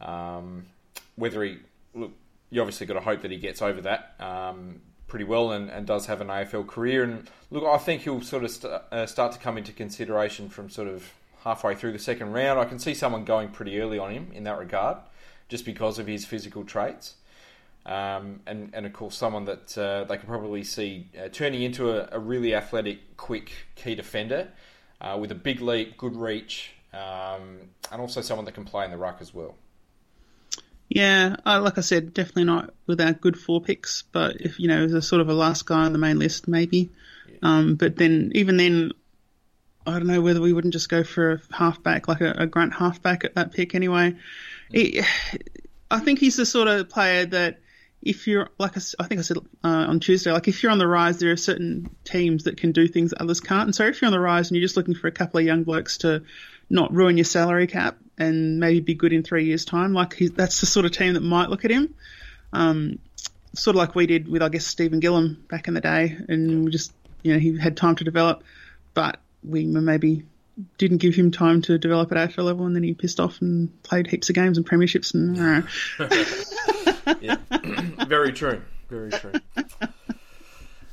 Um, 0.00 0.66
whether 1.16 1.42
he 1.44 1.58
look, 1.94 2.12
you 2.50 2.60
obviously 2.60 2.86
got 2.86 2.94
to 2.94 3.00
hope 3.00 3.22
that 3.22 3.30
he 3.30 3.36
gets 3.36 3.60
over 3.60 3.80
that 3.82 4.14
um, 4.20 4.80
pretty 5.08 5.24
well 5.24 5.52
and, 5.52 5.70
and 5.70 5.86
does 5.86 6.06
have 6.06 6.20
an 6.20 6.28
AFL 6.28 6.66
career. 6.66 7.04
And 7.04 7.28
look, 7.50 7.64
I 7.64 7.78
think 7.78 8.02
he'll 8.02 8.20
sort 8.22 8.44
of 8.44 8.50
st- 8.50 8.72
uh, 8.90 9.06
start 9.06 9.32
to 9.32 9.38
come 9.38 9.58
into 9.58 9.72
consideration 9.72 10.48
from 10.48 10.70
sort 10.70 10.88
of 10.88 11.12
halfway 11.44 11.74
through 11.74 11.92
the 11.92 11.98
second 11.98 12.32
round. 12.32 12.58
I 12.58 12.64
can 12.64 12.78
see 12.78 12.94
someone 12.94 13.24
going 13.24 13.48
pretty 13.48 13.80
early 13.80 13.98
on 13.98 14.12
him 14.12 14.30
in 14.34 14.44
that 14.44 14.58
regard, 14.58 14.98
just 15.48 15.64
because 15.64 15.98
of 15.98 16.06
his 16.06 16.24
physical 16.24 16.64
traits. 16.64 17.14
Um, 17.86 18.40
and, 18.48 18.70
and 18.74 18.84
of 18.84 18.92
course, 18.92 19.16
someone 19.16 19.44
that 19.44 19.78
uh, 19.78 20.04
they 20.04 20.16
could 20.16 20.28
probably 20.28 20.64
see 20.64 21.06
uh, 21.16 21.28
turning 21.28 21.62
into 21.62 21.90
a, 21.90 22.16
a, 22.16 22.18
really 22.18 22.52
athletic, 22.52 23.16
quick 23.16 23.52
key 23.76 23.94
defender 23.94 24.48
uh, 25.00 25.16
with 25.20 25.30
a 25.30 25.36
big 25.36 25.60
leap, 25.60 25.96
good 25.96 26.16
reach, 26.16 26.72
um, 26.92 27.60
and 27.92 28.00
also 28.00 28.20
someone 28.22 28.44
that 28.46 28.54
can 28.54 28.64
play 28.64 28.84
in 28.84 28.90
the 28.90 28.96
ruck 28.96 29.18
as 29.20 29.32
well. 29.32 29.54
Yeah, 30.88 31.36
uh, 31.46 31.60
like 31.62 31.78
I 31.78 31.80
said, 31.80 32.12
definitely 32.12 32.44
not 32.44 32.74
with 32.88 33.00
our 33.00 33.12
good 33.12 33.38
four 33.38 33.60
picks, 33.60 34.02
but 34.02 34.40
if 34.40 34.58
you 34.58 34.66
know, 34.66 34.82
as 34.82 34.92
a 34.92 35.02
sort 35.02 35.20
of 35.20 35.28
a 35.28 35.34
last 35.34 35.64
guy 35.64 35.84
on 35.84 35.92
the 35.92 35.98
main 35.98 36.18
list, 36.18 36.48
maybe. 36.48 36.90
Yeah. 37.28 37.38
Um, 37.42 37.76
but 37.76 37.96
then, 37.96 38.32
even 38.34 38.56
then, 38.56 38.90
I 39.86 39.92
don't 39.92 40.08
know 40.08 40.20
whether 40.20 40.40
we 40.40 40.52
wouldn't 40.52 40.72
just 40.72 40.88
go 40.88 41.04
for 41.04 41.32
a 41.32 41.54
halfback, 41.54 42.08
like 42.08 42.20
a, 42.20 42.32
a 42.32 42.46
grunt 42.46 42.74
halfback 42.74 43.24
at 43.24 43.36
that 43.36 43.52
pick 43.52 43.76
anyway. 43.76 44.16
Mm. 44.72 45.06
I 45.88 46.00
think 46.00 46.18
he's 46.18 46.36
the 46.36 46.46
sort 46.46 46.66
of 46.66 46.88
player 46.88 47.26
that 47.26 47.60
if 48.06 48.26
you're 48.26 48.48
like 48.58 48.76
I, 48.76 48.80
I 49.00 49.06
think 49.06 49.18
I 49.18 49.22
said 49.22 49.38
uh, 49.38 49.42
on 49.62 50.00
Tuesday, 50.00 50.32
like 50.32 50.48
if 50.48 50.62
you're 50.62 50.72
on 50.72 50.78
the 50.78 50.86
rise, 50.86 51.18
there 51.18 51.32
are 51.32 51.36
certain 51.36 51.90
teams 52.04 52.44
that 52.44 52.56
can 52.56 52.72
do 52.72 52.86
things 52.86 53.10
that 53.10 53.20
others 53.20 53.40
can't. 53.40 53.64
And 53.64 53.74
so 53.74 53.84
if 53.86 54.00
you're 54.00 54.06
on 54.06 54.12
the 54.12 54.20
rise 54.20 54.48
and 54.48 54.56
you're 54.56 54.64
just 54.64 54.76
looking 54.76 54.94
for 54.94 55.08
a 55.08 55.12
couple 55.12 55.38
of 55.40 55.46
young 55.46 55.64
blokes 55.64 55.98
to 55.98 56.22
not 56.70 56.92
ruin 56.94 57.16
your 57.16 57.24
salary 57.24 57.66
cap 57.66 57.96
and 58.18 58.58
maybe 58.58 58.80
be 58.80 58.94
good 58.94 59.12
in 59.12 59.22
three 59.22 59.44
years' 59.44 59.64
time. 59.64 59.92
Like 59.92 60.16
that's 60.18 60.60
the 60.60 60.66
sort 60.66 60.86
of 60.86 60.92
team 60.92 61.14
that 61.14 61.22
might 61.22 61.50
look 61.50 61.64
at 61.64 61.70
him. 61.70 61.94
Um, 62.52 62.98
sort 63.54 63.74
of 63.74 63.78
like 63.78 63.94
we 63.94 64.06
did 64.06 64.28
with 64.28 64.42
I 64.42 64.48
guess 64.48 64.66
Stephen 64.66 65.00
Gillum 65.00 65.44
back 65.48 65.68
in 65.68 65.74
the 65.74 65.80
day, 65.80 66.16
and 66.28 66.64
we 66.64 66.70
just 66.70 66.92
you 67.22 67.32
know 67.32 67.38
he 67.38 67.58
had 67.58 67.76
time 67.76 67.96
to 67.96 68.04
develop, 68.04 68.44
but 68.94 69.18
we 69.42 69.66
maybe 69.66 70.24
didn't 70.78 70.98
give 70.98 71.14
him 71.14 71.30
time 71.30 71.60
to 71.62 71.76
develop 71.78 72.12
at 72.12 72.30
AFL 72.30 72.44
level, 72.44 72.66
and 72.66 72.74
then 72.74 72.82
he 72.82 72.94
pissed 72.94 73.20
off 73.20 73.40
and 73.40 73.82
played 73.82 74.06
heaps 74.06 74.28
of 74.28 74.34
games 74.34 74.58
and 74.58 74.66
premierships 74.66 75.14
and. 75.14 75.66
Uh. 75.98 76.72
yeah, 77.20 77.36
very 78.06 78.32
true, 78.32 78.62
very 78.88 79.10
true. 79.10 79.32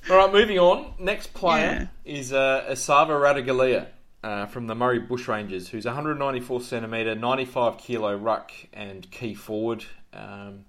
All 0.10 0.18
right, 0.18 0.34
moving 0.34 0.60
on. 0.60 0.94
Next 1.00 1.34
player 1.34 1.90
yeah. 2.06 2.14
is 2.14 2.34
uh, 2.34 2.66
Esava 2.70 3.10
Ratugolea 3.10 3.88
uh, 4.24 4.46
from 4.48 4.68
the 4.68 4.76
Murray 4.76 5.00
Bushrangers, 5.00 5.70
who's 5.70 5.86
194 5.86 6.62
centimetre, 6.62 7.16
95 7.16 7.78
kilo 7.78 8.16
ruck 8.16 8.52
and 8.74 9.10
key 9.12 9.34
forward. 9.34 9.86
Um, 10.12 10.66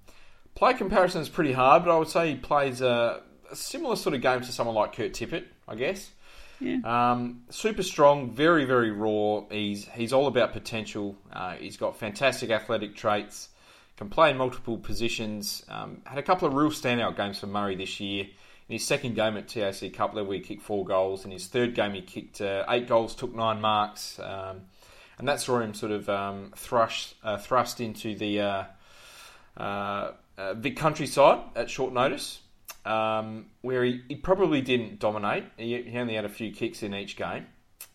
play 0.54 0.74
comparison 0.74 1.20
is 1.20 1.28
pretty 1.28 1.52
hard, 1.52 1.84
but 1.84 1.94
I 1.94 1.98
would 1.98 2.08
say 2.08 2.30
he 2.30 2.36
plays 2.36 2.80
a, 2.80 3.22
a 3.50 3.56
similar 3.56 3.96
sort 3.96 4.14
of 4.14 4.22
game 4.22 4.40
to 4.40 4.52
someone 4.52 4.76
like 4.76 4.94
Kurt 4.94 5.12
Tippett, 5.12 5.44
I 5.66 5.74
guess. 5.74 6.10
Yeah. 6.60 6.78
Um, 6.84 7.42
super 7.50 7.82
strong, 7.82 8.30
very 8.30 8.64
very 8.64 8.90
raw. 8.90 9.42
He's 9.50 9.86
he's 9.88 10.12
all 10.12 10.26
about 10.26 10.52
potential. 10.52 11.16
Uh, 11.32 11.54
he's 11.54 11.76
got 11.76 11.98
fantastic 11.98 12.50
athletic 12.50 12.94
traits. 12.94 13.48
Can 13.96 14.08
play 14.08 14.30
in 14.30 14.36
multiple 14.36 14.76
positions. 14.76 15.64
Um, 15.68 16.02
had 16.04 16.18
a 16.18 16.22
couple 16.22 16.48
of 16.48 16.54
real 16.54 16.70
standout 16.70 17.16
games 17.16 17.38
for 17.38 17.46
Murray 17.46 17.76
this 17.76 18.00
year. 18.00 18.26
In 18.68 18.72
his 18.72 18.86
second 18.86 19.14
game 19.14 19.36
at 19.36 19.46
TAC 19.46 19.92
Cup 19.92 20.14
level, 20.14 20.32
he 20.32 20.40
kicked 20.40 20.62
four 20.62 20.84
goals. 20.84 21.24
In 21.24 21.30
his 21.30 21.46
third 21.46 21.74
game, 21.74 21.92
he 21.92 22.00
kicked 22.00 22.40
uh, 22.40 22.64
eight 22.68 22.88
goals, 22.88 23.14
took 23.14 23.34
nine 23.34 23.60
marks, 23.60 24.18
um, 24.18 24.62
and 25.18 25.28
that 25.28 25.40
saw 25.40 25.60
him 25.60 25.74
sort 25.74 25.92
of 25.92 26.08
um, 26.08 26.52
thrush, 26.56 27.14
uh, 27.22 27.36
thrust 27.36 27.80
into 27.80 28.16
the 28.16 28.40
uh, 28.40 28.64
uh, 29.56 30.12
uh 30.38 30.54
Vic 30.54 30.76
countryside 30.76 31.40
at 31.54 31.68
short 31.68 31.92
notice, 31.92 32.40
um, 32.86 33.46
where 33.60 33.84
he, 33.84 34.00
he, 34.08 34.16
probably 34.16 34.62
didn't 34.62 34.98
dominate. 34.98 35.44
He, 35.58 35.82
he, 35.82 35.98
only 35.98 36.14
had 36.14 36.24
a 36.24 36.30
few 36.30 36.50
kicks 36.50 36.82
in 36.82 36.94
each 36.94 37.16
game. 37.16 37.46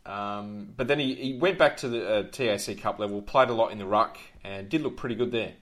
Um, 0.06 0.74
but 0.78 0.88
then 0.88 1.00
he, 1.00 1.16
he, 1.16 1.34
went 1.34 1.58
back 1.58 1.78
to 1.78 1.90
the 1.90 2.10
uh, 2.10 2.24
TAC 2.32 2.78
Cup 2.78 3.00
level, 3.00 3.22
played 3.22 3.50
a 3.50 3.54
lot 3.54 3.72
in 3.72 3.80
the 3.80 3.86
ruck, 3.86 4.18
and 4.44 4.70
did 4.70 4.82
look 4.82 4.98
pretty 4.98 5.16
good 5.16 5.32
there. 5.32 5.54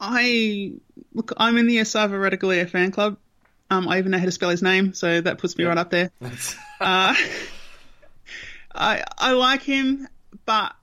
I 0.00 0.72
look. 1.12 1.32
I'm 1.36 1.58
in 1.58 1.66
the 1.66 1.76
Esava 1.76 2.12
Ratugolea 2.12 2.68
fan 2.68 2.90
club. 2.90 3.18
Um, 3.70 3.86
I 3.86 3.98
even 3.98 4.10
know 4.10 4.18
how 4.18 4.24
to 4.24 4.32
spell 4.32 4.50
his 4.50 4.62
name, 4.62 4.94
so 4.94 5.20
that 5.20 5.38
puts 5.38 5.56
me 5.56 5.64
right 5.64 5.78
up 5.78 5.90
there. 5.90 6.10
uh, 6.80 7.14
I 8.74 9.04
I 9.18 9.32
like 9.32 9.62
him, 9.62 10.08
but 10.46 10.74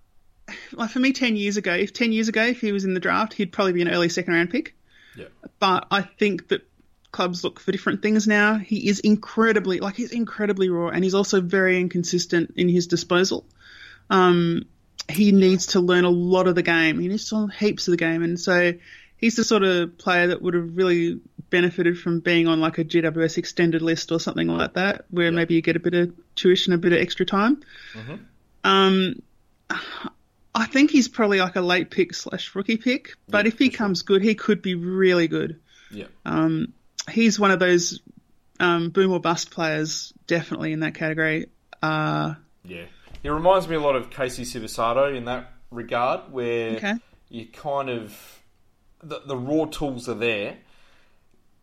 like 0.71 0.91
for 0.91 0.99
me, 0.99 1.13
ten 1.13 1.35
years 1.35 1.57
ago, 1.57 1.73
if 1.73 1.93
ten 1.93 2.11
years 2.11 2.27
ago, 2.27 2.43
if 2.43 2.61
he 2.61 2.71
was 2.71 2.85
in 2.85 2.93
the 2.93 2.99
draft, 2.99 3.33
he'd 3.33 3.51
probably 3.51 3.73
be 3.73 3.81
an 3.81 3.89
early 3.89 4.09
second 4.09 4.33
round 4.33 4.51
pick. 4.51 4.75
Yeah. 5.15 5.25
But 5.59 5.87
I 5.89 6.03
think 6.03 6.49
that 6.49 6.61
clubs 7.11 7.43
look 7.43 7.59
for 7.59 7.71
different 7.71 8.03
things 8.03 8.27
now. 8.27 8.57
He 8.57 8.87
is 8.87 8.99
incredibly 8.99 9.79
like 9.79 9.95
he's 9.95 10.11
incredibly 10.11 10.69
raw, 10.69 10.89
and 10.89 11.03
he's 11.03 11.15
also 11.15 11.41
very 11.41 11.81
inconsistent 11.81 12.53
in 12.55 12.69
his 12.69 12.87
disposal. 12.87 13.45
Um, 14.09 14.65
he 15.09 15.31
needs 15.31 15.67
to 15.67 15.79
learn 15.79 16.05
a 16.05 16.09
lot 16.09 16.47
of 16.47 16.55
the 16.55 16.63
game. 16.63 16.99
He 16.99 17.07
needs 17.07 17.29
to 17.29 17.37
learn 17.37 17.49
heaps 17.49 17.87
of 17.87 17.93
the 17.93 17.97
game, 17.97 18.23
and 18.23 18.39
so 18.39 18.73
he's 19.17 19.35
the 19.35 19.43
sort 19.43 19.63
of 19.63 19.97
player 19.97 20.27
that 20.27 20.41
would 20.41 20.53
have 20.53 20.77
really 20.77 21.19
benefited 21.49 21.99
from 21.99 22.19
being 22.19 22.47
on 22.47 22.59
like 22.59 22.77
a 22.77 22.85
GWS 22.85 23.37
extended 23.37 23.81
list 23.81 24.11
or 24.11 24.19
something 24.19 24.47
like 24.47 24.73
that, 24.73 25.05
where 25.09 25.31
maybe 25.31 25.55
you 25.55 25.61
get 25.61 25.75
a 25.75 25.79
bit 25.79 25.93
of 25.93 26.13
tuition, 26.35 26.73
a 26.73 26.77
bit 26.77 26.93
of 26.93 26.99
extra 26.99 27.25
time. 27.25 27.63
Mm-hmm. 27.93 28.15
Um, 28.63 29.21
I 30.55 30.65
think 30.65 30.91
he's 30.91 31.07
probably 31.07 31.39
like 31.39 31.55
a 31.55 31.61
late 31.61 31.89
pick 31.89 32.13
slash 32.13 32.53
rookie 32.55 32.77
pick, 32.77 33.15
but 33.27 33.45
yeah, 33.45 33.49
if 33.49 33.59
he 33.59 33.69
comes 33.69 33.99
sure. 33.99 34.17
good, 34.17 34.21
he 34.23 34.35
could 34.35 34.61
be 34.61 34.75
really 34.75 35.27
good. 35.27 35.59
Yeah. 35.91 36.07
Um, 36.25 36.73
he's 37.09 37.39
one 37.39 37.51
of 37.51 37.59
those 37.59 38.01
um, 38.59 38.89
boom 38.89 39.11
or 39.11 39.19
bust 39.19 39.51
players, 39.51 40.13
definitely 40.25 40.73
in 40.73 40.81
that 40.81 40.95
category. 40.95 41.47
Uh, 41.81 42.35
yeah, 42.63 42.85
he 43.21 43.29
reminds 43.29 43.67
me 43.67 43.75
a 43.75 43.79
lot 43.79 43.95
of 43.95 44.09
Casey 44.09 44.43
Sivisato 44.43 45.15
in 45.15 45.25
that 45.25 45.53
regard, 45.71 46.31
where 46.31 46.71
okay. 46.71 46.95
you 47.29 47.45
kind 47.45 47.89
of 47.89 48.36
the, 49.01 49.21
the 49.25 49.37
raw 49.37 49.65
tools 49.65 50.09
are 50.09 50.15
there, 50.15 50.57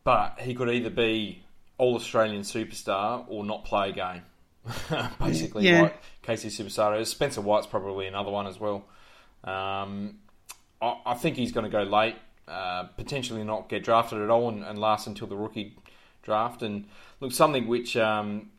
but 0.05 0.39
he 0.41 0.55
could 0.55 0.69
either 0.69 0.91
be 0.91 1.45
all 1.79 1.95
Australian 1.97 2.43
superstar 2.43 3.25
or 3.29 3.45
not 3.45 3.65
play 3.65 3.91
a 3.91 3.93
game. 3.93 4.23
Basically, 5.21 5.69
yeah. 5.69 5.83
like 5.83 6.03
Casey 6.23 6.49
Sivisato. 6.49 7.05
Spencer 7.07 7.41
White's 7.41 7.67
probably 7.67 8.07
another 8.07 8.31
one 8.31 8.47
as 8.47 8.59
well. 8.59 8.85
Um, 9.43 10.19
I, 10.81 10.97
I, 11.05 11.15
think 11.15 11.37
he's 11.37 11.53
going 11.53 11.65
to 11.65 11.71
go 11.71 11.83
late, 11.83 12.17
uh, 12.49 12.85
potentially 12.97 13.45
not 13.45 13.69
get 13.69 13.85
drafted 13.85 14.23
at 14.23 14.31
all, 14.31 14.49
and, 14.49 14.65
and, 14.65 14.79
last 14.79 15.07
until 15.07 15.27
the 15.27 15.37
rookie 15.37 15.77
draft. 16.23 16.63
And 16.63 16.87
look, 17.21 17.33
something 17.33 17.67
which 17.67 17.95
um, 17.99 18.51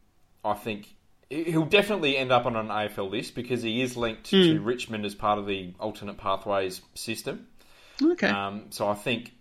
I 0.44 0.54
think 0.54 0.94
he'll 1.30 1.66
definitely 1.66 2.18
end 2.18 2.32
up 2.32 2.46
on 2.46 2.56
an 2.56 2.68
AFL 2.68 3.10
list 3.10 3.34
because 3.34 3.64
he 3.64 3.82
is 3.82 3.98
linked 3.98 4.26
mm. 4.26 4.30
to 4.30 4.60
Richmond 4.62 5.06
as 5.06 5.16
part 5.16 5.40
of 5.40 5.48
the 5.48 5.74
alternate 5.80 6.18
pathways 6.18 6.82
system. 6.94 7.48
Okay. 8.02 8.28
Um, 8.28 8.66
so 8.70 8.88
I 8.88 8.94
think 8.94 9.34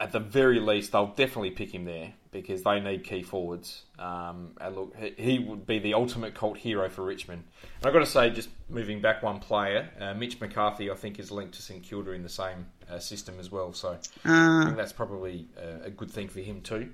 at 0.00 0.12
the 0.12 0.20
very 0.20 0.60
least 0.60 0.92
they'll 0.92 1.08
definitely 1.08 1.50
pick 1.50 1.74
him 1.74 1.84
there 1.84 2.12
because 2.30 2.62
they 2.62 2.78
need 2.80 3.04
key 3.04 3.22
forwards. 3.22 3.82
Um, 3.98 4.52
and 4.60 4.76
look, 4.76 4.94
he 5.16 5.38
would 5.38 5.66
be 5.66 5.78
the 5.78 5.94
ultimate 5.94 6.34
cult 6.34 6.58
hero 6.58 6.88
for 6.88 7.02
Richmond. 7.02 7.44
And 7.78 7.86
I've 7.86 7.92
got 7.92 8.00
to 8.00 8.06
say, 8.06 8.30
just 8.30 8.50
moving 8.68 9.00
back 9.00 9.22
one 9.22 9.40
player, 9.40 9.88
uh, 9.98 10.14
Mitch 10.14 10.40
McCarthy, 10.40 10.90
I 10.90 10.94
think 10.94 11.18
is 11.18 11.30
linked 11.30 11.54
to 11.54 11.62
St 11.62 11.82
Kilda 11.82 12.12
in 12.12 12.22
the 12.22 12.28
same 12.28 12.66
uh, 12.90 12.98
system 12.98 13.36
as 13.40 13.50
well. 13.50 13.72
So 13.72 13.90
uh. 13.90 13.96
I 14.26 14.62
think 14.66 14.76
that's 14.76 14.92
probably 14.92 15.48
a, 15.56 15.86
a 15.86 15.90
good 15.90 16.10
thing 16.10 16.28
for 16.28 16.40
him 16.40 16.60
too. 16.60 16.90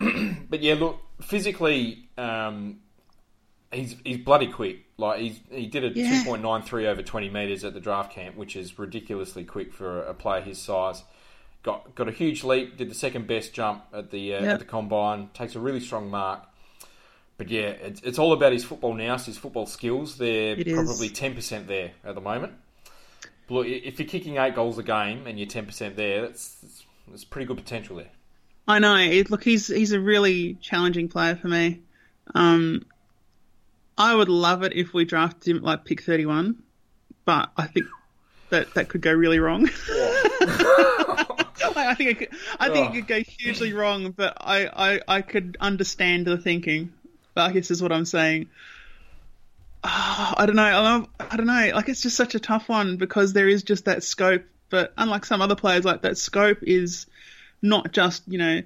but 0.48 0.60
yeah, 0.60 0.74
look, 0.74 1.00
physically, 1.22 2.08
um, 2.18 2.80
he's 3.72 3.96
he's 4.04 4.18
bloody 4.18 4.48
quick. 4.48 4.84
Like 4.96 5.20
he's 5.20 5.40
he 5.50 5.66
did 5.66 5.84
a 5.84 5.94
two 5.94 6.24
point 6.24 6.42
nine 6.42 6.62
three 6.62 6.86
over 6.86 7.02
twenty 7.02 7.30
meters 7.30 7.64
at 7.64 7.74
the 7.74 7.80
draft 7.80 8.12
camp, 8.12 8.36
which 8.36 8.56
is 8.56 8.78
ridiculously 8.78 9.44
quick 9.44 9.72
for 9.72 10.02
a, 10.02 10.14
player 10.14 10.42
his 10.42 10.58
size. 10.58 11.02
Got 11.62 11.94
got 11.94 12.08
a 12.08 12.12
huge 12.12 12.44
leap. 12.44 12.76
Did 12.76 12.90
the 12.90 12.94
second 12.94 13.26
best 13.26 13.52
jump 13.52 13.84
at 13.92 14.10
the 14.10 14.34
uh, 14.34 14.42
yep. 14.42 14.54
at 14.54 14.58
the 14.58 14.64
combine. 14.64 15.28
Takes 15.34 15.54
a 15.54 15.60
really 15.60 15.80
strong 15.80 16.10
mark. 16.10 16.46
But 17.38 17.48
yeah, 17.48 17.70
it's, 17.70 18.02
it's 18.02 18.18
all 18.18 18.34
about 18.34 18.52
his 18.52 18.64
football 18.64 18.92
now. 18.92 19.16
his 19.16 19.38
football 19.38 19.64
skills. 19.64 20.18
They're 20.18 20.58
it 20.58 20.74
probably 20.74 21.08
ten 21.08 21.34
percent 21.34 21.66
there 21.68 21.92
at 22.04 22.14
the 22.14 22.20
moment. 22.20 22.52
But 23.48 23.54
look, 23.54 23.66
if 23.66 23.98
you're 23.98 24.08
kicking 24.08 24.36
eight 24.36 24.54
goals 24.54 24.76
a 24.78 24.82
game 24.82 25.26
and 25.26 25.38
you're 25.38 25.48
ten 25.48 25.64
percent 25.64 25.96
there, 25.96 26.22
that's, 26.22 26.56
that's 26.56 26.84
that's 27.08 27.24
pretty 27.24 27.46
good 27.46 27.56
potential 27.56 27.96
there. 27.96 28.10
I 28.68 28.78
know. 28.78 29.22
Look, 29.30 29.42
he's 29.42 29.68
he's 29.68 29.92
a 29.92 30.00
really 30.00 30.54
challenging 30.60 31.08
player 31.08 31.34
for 31.34 31.48
me. 31.48 31.80
Um, 32.34 32.84
I 34.00 34.14
would 34.14 34.30
love 34.30 34.62
it 34.62 34.72
if 34.72 34.94
we 34.94 35.04
drafted 35.04 35.56
him 35.56 35.62
like 35.62 35.84
pick 35.84 36.00
31, 36.00 36.62
but 37.26 37.50
I 37.54 37.66
think 37.66 37.84
that 38.48 38.72
that 38.72 38.88
could 38.88 39.02
go 39.02 39.12
really 39.12 39.38
wrong. 39.38 39.68
I 41.76 41.94
think 41.94 42.10
it 42.10 42.18
could, 42.18 42.28
I 42.58 42.70
think 42.70 42.86
oh. 42.86 42.92
it 42.92 42.94
could 42.94 43.06
go 43.06 43.20
hugely 43.20 43.74
wrong, 43.74 44.12
but 44.12 44.38
I, 44.40 44.68
I, 44.68 45.00
I 45.06 45.20
could 45.20 45.58
understand 45.60 46.26
the 46.26 46.38
thinking. 46.38 46.94
But 47.34 47.50
I 47.50 47.52
guess 47.52 47.70
is 47.70 47.82
what 47.82 47.92
I'm 47.92 48.06
saying. 48.06 48.48
Oh, 49.84 50.34
I 50.34 50.46
don't 50.46 50.56
know. 50.56 50.62
I, 50.62 51.04
I 51.30 51.36
don't 51.36 51.46
know. 51.46 51.70
Like 51.74 51.90
it's 51.90 52.00
just 52.00 52.16
such 52.16 52.34
a 52.34 52.40
tough 52.40 52.70
one 52.70 52.96
because 52.96 53.34
there 53.34 53.48
is 53.48 53.62
just 53.62 53.84
that 53.84 54.02
scope. 54.02 54.44
But 54.70 54.94
unlike 54.96 55.26
some 55.26 55.42
other 55.42 55.56
players, 55.56 55.84
like 55.84 56.02
that 56.02 56.16
scope 56.16 56.62
is 56.62 57.06
not 57.60 57.92
just 57.92 58.22
you 58.26 58.38
know 58.38 58.62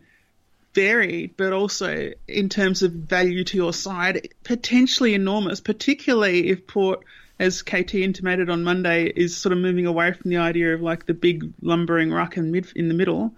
varied, 0.74 1.36
but 1.36 1.52
also 1.52 2.12
in 2.28 2.48
terms 2.48 2.82
of 2.82 2.92
value 2.92 3.44
to 3.44 3.56
your 3.56 3.72
side, 3.72 4.28
potentially 4.42 5.14
enormous, 5.14 5.60
particularly 5.60 6.48
if 6.48 6.66
Port 6.66 7.04
as 7.38 7.62
KT 7.62 7.94
intimated 7.94 8.50
on 8.50 8.62
Monday, 8.62 9.06
is 9.06 9.36
sort 9.36 9.52
of 9.52 9.58
moving 9.58 9.86
away 9.86 10.12
from 10.12 10.30
the 10.30 10.36
idea 10.36 10.74
of 10.74 10.82
like 10.82 11.06
the 11.06 11.14
big 11.14 11.52
lumbering 11.62 12.12
ruck 12.12 12.36
in 12.36 12.50
mid 12.50 12.66
in 12.76 12.88
the 12.88 12.94
middle. 12.94 13.32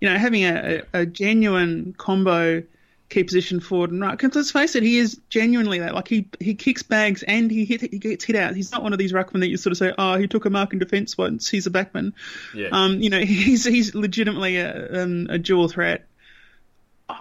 You 0.00 0.10
know, 0.10 0.18
having 0.18 0.44
a, 0.44 0.82
a, 0.92 1.06
genuine 1.06 1.94
combo 1.96 2.64
key 3.08 3.22
position 3.22 3.60
forward 3.60 3.92
and 3.92 4.00
right. 4.00 4.18
Because 4.18 4.34
let's 4.34 4.50
face 4.50 4.74
it, 4.74 4.82
he 4.82 4.98
is 4.98 5.20
genuinely 5.28 5.80
that. 5.80 5.94
Like 5.94 6.08
he 6.08 6.28
he 6.40 6.54
kicks 6.54 6.82
bags 6.82 7.22
and 7.22 7.50
he 7.50 7.64
hit, 7.64 7.82
he 7.82 7.98
gets 7.98 8.24
hit 8.24 8.34
out. 8.34 8.56
He's 8.56 8.72
not 8.72 8.82
one 8.82 8.92
of 8.92 8.98
these 8.98 9.12
ruckmen 9.12 9.40
that 9.40 9.48
you 9.48 9.56
sort 9.56 9.72
of 9.72 9.78
say, 9.78 9.92
oh, 9.96 10.16
he 10.16 10.26
took 10.26 10.44
a 10.44 10.50
mark 10.50 10.72
in 10.72 10.80
defence 10.80 11.16
once. 11.16 11.48
He's 11.48 11.66
a 11.66 11.70
backman. 11.70 12.14
Yeah. 12.54 12.68
Um, 12.72 13.00
you 13.00 13.10
know, 13.10 13.20
he's 13.24 13.64
he's 13.64 13.94
legitimately 13.94 14.56
a, 14.56 15.02
um, 15.02 15.28
a 15.30 15.38
dual 15.38 15.68
threat. 15.68 16.06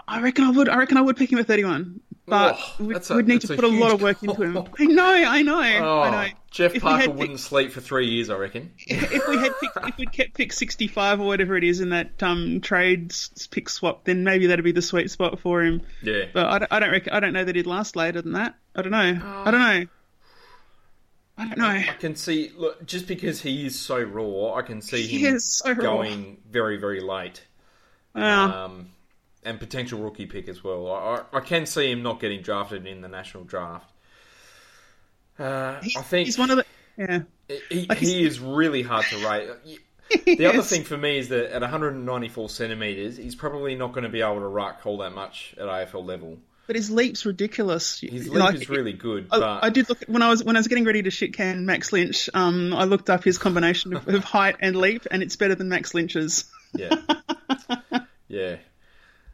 I- 0.07 0.21
reckon 0.21 0.43
I 0.45 0.51
would. 0.51 0.69
I 0.69 0.77
reckon 0.77 0.97
I 0.97 1.01
would 1.01 1.17
pick 1.17 1.31
him 1.31 1.39
at 1.39 1.47
31, 1.47 1.99
but 2.25 2.57
Oh, 2.59 2.83
we'd, 2.83 2.97
a- 3.09 3.15
we'd 3.15 3.27
need 3.27 3.41
to 3.41 3.47
put 3.55 3.63
a 3.63 3.67
lot 3.67 3.91
of 3.91 4.01
work 4.01 4.21
into 4.23 4.41
him. 4.43 4.57
I 4.79 4.85
know, 4.85 5.03
I 5.05 5.41
know, 5.41 5.79
Oh, 5.81 6.01
I 6.01 6.09
know. 6.27 6.33
Jeff 6.51 6.75
If 6.75 6.81
Parker 6.81 7.09
wouldn't 7.09 7.39
sleep 7.39 7.71
for 7.71 7.79
three 7.79 8.07
years, 8.07 8.29
I 8.29 8.35
reckon. 8.35 8.71
if 8.87 9.27
we 9.27 9.37
had 9.37 9.53
picked, 9.59 9.77
if 9.87 9.97
we'd 9.97 10.11
kept 10.11 10.33
pick 10.33 10.51
65 10.51 11.21
or 11.21 11.27
whatever 11.27 11.55
it 11.55 11.63
is 11.63 11.79
in 11.79 11.89
that 11.89 12.21
um, 12.21 12.59
trade 12.59 13.13
pick 13.51 13.69
swap, 13.69 14.03
then 14.03 14.23
maybe 14.25 14.47
that'd 14.47 14.65
be 14.65 14.73
the 14.73 14.81
sweet 14.81 15.09
spot 15.09 15.39
for 15.39 15.61
him. 15.63 15.81
Yeah. 16.01 16.25
But 16.33 16.47
I 16.47 16.59
don't, 16.59 16.71
I 16.73 16.79
don't 16.81 16.91
reckon, 16.91 17.13
I 17.13 17.19
don't 17.21 17.33
know 17.33 17.43
that 17.45 17.55
he'd 17.55 17.67
last 17.67 17.95
later 17.95 18.21
than 18.21 18.33
that. 18.33 18.55
I 18.75 18.81
don't 18.81 18.91
know. 18.91 19.19
I 19.23 19.51
don't 19.51 19.59
know. 19.61 19.87
I 21.37 21.45
don't 21.47 21.57
know. 21.57 21.65
I 21.65 21.95
can 21.99 22.15
see, 22.15 22.51
look, 22.55 22.85
just 22.85 23.07
because 23.07 23.41
he 23.41 23.65
is 23.65 23.79
so 23.79 23.99
raw, 24.01 24.53
I 24.55 24.61
can 24.61 24.81
see 24.81 25.03
He 25.07 25.25
him 25.25 25.35
is 25.35 25.45
so 25.57 25.73
going 25.73 26.37
very, 26.49 26.77
very 26.77 26.99
late. 26.99 27.45
Well, 28.13 28.51
Um, 28.53 28.89
and 29.43 29.59
potential 29.59 29.99
rookie 29.99 30.25
pick 30.25 30.47
as 30.47 30.63
well. 30.63 30.91
I, 30.91 31.23
I 31.33 31.39
can 31.39 31.65
see 31.65 31.91
him 31.91 32.03
not 32.03 32.19
getting 32.19 32.41
drafted 32.41 32.85
in 32.85 33.01
the 33.01 33.07
national 33.07 33.43
draft. 33.45 33.91
Uh, 35.39 35.79
I 35.97 36.01
think 36.01 36.27
he's 36.27 36.37
one 36.37 36.51
of 36.51 36.57
the 36.57 36.65
yeah. 36.97 37.21
he, 37.69 37.85
like 37.87 37.97
he 37.97 38.25
is 38.25 38.39
really 38.39 38.81
hard 38.83 39.05
to 39.05 39.27
rate. 39.27 39.49
The 40.25 40.45
other 40.47 40.61
thing 40.61 40.83
for 40.83 40.97
me 40.97 41.19
is 41.19 41.29
that 41.29 41.53
at 41.53 41.61
194 41.61 42.49
centimeters, 42.49 43.15
he's 43.15 43.33
probably 43.33 43.75
not 43.75 43.93
going 43.93 44.03
to 44.03 44.09
be 44.09 44.21
able 44.21 44.39
to 44.41 44.47
ruck 44.47 44.81
all 44.85 44.97
that 44.97 45.13
much 45.13 45.55
at 45.57 45.63
AFL 45.63 46.05
level. 46.05 46.37
but 46.67 46.75
his 46.75 46.91
leap's 46.91 47.25
ridiculous. 47.25 48.01
His 48.01 48.27
leap 48.27 48.39
Like, 48.39 48.55
is 48.55 48.69
really 48.69 48.91
good, 48.91 49.27
I, 49.31 49.39
but 49.39 49.63
I 49.63 49.69
did 49.69 49.87
look 49.87 50.03
when 50.07 50.21
I 50.21 50.27
was 50.29 50.43
when 50.43 50.57
I 50.57 50.59
was 50.59 50.67
getting 50.67 50.83
ready 50.83 51.01
to 51.03 51.11
shit 51.11 51.33
can 51.33 51.65
Max 51.65 51.93
Lynch. 51.93 52.29
Um, 52.33 52.73
I 52.73 52.83
looked 52.83 53.09
up 53.09 53.23
his 53.23 53.37
combination 53.37 53.95
of, 53.95 54.05
of 54.09 54.23
height 54.25 54.57
and 54.59 54.75
leap, 54.75 55.07
and 55.09 55.23
it's 55.23 55.37
better 55.37 55.55
than 55.55 55.69
Max 55.69 55.93
Lynch's. 55.93 56.43
Yeah. 56.75 56.93
yeah. 58.27 58.57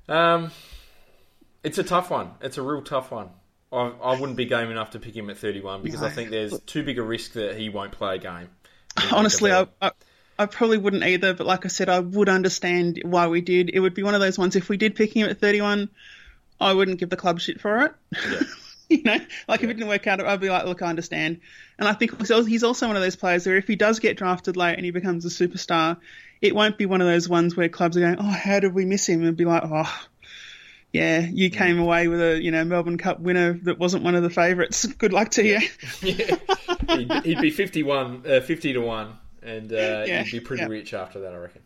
Um, 0.08 0.52
it's 1.64 1.78
a 1.78 1.84
tough 1.84 2.10
one. 2.10 2.32
It's 2.42 2.58
a 2.58 2.62
real 2.62 2.82
tough 2.82 3.12
one. 3.12 3.30
I, 3.72 3.92
I 4.02 4.20
wouldn't 4.20 4.38
be 4.38 4.46
game 4.46 4.72
enough 4.72 4.92
to 4.92 5.00
pick 5.00 5.16
him 5.16 5.30
at 5.30 5.38
31 5.38 5.84
because 5.84 6.02
I 6.02 6.10
think 6.10 6.30
there's 6.30 6.58
too 6.62 6.84
big 6.84 6.98
a 6.98 7.04
risk 7.04 7.34
that 7.34 7.58
he 7.58 7.70
won't 7.70 7.92
play 7.92 8.16
a 8.16 8.18
game. 8.18 8.50
Honestly, 9.12 9.52
I, 9.52 9.68
I 9.82 9.92
I 10.40 10.46
probably 10.46 10.78
wouldn't 10.78 11.04
either. 11.04 11.34
But 11.34 11.48
like 11.48 11.66
I 11.66 11.68
said, 11.68 11.90
I 11.90 12.00
would 12.00 12.30
understand 12.30 13.02
why 13.04 13.28
we 13.28 13.42
did. 13.42 13.70
It 13.74 13.80
would 13.80 13.94
be 13.94 14.04
one 14.04 14.16
of 14.16 14.22
those 14.22 14.38
ones. 14.38 14.56
If 14.56 14.70
we 14.70 14.78
did 14.78 14.96
pick 14.96 15.16
him 15.16 15.28
at 15.28 15.40
31, 15.40 15.90
I 16.60 16.74
wouldn't 16.74 17.00
give 17.00 17.10
the 17.10 17.18
club 17.18 17.40
shit 17.40 17.60
for 17.60 17.86
it. 17.86 17.94
you 18.98 19.04
know, 19.04 19.18
like 19.48 19.64
if 19.64 19.70
it 19.70 19.74
didn't 19.74 19.90
work 19.90 20.08
out, 20.08 20.20
I'd 20.22 20.40
be 20.40 20.50
like, 20.50 20.66
look, 20.66 20.82
I 20.82 20.88
understand. 20.88 21.42
And 21.78 21.88
I 21.88 21.94
think 21.94 22.18
he's 22.20 22.64
also- 22.64 22.88
one 22.88 22.96
of 22.96 23.02
those 23.02 23.16
players 23.16 23.46
where 23.46 23.58
if 23.58 23.68
he 23.68 23.76
does 23.76 24.00
get 24.00 24.18
drafted 24.18 24.58
late 24.58 24.76
and 24.76 24.86
he 24.86 24.92
becomes 24.92 25.26
a 25.26 25.30
superstar, 25.30 25.98
it 26.42 26.56
won't 26.56 26.78
be 26.78 26.86
one 26.86 27.02
of 27.02 27.08
those 27.08 27.28
ones 27.28 27.56
where 27.56 27.68
clubs 27.70 27.98
are 27.98 28.02
going, 28.02 28.18
oh, 28.20 28.24
how 28.24 28.60
did 28.60 28.74
we 28.74 28.86
miss 28.86 29.08
him? 29.08 29.24
And 29.24 29.36
be 29.36 29.46
like, 29.46 29.64
oh, 29.66 30.08
yeah, 30.94 31.20
you 31.20 31.50
came 31.50 31.80
away 31.80 32.08
with 32.08 32.22
a 32.22 32.42
you 32.42 32.52
know 32.52 32.64
Melbourne 32.64 32.98
Cup 32.98 33.20
winner 33.20 33.54
that 33.64 33.78
wasn't 33.78 34.04
one 34.04 34.16
of 34.16 34.24
the 34.24 34.30
favourites. 34.30 34.86
Good 34.98 35.14
luck 35.14 35.30
to 35.32 35.44
you. 35.44 35.60
yeah. 36.02 36.36
he'd, 36.96 37.12
he'd 37.24 37.42
be 37.42 37.52
51, 37.52 38.24
uh, 38.28 38.40
50 38.42 38.74
to 38.74 38.80
1, 38.80 39.14
and 39.44 39.72
uh, 39.74 39.76
Yeah, 40.08 40.24
he'd 40.24 40.32
be 40.32 40.40
pretty 40.40 40.64
yeah. 40.64 40.70
rich 40.70 40.94
after 40.94 41.22
that, 41.22 41.34
I 41.34 41.38
reckon. 41.38 41.62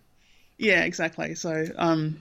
Yeah, 0.58 0.84
exactly. 0.84 1.36
So, 1.36 1.66
um, 1.78 2.20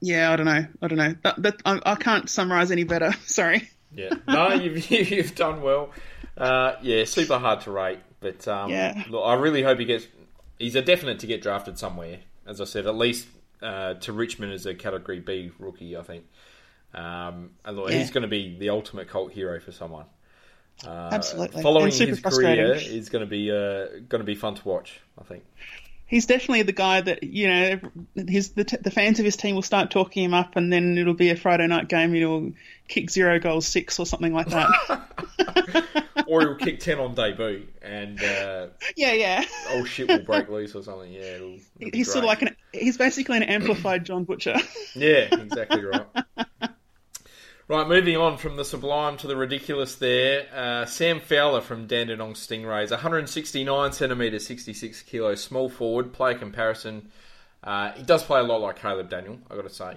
yeah, 0.00 0.32
I 0.32 0.36
don't 0.36 0.46
know. 0.46 0.66
I 0.82 0.88
don't 0.88 0.98
know. 0.98 1.14
That, 1.22 1.42
that, 1.42 1.62
I, 1.64 1.80
I 1.84 1.94
can't 1.96 2.28
summarise 2.28 2.70
any 2.70 2.84
better. 2.84 3.12
Sorry. 3.26 3.68
Yeah. 3.94 4.10
No, 4.28 4.52
you've, 4.54 4.90
you've 4.90 5.34
done 5.34 5.62
well. 5.62 5.90
Uh, 6.36 6.74
yeah, 6.82 7.04
super 7.04 7.38
hard 7.38 7.62
to 7.62 7.70
rate. 7.70 8.00
But 8.20 8.46
um, 8.48 8.70
Yeah. 8.70 9.04
look, 9.10 9.24
I 9.24 9.34
really 9.34 9.62
hope 9.62 9.78
he 9.78 9.84
gets. 9.84 10.06
He's 10.58 10.74
a 10.74 10.82
definite 10.82 11.20
to 11.20 11.26
get 11.26 11.42
drafted 11.42 11.78
somewhere. 11.78 12.18
As 12.46 12.60
I 12.60 12.64
said, 12.64 12.86
at 12.86 12.96
least 12.96 13.26
uh, 13.62 13.94
to 13.94 14.12
Richmond 14.12 14.52
as 14.52 14.66
a 14.66 14.74
Category 14.74 15.20
B 15.20 15.50
rookie, 15.58 15.96
I 15.96 16.02
think. 16.02 16.24
Um, 16.94 17.50
and 17.64 17.76
look, 17.76 17.90
Yeah. 17.90 17.98
he's 17.98 18.10
going 18.10 18.22
to 18.22 18.28
be 18.28 18.56
the 18.58 18.70
ultimate 18.70 19.08
cult 19.08 19.32
hero 19.32 19.60
for 19.60 19.72
someone. 19.72 20.06
Absolutely. 20.86 21.62
Following 21.62 21.90
his 21.92 22.20
career 22.20 22.74
is 22.74 23.08
going 23.08 23.20
to 23.24 23.30
be 23.30 23.50
uh, 23.50 23.86
going 24.08 24.20
to 24.20 24.24
be 24.24 24.34
fun 24.34 24.54
to 24.56 24.68
watch. 24.68 25.00
I 25.18 25.24
think. 25.24 25.44
He's 26.06 26.26
definitely 26.26 26.62
the 26.62 26.72
guy 26.72 27.00
that 27.00 27.22
you 27.24 27.48
know. 27.48 27.80
His 28.28 28.50
the, 28.50 28.64
t- 28.64 28.76
the 28.80 28.90
fans 28.90 29.18
of 29.18 29.24
his 29.24 29.36
team 29.36 29.54
will 29.54 29.62
start 29.62 29.90
talking 29.90 30.22
him 30.24 30.34
up, 30.34 30.54
and 30.56 30.72
then 30.72 30.96
it'll 30.98 31.14
be 31.14 31.30
a 31.30 31.36
Friday 31.36 31.66
night 31.66 31.88
game. 31.88 32.10
and 32.10 32.16
He'll 32.16 32.52
kick 32.88 33.10
zero 33.10 33.38
goals 33.38 33.66
six 33.66 33.98
or 33.98 34.06
something 34.06 34.32
like 34.32 34.48
that. 34.48 36.06
or 36.26 36.40
he'll 36.40 36.54
kick 36.56 36.80
ten 36.80 36.98
on 36.98 37.14
debut, 37.14 37.66
and 37.82 38.22
uh, 38.22 38.68
yeah, 38.96 39.12
yeah. 39.12 39.44
oh 39.70 39.84
shit 39.84 40.08
will 40.08 40.22
break 40.22 40.48
loose 40.48 40.74
or 40.74 40.82
something. 40.82 41.12
Yeah, 41.12 41.20
it'll, 41.20 41.58
it'll 41.78 41.90
He's 41.92 42.10
sort 42.10 42.24
of 42.24 42.28
like 42.28 42.42
an. 42.42 42.56
He's 42.72 42.98
basically 42.98 43.36
an 43.38 43.44
amplified 43.44 44.04
John 44.04 44.24
Butcher. 44.24 44.56
Yeah, 44.94 45.28
exactly 45.30 45.84
right. 45.84 46.06
right, 47.68 47.88
moving 47.88 48.16
on 48.16 48.38
from 48.38 48.56
the 48.56 48.64
sublime 48.64 49.18
to 49.18 49.26
the 49.26 49.36
ridiculous 49.36 49.96
there. 49.96 50.46
Uh, 50.54 50.86
Sam 50.86 51.20
Fowler 51.20 51.60
from 51.60 51.86
Dandenong 51.86 52.32
Stingrays, 52.32 52.90
169 52.90 53.92
centimetres, 53.92 54.46
66 54.46 55.02
kilos, 55.02 55.42
small 55.42 55.68
forward, 55.68 56.14
player 56.14 56.38
comparison. 56.38 57.10
Uh, 57.62 57.92
he 57.92 58.04
does 58.04 58.24
play 58.24 58.40
a 58.40 58.42
lot 58.42 58.62
like 58.62 58.76
Caleb 58.80 59.10
Daniel, 59.10 59.38
i 59.50 59.56
got 59.56 59.68
to 59.68 59.70
say. 59.70 59.96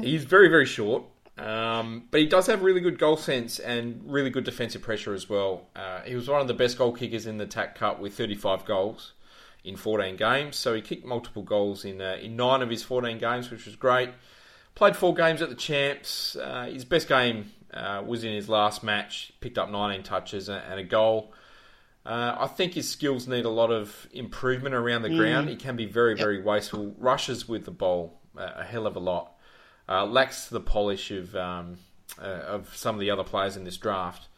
He's 0.00 0.24
very, 0.24 0.48
very 0.48 0.66
short, 0.66 1.02
um, 1.42 2.04
but 2.10 2.20
he 2.20 2.26
does 2.26 2.46
have 2.46 2.62
really 2.62 2.80
good 2.80 2.98
goal 2.98 3.16
sense 3.16 3.58
and 3.58 4.00
really 4.06 4.30
good 4.30 4.44
defensive 4.44 4.80
pressure 4.80 5.12
as 5.12 5.28
well. 5.28 5.66
Uh, 5.74 6.00
he 6.02 6.14
was 6.14 6.28
one 6.28 6.40
of 6.40 6.46
the 6.46 6.54
best 6.54 6.78
goal 6.78 6.92
kickers 6.92 7.26
in 7.26 7.38
the 7.38 7.46
TAC 7.46 7.74
Cup 7.74 7.98
with 7.98 8.14
35 8.14 8.64
goals 8.64 9.12
in 9.64 9.76
14 9.76 10.16
games. 10.16 10.56
So 10.56 10.72
he 10.74 10.80
kicked 10.80 11.04
multiple 11.04 11.42
goals 11.42 11.84
in 11.84 12.00
uh, 12.00 12.18
in 12.22 12.36
nine 12.36 12.62
of 12.62 12.70
his 12.70 12.84
14 12.84 13.18
games, 13.18 13.50
which 13.50 13.66
was 13.66 13.74
great. 13.74 14.10
Played 14.76 14.96
four 14.96 15.14
games 15.14 15.42
at 15.42 15.48
the 15.48 15.56
Champs. 15.56 16.36
Uh, 16.36 16.66
his 16.72 16.84
best 16.84 17.08
game 17.08 17.50
uh, 17.74 18.02
was 18.06 18.22
in 18.22 18.32
his 18.32 18.48
last 18.48 18.84
match. 18.84 19.32
Picked 19.40 19.58
up 19.58 19.68
19 19.68 20.04
touches 20.04 20.48
and, 20.48 20.78
a 20.78 20.84
goal. 20.84 21.32
Uh, 22.06 22.36
I 22.38 22.46
think 22.46 22.74
his 22.74 22.88
skills 22.88 23.26
need 23.26 23.44
a 23.44 23.50
lot 23.50 23.70
of 23.70 24.08
improvement 24.12 24.74
around 24.74 25.02
the 25.02 25.10
ground. 25.10 25.48
He 25.48 25.56
can 25.56 25.76
be 25.76 25.86
very, 25.86 26.14
very 26.14 26.40
wasteful. 26.42 26.94
Rushes 26.98 27.48
with 27.48 27.64
the 27.64 27.70
ball 27.70 28.20
uh, 28.36 28.50
a 28.56 28.64
hell 28.64 28.86
of 28.86 28.96
a 28.96 29.00
lot. 29.00 29.31
Uh, 29.88 30.06
lacks 30.06 30.46
the 30.46 30.60
polish 30.60 31.10
of 31.10 31.34
um, 31.36 31.76
uh, 32.20 32.24
of 32.24 32.74
some 32.76 32.94
of 32.94 33.00
the 33.00 33.10
other 33.10 33.24
players 33.24 33.56
in 33.56 33.64
this 33.64 33.76
draft. 33.76 34.28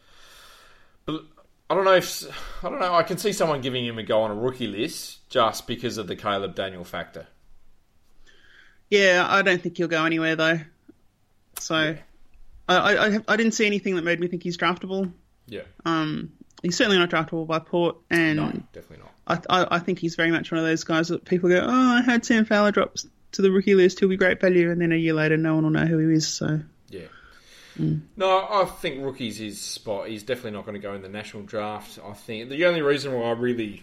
But 1.06 1.22
I 1.70 1.74
don't 1.74 1.84
know 1.84 1.94
if 1.94 2.24
I 2.64 2.70
don't 2.70 2.80
know. 2.80 2.94
I 2.94 3.02
can 3.02 3.18
see 3.18 3.32
someone 3.32 3.60
giving 3.60 3.84
him 3.84 3.98
a 3.98 4.02
go 4.02 4.22
on 4.22 4.30
a 4.30 4.34
rookie 4.34 4.66
list 4.66 5.28
just 5.28 5.66
because 5.66 5.98
of 5.98 6.06
the 6.06 6.16
Caleb 6.16 6.54
Daniel 6.54 6.84
factor. 6.84 7.26
yeah, 8.90 9.26
I 9.28 9.42
don't 9.42 9.60
think 9.62 9.76
he'll 9.76 9.88
go 9.88 10.04
anywhere 10.04 10.36
though. 10.36 10.60
So, 11.58 11.96
I, 12.68 12.76
I 12.76 13.06
I 13.06 13.18
I 13.28 13.36
didn't 13.36 13.52
see 13.52 13.66
anything 13.66 13.96
that 13.96 14.02
made 14.04 14.20
me 14.20 14.28
think 14.28 14.42
he's 14.42 14.56
draftable. 14.56 15.12
Yeah, 15.46 15.62
Um, 15.84 16.32
he's 16.62 16.76
certainly 16.76 16.98
not 16.98 17.10
draftable 17.10 17.46
by 17.46 17.58
Port, 17.58 17.96
and 18.10 18.36
no, 18.36 18.50
definitely 18.72 19.04
not. 19.04 19.44
I, 19.48 19.60
I, 19.62 19.76
I 19.76 19.78
think 19.78 19.98
he's 19.98 20.14
very 20.16 20.30
much 20.30 20.50
one 20.50 20.58
of 20.58 20.64
those 20.64 20.84
guys 20.84 21.08
that 21.08 21.24
people 21.24 21.48
go, 21.50 21.60
oh, 21.62 21.68
I 21.70 22.02
had 22.02 22.24
Sam 22.24 22.44
Fowler 22.46 22.72
drop 22.72 22.96
to 23.34 23.42
the 23.42 23.50
rookie 23.50 23.74
list. 23.74 24.00
He'll 24.00 24.08
be 24.08 24.16
great 24.16 24.40
value, 24.40 24.70
and 24.70 24.80
then 24.80 24.92
a 24.92 24.96
year 24.96 25.14
later, 25.14 25.36
no 25.36 25.54
one 25.54 25.64
will 25.64 25.70
know 25.70 25.86
who 25.86 25.98
he 25.98 26.14
is. 26.14 26.26
So 26.26 26.60
Yeah. 26.88 27.06
No, 28.16 28.46
I 28.50 28.64
think 28.66 29.02
rookie's 29.02 29.38
his 29.38 29.60
spot. 29.60 30.08
He's 30.08 30.22
definitely 30.22 30.52
not 30.52 30.64
going 30.64 30.80
to 30.80 30.80
go 30.80 30.94
in 30.94 31.02
the 31.02 31.08
national 31.08 31.42
draft. 31.42 31.98
I 32.04 32.12
think 32.12 32.48
the 32.48 32.66
only 32.66 32.82
reason 32.82 33.12
why 33.12 33.28
I 33.28 33.32
really 33.32 33.82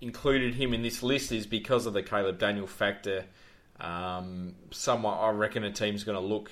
included 0.00 0.54
him 0.54 0.72
in 0.72 0.82
this 0.82 1.02
list 1.02 1.32
is 1.32 1.46
because 1.46 1.86
of 1.86 1.92
the 1.92 2.02
Caleb 2.02 2.38
Daniel 2.38 2.66
factor. 2.66 3.24
Um, 3.78 4.54
somewhat, 4.70 5.18
I 5.18 5.30
reckon 5.30 5.64
a 5.64 5.70
team's 5.70 6.04
going 6.04 6.18
to 6.18 6.24
look 6.24 6.50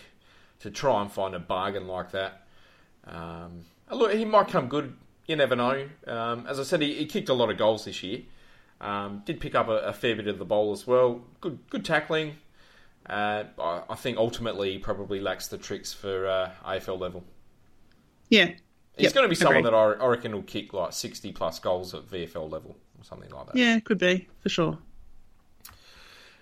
to 0.61 0.71
try 0.71 1.01
and 1.01 1.11
find 1.11 1.35
a 1.35 1.39
bargain 1.39 1.87
like 1.87 2.13
that. 2.13 2.47
Um, 3.07 3.65
look, 3.91 4.13
he 4.13 4.25
might 4.27 4.49
come 4.49 4.69
good. 4.69 4.95
You 5.27 5.37
never 5.37 5.57
know. 5.57 5.89
Um, 6.07 6.47
as 6.47 6.61
I 6.61 6.65
said, 6.65 6.83
he, 6.83 6.95
he 6.95 7.07
kicked 7.07 7.31
a 7.31 7.35
lot 7.35 7.51
of 7.51 7.57
goals 7.57 7.87
this 7.87 8.03
year. 8.03 8.21
Um, 8.81 9.23
did 9.25 9.41
pick 9.41 9.55
up 9.55 9.69
a, 9.69 9.79
a 9.79 9.93
fair 9.93 10.17
bit 10.17 10.27
of 10.27 10.39
the 10.39 10.45
bowl 10.45 10.73
as 10.73 10.87
well. 10.87 11.23
Good, 11.41 11.59
good 11.71 11.85
tackling. 11.85 12.37
Uh, 13.09 13.45
I, 13.59 13.83
I 13.91 13.95
think 13.97 14.19
ultimately 14.19 14.73
he 14.73 14.79
probably 14.79 15.21
lacks 15.21 15.49
the 15.49 15.59
tricks 15.59 15.93
for 15.93 16.27
uh, 16.27 16.51
AFL 16.67 16.99
level. 16.99 17.25
yeah, 18.29 18.53
He's 18.97 19.13
Yep, 19.13 19.15
going 19.15 19.25
to 19.25 19.29
be 19.29 19.35
someone 19.35 19.65
agreed. 19.65 19.73
that 19.73 19.75
I, 19.75 19.93
I 19.93 20.07
reckon 20.07 20.33
will 20.33 20.43
kick 20.43 20.73
like 20.73 20.93
60 20.93 21.33
plus 21.33 21.59
goals 21.59 21.95
at 21.95 22.03
VFL 22.09 22.51
level 22.51 22.77
or 22.99 23.05
something 23.05 23.31
like 23.31 23.47
that. 23.49 23.57
yeah, 23.57 23.79
could 23.81 23.99
be 23.99 24.29
for 24.41 24.49
sure. 24.49 24.79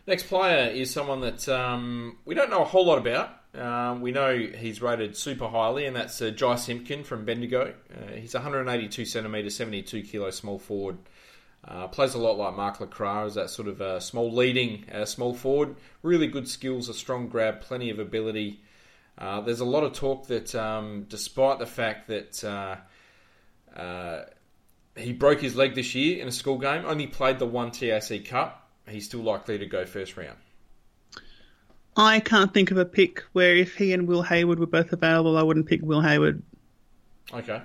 Next 0.07 0.25
player 0.25 0.69
is 0.71 0.91
someone 0.91 1.21
that 1.21 1.49
um, 1.49 2.19
we 2.25 2.35
don't 2.35 2.51
know 2.51 2.63
a 2.63 2.67
whole 2.67 2.85
lot 2.87 2.99
about, 2.99 3.31
Um, 3.55 4.01
we 4.01 4.11
know 4.11 4.37
he's 4.37 4.83
rated 4.83 5.17
super 5.17 5.47
highly, 5.49 5.87
and 5.87 5.95
that's 5.95 6.21
uh, 6.21 6.31
Jai 6.31 6.57
Simpkin 6.57 7.05
from 7.05 7.25
Bendigo. 7.25 7.75
Uh, 7.95 8.13
he's 8.17 8.35
182 8.35 9.05
centimetres, 9.05 9.55
72 9.57 10.03
kilo 10.03 10.31
small 10.31 10.59
forward. 10.59 10.99
Uh, 11.67 11.87
plays 11.87 12.15
a 12.15 12.19
lot 12.19 12.37
like 12.37 12.57
Mark 12.57 12.79
LeCras 12.79 13.27
as 13.27 13.35
that 13.35 13.51
sort 13.51 13.69
of 13.69 13.81
uh, 13.81 14.01
small 14.01 14.33
leading 14.33 14.85
uh, 14.93 15.05
small 15.05 15.33
forward. 15.33 15.77
Really 16.03 16.27
good 16.27 16.49
skills, 16.49 16.89
a 16.89 16.95
strong 16.95 17.29
grab, 17.29 17.61
plenty 17.61 17.91
of 17.91 18.01
ability. 18.01 18.61
Uh, 19.17 19.41
there's 19.43 19.61
a 19.61 19.65
lot 19.65 19.85
of 19.85 19.93
talk 19.93 20.27
that, 20.27 20.55
um, 20.55 21.07
despite 21.09 21.61
the 21.61 21.67
fact 21.67 22.09
that 22.09 22.43
uh, 22.43 22.77
uh, 23.79 24.25
he 24.97 25.13
broke 25.13 25.41
his 25.41 25.55
leg 25.55 25.75
this 25.75 25.95
year 25.95 26.21
in 26.21 26.27
a 26.27 26.33
school 26.33 26.59
game, 26.59 26.85
only 26.85 27.07
played 27.07 27.39
the 27.39 27.47
one 27.47 27.71
TAC 27.71 28.25
Cup, 28.25 28.69
he's 28.89 29.05
still 29.05 29.21
likely 29.21 29.59
to 29.59 29.67
go 29.67 29.85
first 29.85 30.17
round. 30.17 30.39
I 31.97 32.21
can't 32.21 32.53
think 32.53 32.71
of 32.71 32.79
a 32.79 32.87
pick 32.87 33.21
where 33.35 33.55
if 33.55 33.77
he 33.77 33.93
and 33.93 34.09
Will 34.09 34.23
Hayward 34.23 34.59
were 34.59 34.67
both 34.67 34.93
available, 34.93 35.37
I 35.37 35.43
wouldn't 35.43 35.67
pick 35.67 35.83
Will 35.83 36.01
Hayward. 36.01 36.43
Okay. 37.33 37.61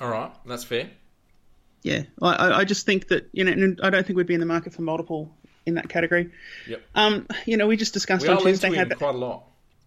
All 0.00 0.08
right, 0.08 0.32
that's 0.44 0.64
fair. 0.64 0.90
Yeah, 1.84 2.04
I, 2.22 2.60
I 2.60 2.64
just 2.64 2.86
think 2.86 3.08
that 3.08 3.28
you 3.32 3.44
know, 3.44 3.52
and 3.52 3.78
I 3.82 3.90
don't 3.90 4.06
think 4.06 4.16
we'd 4.16 4.26
be 4.26 4.34
in 4.34 4.40
the 4.40 4.46
market 4.46 4.72
for 4.72 4.80
multiple 4.80 5.30
in 5.66 5.74
that 5.74 5.88
category. 5.88 6.30
Yep. 6.66 6.82
Um, 6.94 7.26
you 7.44 7.58
know, 7.58 7.66
we 7.66 7.76
just 7.76 7.92
discussed 7.92 8.22
We 8.22 8.30
on 8.30 8.42
Tuesday 8.42 8.74
how 8.74 8.86
quite 8.86 9.14
a 9.14 9.18
lot. 9.18 9.44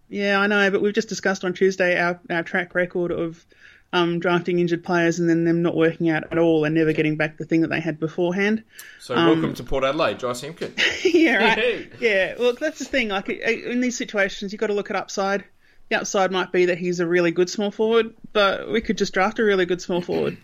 Yeah, 0.08 0.40
I 0.40 0.46
know, 0.46 0.70
but 0.70 0.82
we've 0.82 0.94
just 0.94 1.10
discussed 1.10 1.44
on 1.44 1.54
Tuesday 1.54 2.00
our, 2.00 2.20
our 2.30 2.44
track 2.44 2.76
record 2.76 3.12
of 3.12 3.44
um, 3.92 4.20
drafting 4.20 4.60
injured 4.60 4.84
players 4.84 5.18
and 5.20 5.28
then 5.28 5.44
them 5.44 5.64
not 5.64 5.76
working 5.76 6.10
out 6.10 6.26
at 6.32 6.38
all 6.38 6.66
and 6.66 6.76
never 6.76 6.94
getting 6.94 7.18
back 7.18 7.38
the 7.38 7.46
thing 7.46 7.62
that 7.62 7.70
they 7.70 7.80
had 7.80 8.00
beforehand. 8.00 8.64
So 9.00 9.16
Um, 9.16 9.28
welcome 9.28 9.54
to 9.56 9.64
Port 9.64 9.84
Adelaide, 9.84 10.20
Jai 10.20 10.34
Simpkin. 10.34 10.74
yeah, 11.04 11.36
right. 11.36 11.58
Hey. 11.58 11.90
Yeah, 12.00 12.36
well, 12.38 12.54
that's 12.54 12.80
the 12.80 12.86
thing. 12.86 13.10
Like 13.10 13.28
in 13.30 13.82
these 13.82 13.98
situations, 13.98 14.54
you've 14.54 14.60
got 14.60 14.68
to 14.68 14.74
look 14.74 14.92
at 14.92 14.96
upside. 14.96 15.46
The 15.90 15.96
upside 15.96 16.32
might 16.32 16.52
be 16.52 16.68
that 16.68 16.78
he's 16.78 17.00
a 17.00 17.08
really 17.08 17.32
good 17.32 17.50
small 17.50 17.72
forward, 17.72 18.14
but 18.34 18.70
we 18.70 18.82
could 18.82 18.98
just 18.98 19.14
draft 19.14 19.40
a 19.40 19.44
really 19.44 19.66
good 19.66 19.82
small 19.82 20.02
forward. 20.02 20.38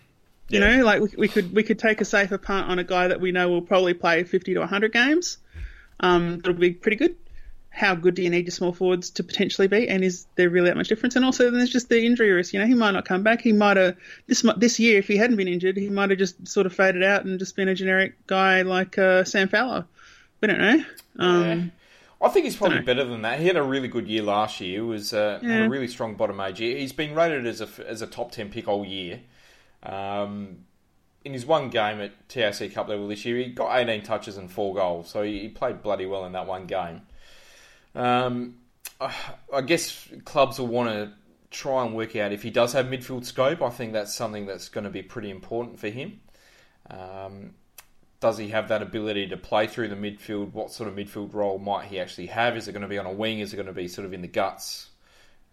You 0.48 0.60
Yeah. 0.60 0.76
know, 0.76 0.84
like 0.84 1.00
we, 1.00 1.08
we 1.16 1.28
could 1.28 1.54
we 1.54 1.62
could 1.62 1.78
take 1.78 2.00
a 2.00 2.04
safer 2.04 2.38
punt 2.38 2.68
on 2.68 2.78
a 2.78 2.84
guy 2.84 3.08
that 3.08 3.20
we 3.20 3.32
know 3.32 3.48
will 3.48 3.62
probably 3.62 3.94
play 3.94 4.24
50 4.24 4.54
to 4.54 4.60
100 4.60 4.92
games. 4.92 5.38
Um, 6.00 6.38
that'll 6.38 6.54
be 6.54 6.72
pretty 6.72 6.96
good. 6.96 7.16
How 7.70 7.96
good 7.96 8.14
do 8.14 8.22
you 8.22 8.30
need 8.30 8.44
your 8.46 8.52
small 8.52 8.72
forwards 8.72 9.10
to 9.10 9.24
potentially 9.24 9.66
be, 9.66 9.88
and 9.88 10.04
is 10.04 10.26
there 10.36 10.48
really 10.48 10.68
that 10.68 10.76
much 10.76 10.86
difference? 10.88 11.16
And 11.16 11.24
also, 11.24 11.44
then 11.44 11.54
there's 11.54 11.70
just 11.72 11.88
the 11.88 12.04
injury 12.06 12.30
risk. 12.30 12.52
You 12.52 12.60
know, 12.60 12.66
he 12.66 12.74
might 12.74 12.92
not 12.92 13.04
come 13.04 13.24
back. 13.24 13.40
He 13.40 13.52
might 13.52 13.76
have 13.76 13.96
this 14.28 14.44
this 14.58 14.78
year, 14.78 14.98
if 14.98 15.08
he 15.08 15.16
hadn't 15.16 15.36
been 15.36 15.48
injured, 15.48 15.76
he 15.76 15.90
might 15.90 16.10
have 16.10 16.18
just 16.20 16.46
sort 16.46 16.66
of 16.66 16.72
faded 16.72 17.02
out 17.02 17.24
and 17.24 17.36
just 17.38 17.56
been 17.56 17.66
a 17.66 17.74
generic 17.74 18.14
guy 18.28 18.62
like 18.62 18.96
uh, 18.96 19.24
Sam 19.24 19.48
Fowler. 19.48 19.86
We 20.40 20.48
don't 20.48 20.58
know. 20.60 20.84
Um, 21.18 21.42
Yeah. 21.42 21.64
I 22.26 22.30
think 22.30 22.44
he's 22.44 22.56
probably 22.56 22.80
better 22.80 23.04
than 23.04 23.22
that. 23.22 23.40
He 23.40 23.46
had 23.48 23.56
a 23.56 23.62
really 23.62 23.88
good 23.88 24.06
year 24.06 24.22
last 24.22 24.60
year. 24.60 24.74
He 24.74 24.80
was 24.80 25.12
uh, 25.12 25.40
had 25.42 25.66
a 25.66 25.68
really 25.68 25.88
strong 25.88 26.14
bottom 26.14 26.40
age 26.40 26.60
year. 26.60 26.76
He's 26.78 26.92
been 26.92 27.14
rated 27.14 27.44
as 27.46 27.60
a 27.60 27.68
as 27.86 28.02
a 28.02 28.06
top 28.06 28.30
ten 28.30 28.50
pick 28.50 28.68
all 28.68 28.84
year. 28.84 29.20
Um, 29.84 30.64
in 31.24 31.32
his 31.32 31.46
one 31.46 31.70
game 31.70 32.00
at 32.00 32.28
TAC 32.28 32.72
Cup 32.72 32.88
level 32.88 33.08
this 33.08 33.24
year, 33.24 33.38
he 33.38 33.46
got 33.46 33.76
18 33.76 34.02
touches 34.02 34.36
and 34.36 34.50
four 34.50 34.74
goals. 34.74 35.10
So 35.10 35.22
he, 35.22 35.48
played 35.48 35.82
bloody 35.82 36.06
well 36.06 36.24
in 36.26 36.32
that 36.32 36.46
one 36.46 36.66
game. 36.66 37.02
Um, 37.94 38.56
I 39.00 39.14
I 39.52 39.60
guess 39.62 40.08
clubs 40.24 40.58
will 40.58 40.66
want 40.66 40.90
to 40.90 41.12
try 41.50 41.84
and 41.84 41.94
work 41.94 42.16
out 42.16 42.32
if 42.32 42.42
he 42.42 42.50
does 42.50 42.72
have 42.72 42.86
midfield 42.86 43.24
scope. 43.24 43.62
I 43.62 43.70
think 43.70 43.92
that's 43.92 44.14
something 44.14 44.46
that's 44.46 44.68
going 44.68 44.84
to 44.84 44.90
be 44.90 45.02
pretty 45.02 45.30
important 45.30 45.78
for 45.78 45.88
him. 45.88 46.20
Um, 46.90 47.54
does 48.20 48.38
he 48.38 48.48
have 48.48 48.68
that 48.68 48.82
ability 48.82 49.28
to 49.28 49.36
play 49.36 49.66
through 49.66 49.88
the 49.88 49.96
midfield? 49.96 50.52
What 50.52 50.72
sort 50.72 50.88
of 50.88 50.96
midfield 50.96 51.32
role 51.32 51.58
might 51.58 51.86
he 51.86 52.00
actually 52.00 52.26
have? 52.26 52.56
Is 52.56 52.68
it 52.68 52.72
going 52.72 52.82
to 52.82 52.88
be 52.88 52.98
on 52.98 53.06
a 53.06 53.12
wing? 53.12 53.40
Is 53.40 53.52
it 53.52 53.56
going 53.56 53.66
to 53.66 53.72
be 53.72 53.88
sort 53.88 54.06
of 54.06 54.12
in 54.12 54.22
the 54.22 54.28
guts? 54.28 54.90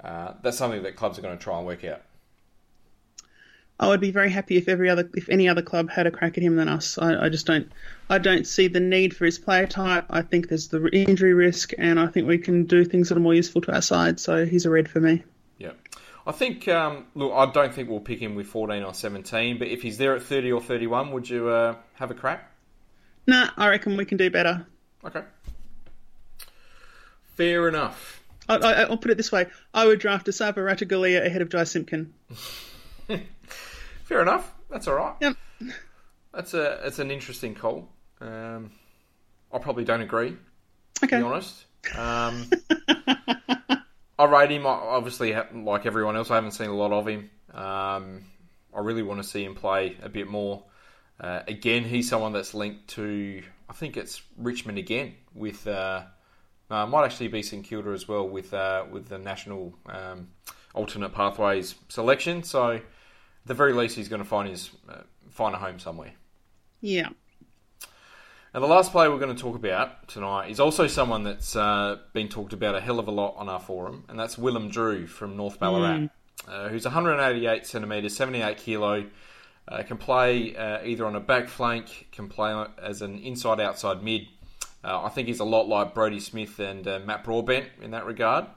Uh, 0.03 0.33
that's 0.41 0.57
something 0.57 0.81
that 0.83 0.95
clubs 0.95 1.19
are 1.19 1.21
going 1.21 1.37
to 1.37 1.43
try 1.43 1.57
and 1.57 1.67
work 1.67 1.83
out. 1.83 2.01
I 3.81 3.87
would 3.87 3.99
be 3.99 4.11
very 4.11 4.29
happy 4.29 4.57
if 4.57 4.69
every 4.69 4.91
other, 4.91 5.09
if 5.15 5.27
any 5.27 5.49
other 5.49 5.63
club 5.63 5.89
had 5.89 6.05
a 6.05 6.11
crack 6.11 6.37
at 6.37 6.43
him 6.43 6.55
than 6.55 6.69
us. 6.69 6.99
I, 6.99 7.25
I 7.25 7.29
just 7.29 7.47
don't, 7.47 7.71
I 8.11 8.19
don't 8.19 8.45
see 8.45 8.67
the 8.67 8.79
need 8.79 9.15
for 9.15 9.25
his 9.25 9.39
player 9.39 9.65
type. 9.65 10.05
I 10.11 10.21
think 10.21 10.49
there's 10.49 10.67
the 10.67 10.87
injury 10.93 11.33
risk, 11.33 11.71
and 11.79 11.99
I 11.99 12.05
think 12.05 12.27
we 12.27 12.37
can 12.37 12.65
do 12.65 12.85
things 12.85 13.09
that 13.09 13.17
are 13.17 13.21
more 13.21 13.33
useful 13.33 13.59
to 13.61 13.73
our 13.73 13.81
side. 13.81 14.19
So 14.19 14.45
he's 14.45 14.67
a 14.67 14.69
red 14.69 14.87
for 14.87 14.99
me. 14.99 15.23
Yeah. 15.57 15.71
I 16.27 16.31
think, 16.31 16.67
um, 16.67 17.07
look, 17.15 17.33
I 17.33 17.51
don't 17.51 17.73
think 17.73 17.89
we'll 17.89 18.01
pick 18.01 18.19
him 18.19 18.35
with 18.35 18.45
14 18.45 18.83
or 18.83 18.93
17, 18.93 19.57
but 19.57 19.67
if 19.67 19.81
he's 19.81 19.97
there 19.97 20.15
at 20.15 20.21
30 20.21 20.51
or 20.51 20.61
31, 20.61 21.11
would 21.11 21.27
you 21.27 21.49
uh, 21.49 21.75
have 21.95 22.11
a 22.11 22.13
crack? 22.13 22.51
Nah, 23.25 23.49
I 23.57 23.69
reckon 23.69 23.97
we 23.97 24.05
can 24.05 24.19
do 24.19 24.29
better. 24.29 24.67
Okay. 25.03 25.23
Fair 27.35 27.67
enough. 27.67 28.21
I, 28.47 28.57
I, 28.57 28.71
I'll 28.83 28.97
put 28.97 29.09
it 29.09 29.17
this 29.17 29.31
way: 29.31 29.47
I 29.73 29.87
would 29.87 29.99
draft 29.99 30.27
Esava 30.27 30.55
Ratugolea 30.55 31.25
ahead 31.25 31.41
of 31.41 31.49
Jai 31.49 31.63
Simpkin. 31.63 32.13
Fair 34.11 34.23
enough. 34.23 34.53
That's 34.69 34.89
all 34.89 34.95
right. 34.95 35.15
Yep. 35.21 35.37
That's 36.33 36.53
a 36.53 36.85
it's 36.85 36.99
an 36.99 37.11
interesting 37.11 37.55
call. 37.55 37.87
Um, 38.19 38.71
I 39.53 39.57
probably 39.57 39.85
don't 39.85 40.01
agree. 40.01 40.35
Okay. 41.01 41.15
to 41.15 41.23
be 41.23 41.23
honest. 41.23 41.63
Um, 41.97 42.49
I 44.19 44.25
rate 44.25 44.51
him. 44.51 44.67
I 44.67 44.71
obviously, 44.71 45.33
like 45.53 45.85
everyone 45.85 46.17
else, 46.17 46.29
I 46.29 46.35
haven't 46.35 46.51
seen 46.51 46.67
a 46.67 46.75
lot 46.75 46.91
of 46.91 47.07
him. 47.07 47.29
Um, 47.53 48.25
I 48.75 48.81
really 48.81 49.01
want 49.01 49.23
to 49.23 49.27
see 49.27 49.45
him 49.45 49.55
play 49.55 49.95
a 50.03 50.09
bit 50.09 50.27
more. 50.27 50.65
Uh, 51.17 51.43
again, 51.47 51.85
he's 51.85 52.09
someone 52.09 52.33
that's 52.33 52.53
linked 52.53 52.89
to, 52.89 53.41
I 53.69 53.73
think 53.73 53.95
it's 53.95 54.21
Richmond 54.37 54.77
again 54.77 55.15
with. 55.33 55.65
Uh, 55.65 56.03
no, 56.69 56.83
it 56.83 56.87
might 56.87 57.05
actually 57.05 57.29
be 57.29 57.43
St 57.43 57.63
Kilda 57.63 57.91
as 57.91 58.09
well 58.09 58.27
with 58.27 58.53
uh, 58.53 58.83
with 58.91 59.07
the 59.07 59.19
national 59.19 59.73
um, 59.85 60.27
alternate 60.73 61.13
pathways 61.13 61.75
selection. 61.87 62.43
So, 62.43 62.81
the 63.45 63.53
very 63.53 63.73
least, 63.73 63.95
he's 63.95 64.09
going 64.09 64.21
to 64.21 64.27
find 64.27 64.49
his 64.49 64.69
uh, 64.89 65.01
find 65.29 65.55
a 65.55 65.57
home 65.57 65.79
somewhere. 65.79 66.13
Yeah. 66.81 67.09
Now, 68.53 68.59
the 68.59 68.67
last 68.67 68.91
player 68.91 69.09
we're 69.09 69.19
going 69.19 69.33
to 69.33 69.41
talk 69.41 69.55
about 69.55 70.09
tonight 70.09 70.49
is 70.49 70.59
also 70.59 70.85
someone 70.85 71.23
that's 71.23 71.55
uh, 71.55 71.99
been 72.11 72.27
talked 72.27 72.51
about 72.51 72.75
a 72.75 72.81
hell 72.81 72.99
of 72.99 73.07
a 73.07 73.11
lot 73.11 73.35
on 73.37 73.47
our 73.47 73.61
forum, 73.61 74.03
and 74.09 74.19
that's 74.19 74.37
Willem 74.37 74.69
Drew 74.69 75.07
from 75.07 75.37
North 75.37 75.57
Ballarat, 75.57 76.09
uh, 76.49 76.67
who's 76.67 76.83
188 76.83 77.65
centimetres, 77.65 78.13
78 78.15 78.57
kilo, 78.57 79.05
uh, 79.69 79.83
can 79.83 79.97
play 79.97 80.53
uh, 80.55 80.83
either 80.83 81.05
on 81.05 81.15
a 81.15 81.21
back 81.21 81.47
flank, 81.47 82.09
can 82.11 82.27
play 82.27 82.65
as 82.81 83.01
an 83.01 83.19
inside-outside 83.19 84.03
mid. 84.03 84.27
Uh, 84.83 85.03
I 85.03 85.09
think 85.09 85.29
he's 85.29 85.39
a 85.39 85.45
lot 85.45 85.69
like 85.69 85.93
Brodie 85.93 86.19
Smith 86.19 86.59
and 86.59 86.85
uh, 86.85 86.99
Matt 87.05 87.23
Broadbent 87.23 87.67
in 87.81 87.91
that 87.91 88.05
regard. 88.05 88.47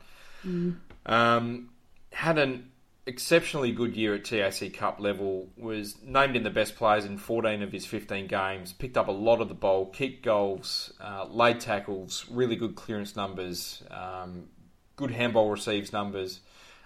Um, 1.07 1.70
had 2.11 2.39
an 2.39 2.70
exceptionally 3.07 3.72
good 3.72 3.96
year 3.96 4.14
at 4.14 4.24
TAC 4.24 4.72
Cup 4.72 4.98
level, 4.98 5.48
was 5.57 5.96
named 6.02 6.36
in 6.36 6.42
the 6.42 6.50
best 6.50 6.76
players 6.76 7.05
in 7.05 7.18
14 7.18 7.62
of 7.62 7.70
his 7.72 7.84
15 7.84 8.26
games, 8.26 8.72
picked 8.72 8.96
up 8.96 9.09
a 9.09 9.12
lot 9.12 9.40
of 9.40 9.48
the 9.48 9.55
ball, 9.55 9.86
kicked 9.86 10.24
goals, 10.24 10.92
uh, 11.00 11.26
laid 11.26 11.61
tackles, 11.61 12.26
really 12.30 12.57
good 12.57 12.74
clearance 12.74 13.14
numbers, 13.14 13.82
um, 13.90 14.48
good 14.96 15.11
handball 15.11 15.50
receives 15.50 15.92
numbers. 15.92 16.40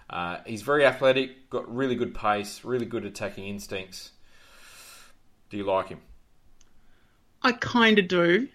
Uh, 0.09 0.37
he's 0.45 0.63
very 0.63 0.85
athletic, 0.85 1.49
got 1.49 1.73
really 1.73 1.95
good 1.95 2.13
pace, 2.15 2.63
really 2.63 2.85
good 2.85 3.05
attacking 3.05 3.47
instincts. 3.47 4.11
Do 5.49 5.57
you 5.57 5.63
like 5.63 5.89
him? 5.89 6.01
I 7.41 7.53
kind 7.53 7.97
of 7.99 8.07
do 8.07 8.49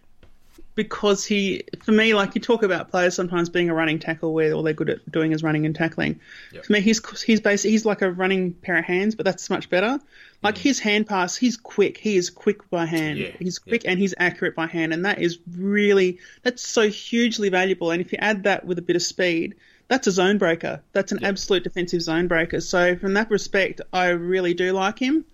because 0.75 1.25
he, 1.25 1.63
for 1.83 1.93
me, 1.93 2.15
like 2.15 2.35
you 2.35 2.41
talk 2.41 2.63
about 2.63 2.91
players 2.91 3.15
sometimes 3.15 3.49
being 3.49 3.71
a 3.71 3.75
running 3.75 3.99
tackle 3.99 4.33
where 4.33 4.53
all 4.53 4.63
they're 4.63 4.73
good 4.73 4.91
at 4.91 5.11
doing 5.11 5.33
is 5.33 5.43
running 5.43 5.67
and 5.67 5.75
tackling. 5.75 6.21
Yep. 6.53 6.65
For 6.65 6.73
me, 6.73 6.81
he's 6.81 7.23
he's 7.23 7.41
basically 7.41 7.71
he's 7.71 7.85
like 7.85 8.03
a 8.03 8.11
running 8.11 8.53
pair 8.55 8.79
of 8.79 8.85
hands, 8.85 9.15
but 9.15 9.25
that's 9.25 9.49
much 9.51 9.71
better. 9.71 10.01
Like 10.43 10.59
his 10.59 10.81
hand 10.81 11.07
pass, 11.07 11.37
he's 11.37 11.57
quick. 11.57 11.97
He 11.97 12.17
is 12.17 12.29
quick 12.29 12.69
by 12.71 12.87
hand. 12.87 13.19
Yeah, 13.19 13.31
He's 13.39 13.59
quick 13.59 13.83
and 13.87 13.99
he's 13.99 14.15
accurate 14.19 14.55
by 14.55 14.67
hand, 14.67 14.93
and 14.93 15.05
that 15.05 15.21
is 15.21 15.39
really 15.57 16.19
that's 16.43 16.67
so 16.67 16.89
hugely 16.89 17.49
valuable. 17.49 17.91
And 17.91 18.01
if 18.01 18.13
you 18.13 18.19
add 18.21 18.43
that 18.45 18.65
with 18.65 18.79
a 18.79 18.83
bit 18.83 18.97
of 18.97 19.03
speed. 19.03 19.55
That's 19.87 20.07
a 20.07 20.11
zone 20.11 20.39
breaker. 20.39 20.81
That's 20.93 21.13
an 21.13 21.23
absolute 21.25 21.63
defensive 21.63 22.01
zone 22.01 22.27
breaker. 22.27 22.63
So 22.63 22.97
from 22.97 23.13
that 23.15 23.31
respect, 23.31 23.83
I 23.93 24.09
really 24.09 24.55
do 24.55 24.73
like 24.73 24.99
him. 24.99 25.27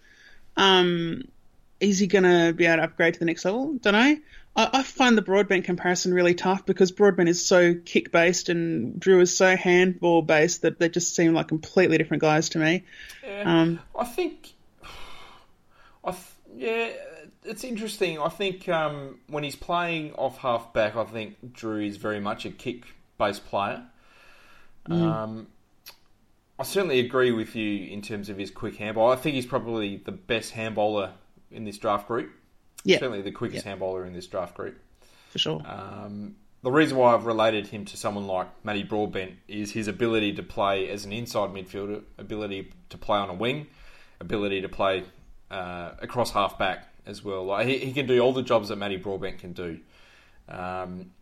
Um, 0.57 1.23
is 1.81 1.99
he 1.99 2.07
going 2.07 2.25
to 2.25 2.53
be 2.53 2.67
able 2.67 2.79
to 2.79 2.83
upgrade 2.85 3.15
to 3.15 3.21
the 3.21 3.27
next 3.27 3.45
level? 3.45 3.75
Don't 3.75 3.95
know. 3.95 4.17
I, 4.57 4.71
I 4.73 4.83
find 4.83 5.17
the 5.17 5.23
Broadbent 5.23 5.65
comparison 5.65 6.13
really 6.13 6.35
tough 6.35 6.67
because 6.67 6.93
Broadbent 6.93 7.29
is 7.29 7.45
so 7.45 7.75
kick 7.75 8.13
based 8.13 8.49
and 8.49 8.99
Drew 8.99 9.21
is 9.21 9.37
so 9.37 9.57
handball 9.57 10.23
based 10.23 10.63
that 10.63 10.79
they 10.79 10.89
just 10.89 11.15
seem 11.15 11.35
like 11.35 11.49
completely 11.49 11.99
different 11.99 12.21
guys 12.21 12.49
to 12.51 12.59
me. 12.59 12.85
Um, 13.45 13.81
I 13.99 14.05
think, 14.05 14.55
I 16.05 16.11
th- 16.11 16.25
yeah, 16.57 16.91
it's 17.45 17.65
interesting. 17.65 18.19
I 18.19 18.29
think 18.29 18.69
um, 18.69 19.19
when 19.29 19.45
he's 19.45 19.57
playing 19.57 20.15
off 20.15 20.39
half 20.39 20.73
back, 20.73 20.97
I 20.97 21.05
think 21.05 21.53
Drew 21.53 21.81
is 21.81 21.97
very 21.97 22.21
much 22.21 22.45
a 22.45 22.51
kick 22.51 22.85
based 23.19 23.47
player. 23.47 23.83
Um, 24.87 25.47
I 26.59 26.63
certainly 26.65 27.01
agree 27.01 27.33
with 27.33 27.55
you 27.55 27.87
in 27.87 28.03
terms 28.03 28.29
of 28.29 28.37
his 28.37 28.51
quick 28.51 28.77
handball. 28.77 29.11
I 29.11 29.17
think 29.17 29.35
he's 29.35 29.47
probably 29.47 29.97
the 29.97 30.13
best 30.13 30.55
handballer 30.55 31.13
in 31.51 31.65
this 31.65 31.79
draft 31.79 32.09
group. 32.09 32.31
Yeah, 32.85 32.99
Certainly 32.99 33.23
the 33.23 33.33
quickest 33.33 33.67
handballer 33.67 34.07
in 34.07 34.13
this 34.13 34.27
draft 34.27 34.55
group. 34.55 34.79
for 35.31 35.39
sure. 35.39 35.63
Um, 35.65 36.37
the 36.63 36.71
reason 36.71 36.99
why 36.99 37.15
I've 37.15 37.27
related 37.27 37.69
him 37.69 37.85
to 37.87 37.97
someone 37.97 38.27
like 38.27 38.49
Matty 38.65 38.83
Broadbent 38.83 39.33
is 39.49 39.73
his 39.73 39.89
ability 39.89 40.35
to 40.35 40.43
play 40.43 40.89
as 40.91 41.05
an 41.05 41.13
inside 41.13 41.51
midfielder, 41.51 42.03
ability 42.19 42.73
to 42.91 42.99
play 42.99 43.19
on 43.19 43.31
a 43.31 43.35
wing, 43.35 43.67
ability 44.21 44.61
to 44.61 44.69
play 44.69 45.05
uh, 45.51 45.93
across 46.01 46.33
half 46.33 46.59
back 46.59 46.89
as 47.07 47.25
well. 47.25 47.45
Like 47.47 47.67
he, 47.67 47.79
he 47.79 47.93
can 47.93 48.07
do 48.07 48.21
all 48.21 48.33
the 48.33 48.43
jobs 48.43 48.69
that 48.69 48.77
Matty 48.77 48.97
Broadbent 48.97 49.39
can 49.39 49.53
do. 49.53 49.81
Um, 50.49 51.13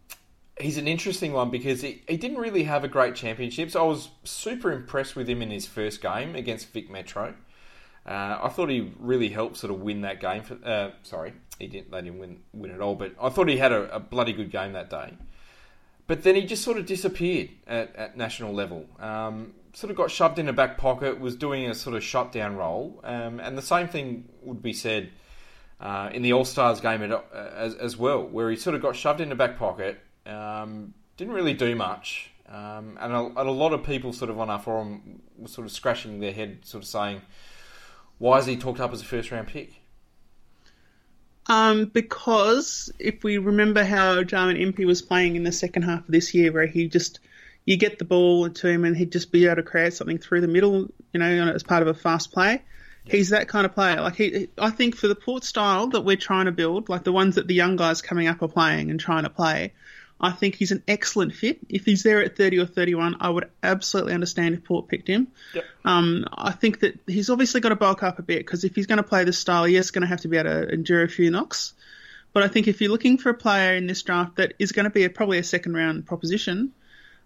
he's 0.60 0.76
an 0.76 0.88
interesting 0.88 1.32
one 1.32 1.50
because 1.50 1.82
he, 1.82 2.02
he 2.08 2.16
didn't 2.16 2.38
really 2.38 2.64
have 2.64 2.82
a 2.82 2.88
great 2.88 3.14
championship. 3.14 3.70
So 3.70 3.84
I 3.84 3.86
was 3.86 4.08
super 4.24 4.72
impressed 4.72 5.14
with 5.14 5.28
him 5.28 5.40
in 5.40 5.50
his 5.50 5.66
first 5.66 6.02
game 6.02 6.34
against 6.34 6.72
Vic 6.72 6.90
Metro. 6.90 7.34
Uh, 8.08 8.38
I 8.44 8.48
thought 8.48 8.70
he 8.70 8.90
really 8.98 9.28
helped 9.28 9.58
sort 9.58 9.70
of 9.70 9.80
win 9.80 10.00
that 10.00 10.18
game. 10.18 10.42
For, 10.42 10.56
uh, 10.64 10.92
sorry, 11.02 11.34
he 11.58 11.66
didn't 11.66 11.92
let 11.92 12.04
him 12.04 12.18
win 12.18 12.40
win 12.54 12.70
it 12.70 12.80
all, 12.80 12.94
but 12.94 13.14
I 13.20 13.28
thought 13.28 13.48
he 13.48 13.58
had 13.58 13.70
a, 13.70 13.96
a, 13.96 14.00
bloody 14.00 14.32
good 14.32 14.50
game 14.50 14.72
that 14.72 14.88
day. 14.88 15.12
But 16.06 16.22
then 16.22 16.34
he 16.34 16.46
just 16.46 16.64
sort 16.64 16.78
of 16.78 16.86
disappeared 16.86 17.50
at, 17.66 17.94
at 17.96 18.16
national 18.16 18.54
level. 18.54 18.86
Um, 18.98 19.52
sort 19.74 19.90
of 19.90 19.96
got 19.98 20.10
shoved 20.10 20.38
in 20.38 20.48
a 20.48 20.54
back 20.54 20.78
pocket, 20.78 21.20
was 21.20 21.36
doing 21.36 21.68
a 21.68 21.74
sort 21.74 21.94
of 21.94 22.02
shutdown 22.02 22.56
role, 22.56 22.98
um, 23.04 23.40
and 23.40 23.58
the 23.58 23.62
same 23.62 23.88
thing 23.88 24.26
would 24.42 24.62
be 24.62 24.72
said 24.72 25.10
uh, 25.78 26.08
in 26.10 26.22
the 26.22 26.32
All 26.32 26.46
Stars 26.46 26.80
game 26.80 27.02
at, 27.02 27.12
uh, 27.12 27.22
as, 27.32 27.74
as 27.74 27.96
well, 27.98 28.26
where 28.26 28.48
he 28.48 28.56
sort 28.56 28.74
of 28.74 28.80
got 28.80 28.96
shoved 28.96 29.20
in 29.20 29.28
the 29.28 29.34
back 29.34 29.58
pocket, 29.58 30.00
um, 30.24 30.94
didn't 31.18 31.34
really 31.34 31.52
do 31.52 31.76
much, 31.76 32.30
um, 32.48 32.96
and, 33.00 33.12
a, 33.12 33.18
and, 33.18 33.38
a, 33.38 33.52
lot 33.52 33.74
of 33.74 33.84
people 33.84 34.14
sort 34.14 34.30
of 34.30 34.40
on 34.40 34.48
our 34.48 34.58
forum 34.58 35.20
were 35.36 35.48
sort 35.48 35.66
of 35.66 35.72
scratching 35.72 36.20
their 36.20 36.32
head, 36.32 36.60
sort 36.64 36.82
of 36.82 36.88
saying, 36.88 37.20
"Why 38.18 38.38
is 38.38 38.46
he 38.46 38.56
talked 38.56 38.80
up 38.80 38.92
as 38.92 39.00
a 39.00 39.04
first 39.04 39.30
round 39.30 39.48
pick?" 39.48 39.80
Um, 41.46 41.86
because 41.86 42.92
if 42.98 43.24
we 43.24 43.38
remember 43.38 43.82
how 43.82 44.22
Jarman 44.22 44.56
Impey 44.56 44.84
was 44.84 45.00
playing 45.00 45.36
in 45.36 45.44
the 45.44 45.52
second 45.52 45.82
half 45.82 46.00
of 46.00 46.12
this 46.12 46.34
year, 46.34 46.52
where 46.52 46.66
he 46.66 46.88
just 46.88 47.20
you 47.64 47.76
get 47.76 47.98
the 47.98 48.04
ball 48.04 48.48
to 48.48 48.66
him 48.66 48.84
and 48.84 48.96
he'd 48.96 49.12
just 49.12 49.30
be 49.30 49.44
able 49.44 49.56
to 49.56 49.62
create 49.62 49.92
something 49.92 50.16
through 50.16 50.40
the 50.40 50.48
middle, 50.48 50.88
you 51.12 51.20
know, 51.20 51.52
as 51.52 51.62
part 51.62 51.82
of 51.82 51.88
a 51.88 51.92
fast 51.92 52.32
play. 52.32 52.62
He's 53.04 53.28
that 53.30 53.48
kind 53.48 53.66
of 53.66 53.74
player. 53.74 54.00
Like 54.00 54.16
he, 54.16 54.48
I 54.58 54.70
think 54.70 54.96
for 54.96 55.06
the 55.08 55.14
port 55.14 55.44
style 55.44 55.86
that 55.88 56.02
we're 56.02 56.16
trying 56.16 56.46
to 56.46 56.52
build, 56.52 56.88
like 56.88 57.04
the 57.04 57.12
ones 57.12 57.34
that 57.34 57.46
the 57.46 57.54
young 57.54 57.76
guys 57.76 58.02
coming 58.02 58.26
up 58.26 58.42
are 58.42 58.48
playing 58.48 58.90
and 58.90 58.98
trying 58.98 59.24
to 59.24 59.30
play, 59.30 59.72
I 60.20 60.32
think 60.32 60.56
he's 60.56 60.72
an 60.72 60.82
excellent 60.88 61.34
fit. 61.34 61.58
If 61.68 61.84
he's 61.84 62.02
there 62.02 62.22
at 62.22 62.36
30 62.36 62.58
or 62.58 62.66
31, 62.66 63.16
I 63.20 63.30
would 63.30 63.50
absolutely 63.62 64.14
understand 64.14 64.54
if 64.54 64.64
Port 64.64 64.88
picked 64.88 65.08
him. 65.08 65.28
Yep. 65.54 65.64
Um, 65.84 66.24
I 66.32 66.50
think 66.50 66.80
that 66.80 66.98
he's 67.06 67.30
obviously 67.30 67.60
got 67.60 67.68
to 67.68 67.76
bulk 67.76 68.02
up 68.02 68.18
a 68.18 68.22
bit 68.22 68.38
because 68.38 68.64
if 68.64 68.74
he's 68.74 68.86
going 68.86 68.96
to 68.96 69.04
play 69.04 69.24
this 69.24 69.38
style, 69.38 69.64
he 69.64 69.76
is 69.76 69.92
going 69.92 70.02
to 70.02 70.08
have 70.08 70.22
to 70.22 70.28
be 70.28 70.36
able 70.36 70.50
to 70.50 70.68
endure 70.72 71.02
a 71.02 71.08
few 71.08 71.30
knocks. 71.30 71.74
But 72.32 72.42
I 72.42 72.48
think 72.48 72.66
if 72.66 72.80
you're 72.80 72.90
looking 72.90 73.18
for 73.18 73.30
a 73.30 73.34
player 73.34 73.74
in 73.74 73.86
this 73.86 74.02
draft 74.02 74.36
that 74.36 74.54
is 74.58 74.72
going 74.72 74.84
to 74.84 74.90
be 74.90 75.04
a, 75.04 75.10
probably 75.10 75.38
a 75.38 75.44
second 75.44 75.74
round 75.74 76.06
proposition, 76.06 76.72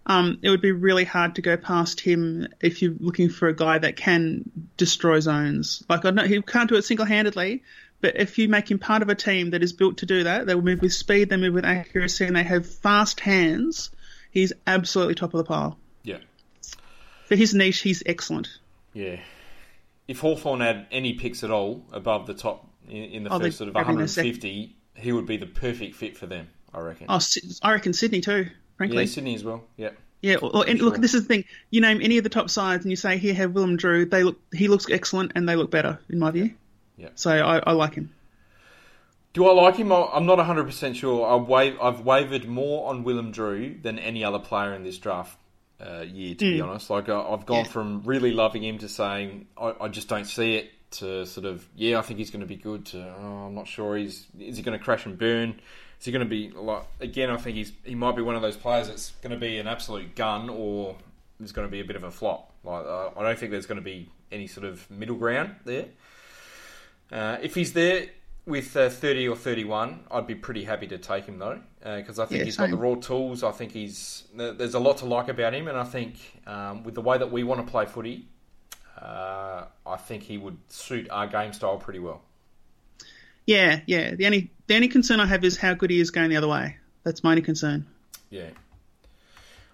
um, 0.05 0.39
it 0.41 0.49
would 0.49 0.61
be 0.61 0.71
really 0.71 1.05
hard 1.05 1.35
to 1.35 1.41
go 1.41 1.57
past 1.57 1.99
him 1.99 2.47
if 2.61 2.81
you're 2.81 2.95
looking 2.99 3.29
for 3.29 3.47
a 3.47 3.55
guy 3.55 3.77
that 3.77 3.95
can 3.95 4.49
destroy 4.77 5.19
zones. 5.19 5.83
Like 5.89 6.05
I 6.05 6.11
know 6.11 6.23
he 6.23 6.41
can't 6.41 6.69
do 6.69 6.75
it 6.75 6.83
single 6.83 7.05
handedly, 7.05 7.63
but 8.03 8.17
if 8.17 8.37
you 8.37 8.49
make 8.49 8.69
him 8.69 8.79
part 8.79 9.01
of 9.01 9.07
a 9.07 9.15
team 9.15 9.51
that 9.51 9.63
is 9.63 9.71
built 9.71 9.99
to 9.99 10.05
do 10.05 10.25
that, 10.25 10.45
they 10.45 10.55
will 10.55 10.61
move 10.61 10.81
with 10.81 10.91
speed, 10.91 11.29
they 11.29 11.37
move 11.37 11.53
with 11.53 11.63
accuracy, 11.63 12.25
and 12.25 12.35
they 12.35 12.43
have 12.43 12.67
fast 12.67 13.21
hands. 13.21 13.91
He's 14.29 14.51
absolutely 14.67 15.15
top 15.15 15.33
of 15.33 15.37
the 15.37 15.45
pile. 15.45 15.77
Yeah. 16.03 16.17
For 17.27 17.37
his 17.37 17.53
niche, 17.53 17.79
he's 17.79 18.03
excellent. 18.05 18.49
Yeah. 18.91 19.21
If 20.05 20.19
Hawthorn 20.19 20.59
had 20.59 20.85
any 20.91 21.13
picks 21.13 21.45
at 21.45 21.49
all 21.49 21.85
above 21.93 22.27
the 22.27 22.33
top 22.33 22.67
in, 22.89 23.03
in 23.03 23.23
the 23.23 23.33
oh, 23.33 23.39
first 23.39 23.57
sort 23.57 23.69
of 23.69 23.75
150, 23.75 24.75
he 24.95 25.11
would 25.13 25.25
be 25.25 25.37
the 25.37 25.45
perfect 25.45 25.95
fit 25.95 26.17
for 26.17 26.25
them, 26.25 26.49
I 26.73 26.81
reckon. 26.81 27.05
Oh, 27.07 27.21
I 27.61 27.71
reckon 27.71 27.93
Sydney 27.93 28.19
too, 28.19 28.49
frankly. 28.75 29.03
Yeah, 29.03 29.09
Sydney 29.09 29.35
as 29.35 29.45
well. 29.45 29.63
Yeah. 29.77 29.91
Yeah, 30.21 30.37
well, 30.41 30.63
and 30.63 30.77
sure. 30.77 30.89
look, 30.89 30.97
this 30.97 31.13
is 31.13 31.21
the 31.21 31.27
thing. 31.27 31.45
You 31.69 31.79
name 31.79 32.01
any 32.01 32.17
of 32.17 32.25
the 32.25 32.29
top 32.29 32.49
sides, 32.49 32.83
and 32.83 32.91
you 32.91 32.97
say 32.97 33.17
here 33.17 33.33
have 33.33 33.53
Willem 33.53 33.77
Drew. 33.77 34.05
They 34.05 34.23
look, 34.23 34.41
he 34.53 34.67
looks 34.67 34.89
excellent, 34.89 35.31
and 35.35 35.47
they 35.47 35.55
look 35.55 35.71
better 35.71 35.99
in 36.09 36.19
my 36.19 36.31
view. 36.31 36.51
Yeah. 36.97 37.09
So 37.15 37.31
I, 37.31 37.57
I 37.59 37.71
like 37.73 37.95
him. 37.95 38.13
Do 39.33 39.47
I 39.47 39.53
like 39.53 39.77
him? 39.77 39.91
I'm 39.91 40.27
not 40.27 40.37
100% 40.37 40.95
sure. 40.95 41.25
I've, 41.27 41.79
I've 41.81 42.01
wavered 42.01 42.47
more 42.47 42.89
on 42.89 43.03
Willem 43.03 43.31
Drew 43.31 43.75
than 43.81 43.97
any 43.97 44.23
other 44.23 44.37
player 44.37 44.75
in 44.75 44.83
this 44.83 44.99
draft 44.99 45.35
uh, 45.81 46.01
year, 46.01 46.35
to 46.35 46.45
mm. 46.45 46.51
be 46.53 46.61
honest. 46.61 46.89
Like, 46.91 47.09
I've 47.09 47.45
gone 47.47 47.65
yeah. 47.65 47.71
from 47.71 48.03
really 48.03 48.31
loving 48.31 48.63
him 48.63 48.77
to 48.79 48.89
saying, 48.89 49.47
I, 49.57 49.73
I, 49.81 49.87
just 49.87 50.07
don't 50.07 50.25
see 50.25 50.57
it, 50.57 50.71
to 50.91 51.25
sort 51.25 51.47
of, 51.47 51.67
yeah, 51.75 51.97
I 51.97 52.03
think 52.03 52.19
he's 52.19 52.29
going 52.29 52.41
to 52.41 52.47
be 52.47 52.55
good, 52.55 52.85
to, 52.87 52.99
oh, 52.99 53.47
I'm 53.47 53.55
not 53.55 53.67
sure. 53.67 53.97
He's 53.97 54.27
Is 54.39 54.57
he 54.57 54.63
going 54.63 54.77
to 54.77 54.83
crash 54.83 55.07
and 55.07 55.17
burn? 55.17 55.59
Is 55.99 56.05
he 56.05 56.11
going 56.11 56.23
to 56.23 56.29
be, 56.29 56.51
like, 56.51 56.83
again, 56.99 57.31
I 57.31 57.37
think 57.37 57.57
he's 57.57 57.71
he 57.83 57.95
might 57.95 58.15
be 58.15 58.21
one 58.21 58.35
of 58.35 58.43
those 58.43 58.57
players 58.57 58.87
that's 58.87 59.11
going 59.21 59.31
to 59.31 59.39
be 59.39 59.57
an 59.57 59.67
absolute 59.67 60.15
gun 60.15 60.49
or 60.49 60.95
there's 61.39 61.53
going 61.53 61.67
to 61.67 61.71
be 61.71 61.79
a 61.79 61.85
bit 61.85 61.95
of 61.95 62.03
a 62.03 62.11
flop. 62.11 62.51
Like, 62.63 62.85
uh, 62.85 63.09
I 63.17 63.23
don't 63.23 63.39
think 63.39 63.51
there's 63.51 63.65
going 63.65 63.77
to 63.77 63.83
be 63.83 64.09
any 64.31 64.45
sort 64.45 64.65
of 64.67 64.89
middle 64.91 65.15
ground 65.15 65.55
there. 65.65 65.85
Uh, 67.13 67.37
if 67.43 67.53
he's 67.53 67.73
there 67.73 68.07
with 68.45 68.75
uh, 68.75 68.89
30 68.89 69.29
or 69.29 69.35
31, 69.35 69.99
I'd 70.09 70.25
be 70.25 70.33
pretty 70.33 70.63
happy 70.63 70.87
to 70.87 70.97
take 70.97 71.25
him 71.25 71.37
though, 71.37 71.59
because 71.79 72.17
uh, 72.17 72.23
I 72.23 72.25
think 72.25 72.39
yeah, 72.39 72.45
he's 72.45 72.57
same. 72.57 72.71
got 72.71 72.75
the 72.75 72.81
raw 72.81 72.95
tools. 72.95 73.43
I 73.43 73.51
think 73.51 73.71
he's 73.71 74.23
there's 74.33 74.73
a 74.73 74.79
lot 74.79 74.97
to 74.97 75.05
like 75.05 75.29
about 75.29 75.53
him, 75.53 75.67
and 75.67 75.77
I 75.77 75.83
think 75.83 76.15
um, 76.47 76.83
with 76.83 76.95
the 76.95 77.01
way 77.01 77.19
that 77.19 77.31
we 77.31 77.43
want 77.43 77.65
to 77.65 77.71
play 77.71 77.85
footy, 77.85 78.25
uh, 78.99 79.65
I 79.85 79.97
think 79.97 80.23
he 80.23 80.39
would 80.39 80.57
suit 80.69 81.07
our 81.11 81.27
game 81.27 81.53
style 81.53 81.77
pretty 81.77 81.99
well. 81.99 82.21
Yeah, 83.45 83.81
yeah. 83.85 84.15
The 84.15 84.25
only 84.25 84.51
the 84.65 84.75
only 84.75 84.87
concern 84.87 85.19
I 85.19 85.27
have 85.27 85.43
is 85.43 85.57
how 85.57 85.75
good 85.75 85.91
he 85.91 85.99
is 85.99 86.09
going 86.09 86.31
the 86.31 86.37
other 86.37 86.47
way. 86.47 86.77
That's 87.03 87.23
my 87.23 87.31
only 87.31 87.43
concern. 87.43 87.85
Yeah. 88.31 88.49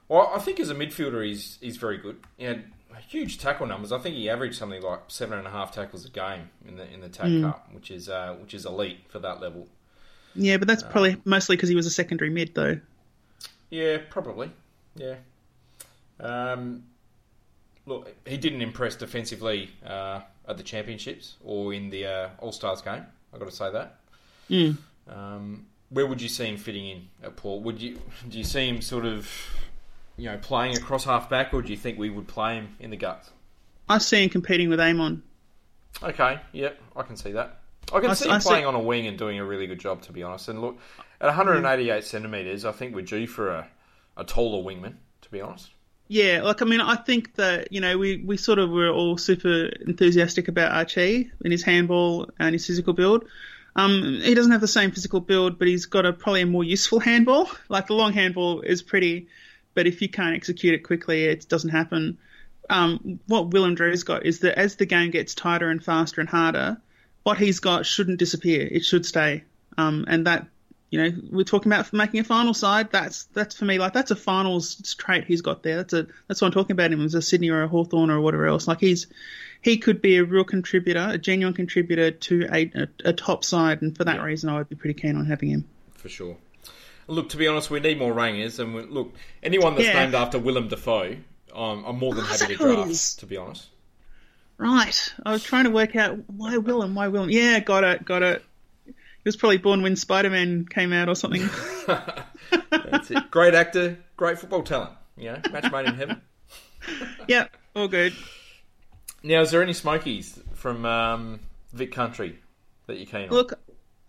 Well, 0.10 0.30
I 0.34 0.40
think 0.40 0.60
as 0.60 0.70
a 0.70 0.76
midfielder, 0.76 1.26
he's 1.26 1.58
he's 1.62 1.78
very 1.78 1.98
good. 2.00 2.18
He 2.38 2.44
had 2.44 2.66
huge 2.98 3.38
tackle 3.38 3.68
numbers. 3.68 3.92
I 3.92 4.00
think 4.00 4.16
he 4.16 4.30
averaged 4.30 4.56
something 4.56 4.82
like 4.82 5.02
seven 5.08 5.38
and 5.38 5.48
a 5.48 5.52
half 5.52 5.72
tackles 5.72 6.06
a 6.06 6.10
game 6.10 6.50
in 6.68 6.76
the 6.78 6.92
in 6.92 7.02
the 7.02 7.10
TAC 7.10 7.28
mm. 7.28 7.44
Cup, 7.44 7.70
which 7.72 7.92
is 7.92 8.10
uh, 8.10 8.36
which 8.40 8.54
is 8.54 8.66
elite 8.66 9.00
for 9.10 9.20
that 9.20 9.42
level. 9.42 9.68
Yeah, 10.36 10.58
but 10.58 10.68
that's 10.68 10.84
uh, 10.84 10.90
probably 10.90 11.18
mostly 11.26 11.56
because 11.56 11.70
he 11.70 11.76
was 11.76 11.86
a 11.86 11.92
secondary 11.92 12.30
mid, 12.30 12.54
though. 12.56 12.80
Yeah, 13.70 13.98
probably. 14.10 14.52
Yeah. 14.96 15.16
Um, 16.20 16.84
look, 17.86 18.14
he 18.26 18.38
didn't 18.38 18.62
impress 18.62 18.96
defensively 18.96 19.72
uh, 19.86 20.22
at 20.48 20.58
the 20.58 20.64
championships 20.64 21.36
or 21.44 21.74
in 21.74 21.90
the 21.90 22.06
uh, 22.06 22.30
All 22.40 22.52
Stars 22.52 22.82
game. 22.82 23.06
I 23.34 23.38
got 23.38 23.50
to 23.50 23.56
say 23.56 23.72
that. 23.72 24.00
Mm. 24.50 24.78
Um, 25.08 25.66
where 25.90 26.06
would 26.06 26.22
you 26.22 26.30
see 26.30 26.46
him 26.46 26.58
fitting 26.58 26.88
in 26.88 27.08
at 27.24 27.36
Port? 27.36 27.64
Would 27.64 27.82
you 27.82 28.00
do 28.28 28.38
you 28.38 28.44
see 28.44 28.68
him 28.68 28.82
sort 28.82 29.06
of 29.06 29.30
you 30.20 30.30
know, 30.30 30.38
playing 30.38 30.78
across 30.78 31.06
half 31.06 31.30
back, 31.30 31.54
or 31.54 31.62
do 31.62 31.72
you 31.72 31.78
think 31.78 31.98
we 31.98 32.10
would 32.10 32.28
play 32.28 32.56
him 32.56 32.76
in 32.80 32.90
the 32.90 32.98
guts? 32.98 33.30
I 33.88 33.98
see 33.98 34.24
him 34.24 34.30
competing 34.30 34.70
with 34.70 34.80
Amon. 34.80 35.24
Okay, 36.04 36.40
yep, 36.52 36.80
I 36.96 37.04
can 37.04 37.16
see 37.16 37.32
that. 37.32 37.60
I 37.92 38.00
can 38.00 38.12
I, 38.12 38.14
see 38.14 38.26
him 38.26 38.36
I 38.36 38.40
playing 38.40 38.64
see... 38.64 38.68
on 38.68 38.76
a 38.76 38.80
wing 38.80 39.08
and 39.08 39.18
doing 39.18 39.40
a 39.40 39.46
really 39.46 39.68
good 39.68 39.80
job, 39.80 40.02
to 40.04 40.12
be 40.12 40.22
honest. 40.24 40.48
And 40.50 40.62
look, 40.62 40.78
at 41.20 41.26
188 41.26 41.88
yeah. 41.88 42.00
centimetres, 42.02 42.66
I 42.66 42.72
think 42.72 42.96
we're 42.96 43.02
due 43.02 43.28
for 43.28 43.50
a, 43.50 43.68
a 44.18 44.24
taller 44.24 44.64
wingman, 44.64 44.96
to 45.22 45.32
be 45.32 45.42
honest. 45.42 45.70
Yeah, 46.08 46.42
like 46.42 46.62
I 46.64 46.66
mean, 46.66 46.82
I 46.82 46.96
think 46.96 47.36
that 47.36 47.72
you 47.72 47.82
know 47.82 47.98
we, 47.98 48.18
we 48.26 48.36
sort 48.36 48.58
of 48.58 48.72
were 48.72 48.90
all 48.90 49.18
super 49.18 49.66
enthusiastic 49.86 50.48
about 50.48 50.72
Archie 50.72 51.32
and 51.44 51.52
his 51.52 51.62
handball 51.62 52.30
and 52.40 52.54
his 52.54 52.66
physical 52.66 52.94
build. 52.94 53.26
Um, 53.76 54.20
he 54.24 54.34
doesn't 54.34 54.52
have 54.52 54.62
the 54.62 54.68
same 54.68 54.90
physical 54.92 55.20
build, 55.20 55.60
but 55.60 55.68
he's 55.68 55.86
got 55.86 56.08
a 56.08 56.14
probably 56.14 56.42
a 56.42 56.46
more 56.48 56.64
useful 56.64 57.00
handball. 57.12 57.50
Like 57.70 57.88
the 57.88 57.94
long 57.94 58.14
handball 58.14 58.62
is 58.62 58.82
pretty 58.82 59.28
but 59.74 59.88
if 59.88 60.02
you 60.02 60.10
can't 60.10 60.36
execute 60.36 60.74
it 60.74 60.80
quickly, 60.80 61.26
it 61.26 61.48
doesn't 61.48 61.70
happen. 61.70 62.18
Um, 62.70 63.20
what 63.28 63.52
Willem 63.52 63.76
Drew's 63.76 64.04
got 64.04 64.26
is 64.26 64.40
that 64.40 64.58
as 64.58 64.76
the 64.76 64.86
game 64.86 65.12
gets 65.12 65.34
tighter 65.34 65.70
and 65.70 65.84
faster 65.84 66.22
and 66.22 66.30
harder, 66.30 66.78
what 67.24 67.38
he's 67.38 67.60
got 67.60 67.86
shouldn't 67.86 68.20
disappear. 68.20 68.68
It 68.70 68.86
should 68.86 69.06
stay. 69.06 69.44
Um, 69.78 70.06
and 70.08 70.28
that, 70.28 70.48
you 70.90 71.02
know, 71.02 71.18
we're 71.32 71.44
talking 71.44 71.72
about 71.72 71.92
making 71.94 72.20
a 72.20 72.24
final 72.24 72.54
side. 72.54 72.92
That's 72.92 73.26
that's 73.26 73.56
for 73.56 73.66
me 73.66 73.80
like 73.80 73.94
that's 73.94 74.12
a 74.12 74.16
finals 74.16 74.96
trait 74.98 75.26
he's 75.26 75.42
got 75.42 75.64
there. 75.64 75.78
That's 75.78 75.94
a 75.94 76.08
that's 76.28 76.42
what 76.42 76.48
I'm 76.48 76.54
talking 76.54 76.74
about 76.74 76.92
him 76.92 77.04
as 77.06 77.16
a 77.16 77.22
Sydney 77.22 77.50
or 77.50 77.64
a 77.64 77.68
Hawthorn 77.68 78.10
or 78.10 78.20
whatever 78.20 78.48
else. 78.48 78.68
Like 78.68 78.80
he's 78.80 79.08
he 79.62 79.78
could 79.78 80.02
be 80.02 80.18
a 80.18 80.24
real 80.24 80.44
contributor, 80.44 81.08
a 81.12 81.18
genuine 81.18 81.54
contributor 81.54 82.12
to 82.12 82.48
a, 82.52 82.72
a, 82.76 82.88
a 83.10 83.14
top 83.14 83.44
side, 83.44 83.82
and 83.82 83.96
for 83.96 84.06
that 84.06 84.18
yeah. 84.18 84.24
reason, 84.24 84.50
I 84.50 84.58
would 84.58 84.70
be 84.70 84.76
pretty 84.76 85.00
keen 85.00 85.16
on 85.16 85.26
having 85.26 85.50
him. 85.50 85.66
For 85.96 86.10
sure. 86.10 86.38
Look, 87.10 87.30
to 87.30 87.38
be 87.38 87.48
honest, 87.48 87.72
we 87.72 87.80
need 87.80 87.98
more 87.98 88.14
rangers, 88.14 88.60
and 88.60 88.76
we, 88.76 88.84
look, 88.84 89.14
anyone 89.42 89.76
that's 89.76 89.88
yeah. 89.88 90.04
named 90.04 90.16
after 90.16 90.38
Willem 90.38 90.68
Dafoe, 90.68 91.18
I'm, 91.56 91.84
I'm 91.84 91.98
more 91.98 92.14
than 92.14 92.24
happy 92.24 92.56
to 92.56 92.56
draft. 92.56 93.20
To 93.20 93.26
be 93.26 93.38
honest. 93.38 93.68
Right, 94.58 95.14
I 95.26 95.32
was 95.32 95.44
trying 95.44 95.64
to 95.64 95.72
work 95.72 95.96
out 95.96 96.18
why 96.30 96.58
Willem, 96.58 96.94
why 96.94 97.08
Willem. 97.08 97.30
Yeah, 97.30 97.60
got 97.60 97.84
it, 97.84 98.06
got 98.06 98.24
it. 98.24 98.44
He 98.86 98.94
was 99.26 99.36
probably 99.36 99.58
born 99.58 99.82
when 99.82 99.96
Spider 99.96 100.30
Man 100.30 100.66
came 100.66 100.94
out 100.94 101.10
or 101.10 101.16
something. 101.16 101.50
That's 102.70 103.12
it. 103.12 103.32
Great 103.32 103.54
actor, 103.54 103.98
great 104.18 104.38
football 104.38 104.64
talent. 104.64 104.92
You 105.18 105.32
know, 105.32 105.42
match 105.52 105.72
made 105.72 105.88
in 105.88 105.96
heaven. 105.96 106.22
yep, 107.28 107.56
all 107.76 107.88
good. 107.88 108.14
Now, 109.24 109.42
is 109.42 109.52
there 109.52 109.64
any 109.64 109.74
smokies 109.74 110.40
from 110.54 110.86
um, 110.86 111.40
Vic 111.74 111.92
Country 111.92 112.40
that 112.88 112.98
you 112.98 113.06
keen 113.06 113.24
on? 113.24 113.30
Look, 113.30 113.60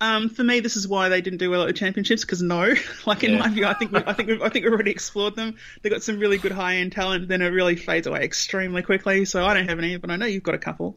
Um, 0.00 0.28
for 0.30 0.42
me, 0.42 0.60
this 0.60 0.76
is 0.76 0.88
why 0.88 1.08
they 1.10 1.20
didn't 1.20 1.38
do 1.40 1.50
well 1.50 1.62
at 1.62 1.66
the 1.66 1.72
championships. 1.72 2.22
Because 2.22 2.40
no, 2.42 2.74
like 3.06 3.22
in 3.24 3.32
Yeah. 3.32 3.38
my 3.40 3.48
view, 3.48 3.66
I 3.66 3.74
think 3.74 3.92
we, 3.92 3.98
I 4.06 4.12
think 4.12 4.28
we've, 4.28 4.42
I 4.42 4.48
think 4.48 4.64
we've 4.64 4.72
already 4.72 4.90
explored 4.90 5.36
them. 5.36 5.56
They've 5.82 5.92
got 5.92 6.02
some 6.02 6.18
really 6.18 6.38
good 6.38 6.52
high 6.52 6.76
end 6.76 6.92
talent. 6.92 7.28
Then 7.28 7.42
it 7.42 7.48
really 7.48 7.76
fades 7.76 8.06
away 8.06 8.22
extremely 8.22 8.82
quickly. 8.82 9.24
So 9.24 9.44
I 9.44 9.54
don't 9.54 9.68
have 9.68 9.78
any, 9.78 9.96
but 9.98 10.10
I 10.10 10.16
know 10.16 10.26
you've 10.26 10.42
got 10.42 10.54
a 10.54 10.58
couple. 10.58 10.96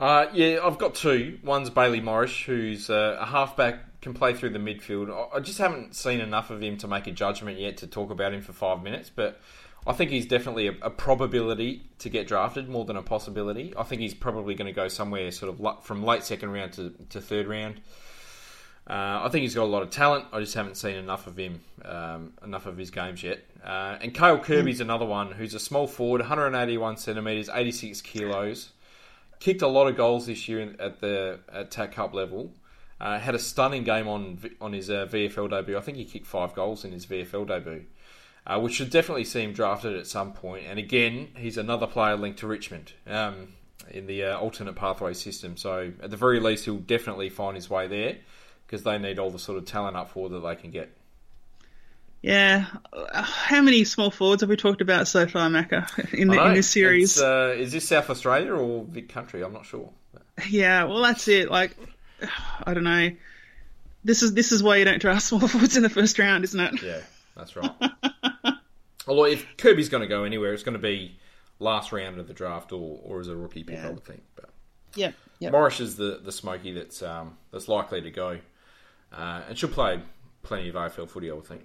Uh, 0.00 0.26
yeah, 0.32 0.60
I've 0.64 0.78
got 0.78 0.94
two. 0.94 1.38
One's 1.44 1.68
Bailey 1.70 2.00
Morris, 2.00 2.34
who's 2.40 2.88
uh, 2.88 3.18
a 3.20 3.26
halfback, 3.26 4.00
can 4.00 4.14
play 4.14 4.32
through 4.32 4.50
the 4.50 4.58
midfield. 4.58 5.10
I- 5.12 5.36
I 5.36 5.40
just 5.40 5.58
haven't 5.58 5.94
seen 5.94 6.20
enough 6.20 6.50
of 6.50 6.62
him 6.62 6.78
to 6.78 6.88
make 6.88 7.06
a 7.06 7.12
judgment 7.12 7.58
yet 7.58 7.76
to 7.78 7.86
talk 7.86 8.10
about 8.10 8.32
him 8.32 8.40
for 8.40 8.54
five 8.54 8.82
minutes, 8.82 9.10
but 9.14 9.38
I 9.86 9.92
think 9.92 10.10
he's 10.10 10.24
definitely 10.24 10.68
a, 10.68 10.74
a 10.82 10.90
probability 10.90 11.82
to 11.98 12.08
get 12.08 12.26
drafted 12.26 12.66
more 12.68 12.86
than 12.86 12.96
a 12.96 13.02
possibility. 13.02 13.74
I 13.76 13.82
think 13.82 14.00
he's 14.00 14.14
probably 14.14 14.54
going 14.54 14.66
to 14.66 14.72
go 14.72 14.88
somewhere 14.88 15.30
sort 15.32 15.54
of 15.60 15.84
from 15.84 16.02
late 16.02 16.24
second 16.24 16.50
round 16.50 16.72
to, 16.74 16.94
to 17.10 17.20
third 17.20 17.46
round. 17.46 17.80
Uh, 18.88 19.22
I 19.24 19.28
think 19.30 19.42
he's 19.42 19.54
got 19.54 19.64
a 19.64 19.72
lot 19.72 19.82
of 19.82 19.90
talent. 19.90 20.26
I 20.32 20.40
just 20.40 20.54
haven't 20.54 20.76
seen 20.76 20.96
enough 20.96 21.26
of 21.26 21.36
him, 21.36 21.60
um, 21.84 22.32
enough 22.42 22.66
of 22.66 22.76
his 22.76 22.90
games 22.90 23.22
yet. 23.22 23.40
Uh, 23.64 23.98
and 24.00 24.14
Kale 24.14 24.38
Kirby's 24.38 24.80
another 24.80 25.04
one 25.06 25.32
who's 25.32 25.54
a 25.54 25.60
small 25.60 25.86
forward, 25.86 26.20
181 26.20 26.96
centimetres, 26.96 27.48
86 27.52 28.00
kilos 28.02 28.70
kicked 29.40 29.62
a 29.62 29.66
lot 29.66 29.88
of 29.88 29.96
goals 29.96 30.26
this 30.26 30.48
year 30.48 30.60
in- 30.60 30.80
at 30.80 31.00
the 31.00 31.40
at 31.52 31.70
TAC 31.70 31.92
Cup 31.92 32.14
level. 32.14 32.52
Uh, 33.00 33.18
had 33.18 33.34
a 33.34 33.38
stunning 33.38 33.82
game 33.82 34.06
on 34.06 34.38
on 34.60 34.72
his 34.72 34.90
uh, 34.90 35.06
VFL 35.06 35.50
debut. 35.50 35.76
I 35.76 35.80
think 35.80 35.96
he 35.96 36.04
kicked 36.04 36.26
five 36.26 36.54
goals 36.54 36.84
in 36.84 36.92
his 36.92 37.06
VFL 37.06 37.48
debut, 37.48 37.86
uh, 38.46 38.60
which 38.60 38.74
should 38.74 38.90
definitely 38.90 39.24
see 39.24 39.42
him 39.42 39.52
drafted 39.52 39.96
at 39.96 40.06
some 40.06 40.34
point. 40.34 40.66
And 40.68 40.78
again, 40.78 41.28
he's 41.36 41.56
another 41.56 41.86
player 41.86 42.16
linked 42.16 42.40
to 42.40 42.46
Richmond 42.46 42.92
um, 43.06 43.54
in 43.90 44.06
the 44.06 44.24
uh, 44.24 44.38
alternate 44.38 44.76
pathway 44.76 45.14
system. 45.14 45.56
So 45.56 45.92
at 46.02 46.10
the 46.10 46.16
very 46.18 46.40
least, 46.40 46.66
he'll 46.66 46.76
definitely 46.76 47.30
find 47.30 47.56
his 47.56 47.70
way 47.70 47.88
there 47.88 48.18
because 48.70 48.84
they 48.84 48.98
need 48.98 49.18
all 49.18 49.30
the 49.30 49.38
sort 49.38 49.58
of 49.58 49.64
talent 49.64 49.96
up 49.96 50.10
forward 50.10 50.30
that 50.30 50.46
they 50.46 50.54
can 50.54 50.70
get. 50.70 50.96
Yeah. 52.22 52.66
How 53.12 53.62
many 53.62 53.82
small 53.82 54.12
forwards 54.12 54.42
have 54.42 54.48
we 54.48 54.56
talked 54.56 54.80
about 54.80 55.08
so 55.08 55.26
far, 55.26 55.48
Macca, 55.48 56.14
in, 56.14 56.28
the, 56.28 56.46
in 56.46 56.54
this 56.54 56.70
series? 56.70 57.20
uh, 57.20 57.52
is 57.56 57.72
this 57.72 57.88
South 57.88 58.08
Australia 58.10 58.52
or 58.52 58.84
Vic 58.84 59.08
Country? 59.08 59.42
I'm 59.42 59.52
not 59.52 59.66
sure. 59.66 59.90
Yeah, 60.48 60.84
well, 60.84 61.02
that's 61.02 61.26
it. 61.26 61.50
Like, 61.50 61.76
I 62.64 62.74
don't 62.74 62.84
know. 62.84 63.10
This 64.04 64.22
is 64.22 64.32
this 64.32 64.52
is 64.52 64.62
why 64.62 64.76
you 64.76 64.84
don't 64.84 65.00
draft 65.00 65.22
small 65.26 65.46
forwards 65.46 65.76
in 65.76 65.82
the 65.82 65.90
first 65.90 66.18
round, 66.18 66.44
isn't 66.44 66.60
it? 66.60 66.82
Yeah, 66.82 67.00
that's 67.36 67.56
right. 67.56 67.72
Although 69.08 69.26
if 69.26 69.44
Kirby's 69.56 69.88
going 69.88 70.02
to 70.02 70.06
go 70.06 70.24
anywhere, 70.24 70.54
it's 70.54 70.62
going 70.62 70.76
to 70.76 70.78
be 70.78 71.18
last 71.58 71.92
round 71.92 72.18
of 72.18 72.28
the 72.28 72.34
draft 72.34 72.72
or, 72.72 73.00
or 73.02 73.20
as 73.20 73.28
a 73.28 73.36
rookie 73.36 73.64
pick, 73.64 73.78
I 73.78 73.90
would 73.90 74.04
think. 74.04 74.22
But 74.36 74.50
Yep. 74.94 75.14
Yep. 75.38 75.52
Morris 75.52 75.80
is 75.80 75.96
the, 75.96 76.20
the 76.22 76.32
smoky 76.32 76.72
that's 76.72 77.02
um, 77.02 77.36
that's 77.52 77.68
likely 77.68 78.02
to 78.02 78.10
go, 78.10 78.38
uh, 79.12 79.42
and 79.48 79.58
she'll 79.58 79.68
play 79.68 80.00
plenty 80.42 80.68
of 80.68 80.74
AFL 80.74 81.08
footy, 81.08 81.30
I 81.30 81.34
would 81.34 81.46
think. 81.46 81.62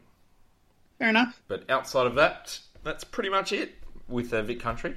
Fair 0.99 1.09
enough. 1.09 1.41
But 1.47 1.69
outside 1.69 2.07
of 2.07 2.15
that, 2.15 2.59
that's 2.83 3.03
pretty 3.03 3.29
much 3.29 3.51
it 3.51 3.73
with 4.07 4.33
uh, 4.33 4.41
Vic 4.41 4.59
Country. 4.59 4.95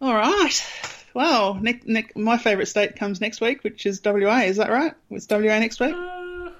All 0.00 0.14
right. 0.14 0.66
Well, 1.14 1.54
Nick, 1.54 1.86
Nick, 1.86 2.16
my 2.16 2.38
favourite 2.38 2.68
state 2.68 2.96
comes 2.96 3.20
next 3.20 3.40
week, 3.40 3.62
which 3.64 3.84
is 3.86 4.00
WA. 4.04 4.40
Is 4.40 4.56
that 4.56 4.70
right? 4.70 4.94
It's 5.10 5.26
WA 5.28 5.58
next 5.58 5.78
week. 5.78 5.94
Uh, 5.94 6.50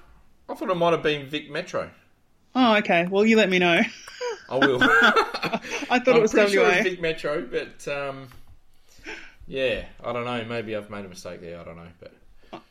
I 0.47 0.55
thought 0.55 0.69
it 0.69 0.75
might 0.75 0.91
have 0.91 1.03
been 1.03 1.27
Vic 1.27 1.49
Metro. 1.49 1.89
Oh, 2.55 2.77
okay. 2.77 3.07
Well, 3.09 3.25
you 3.25 3.35
let 3.35 3.49
me 3.49 3.57
know. 3.59 3.81
I 4.49 4.57
will. 4.57 4.77
I 4.83 5.59
thought 5.99 6.09
I'm 6.09 6.17
it 6.17 6.21
was 6.21 6.31
pretty 6.33 6.53
sure 6.53 6.63
WA. 6.63 6.69
it's 6.69 6.89
Vic 6.89 7.01
Metro, 7.01 7.41
but 7.41 7.87
um, 7.87 8.27
yeah, 9.47 9.85
I 10.03 10.13
don't 10.13 10.25
know. 10.25 10.45
Maybe 10.45 10.75
I've 10.75 10.89
made 10.89 11.05
a 11.05 11.09
mistake 11.09 11.41
there. 11.41 11.59
I 11.59 11.63
don't 11.63 11.77
know, 11.77 11.87
but. 11.99 12.13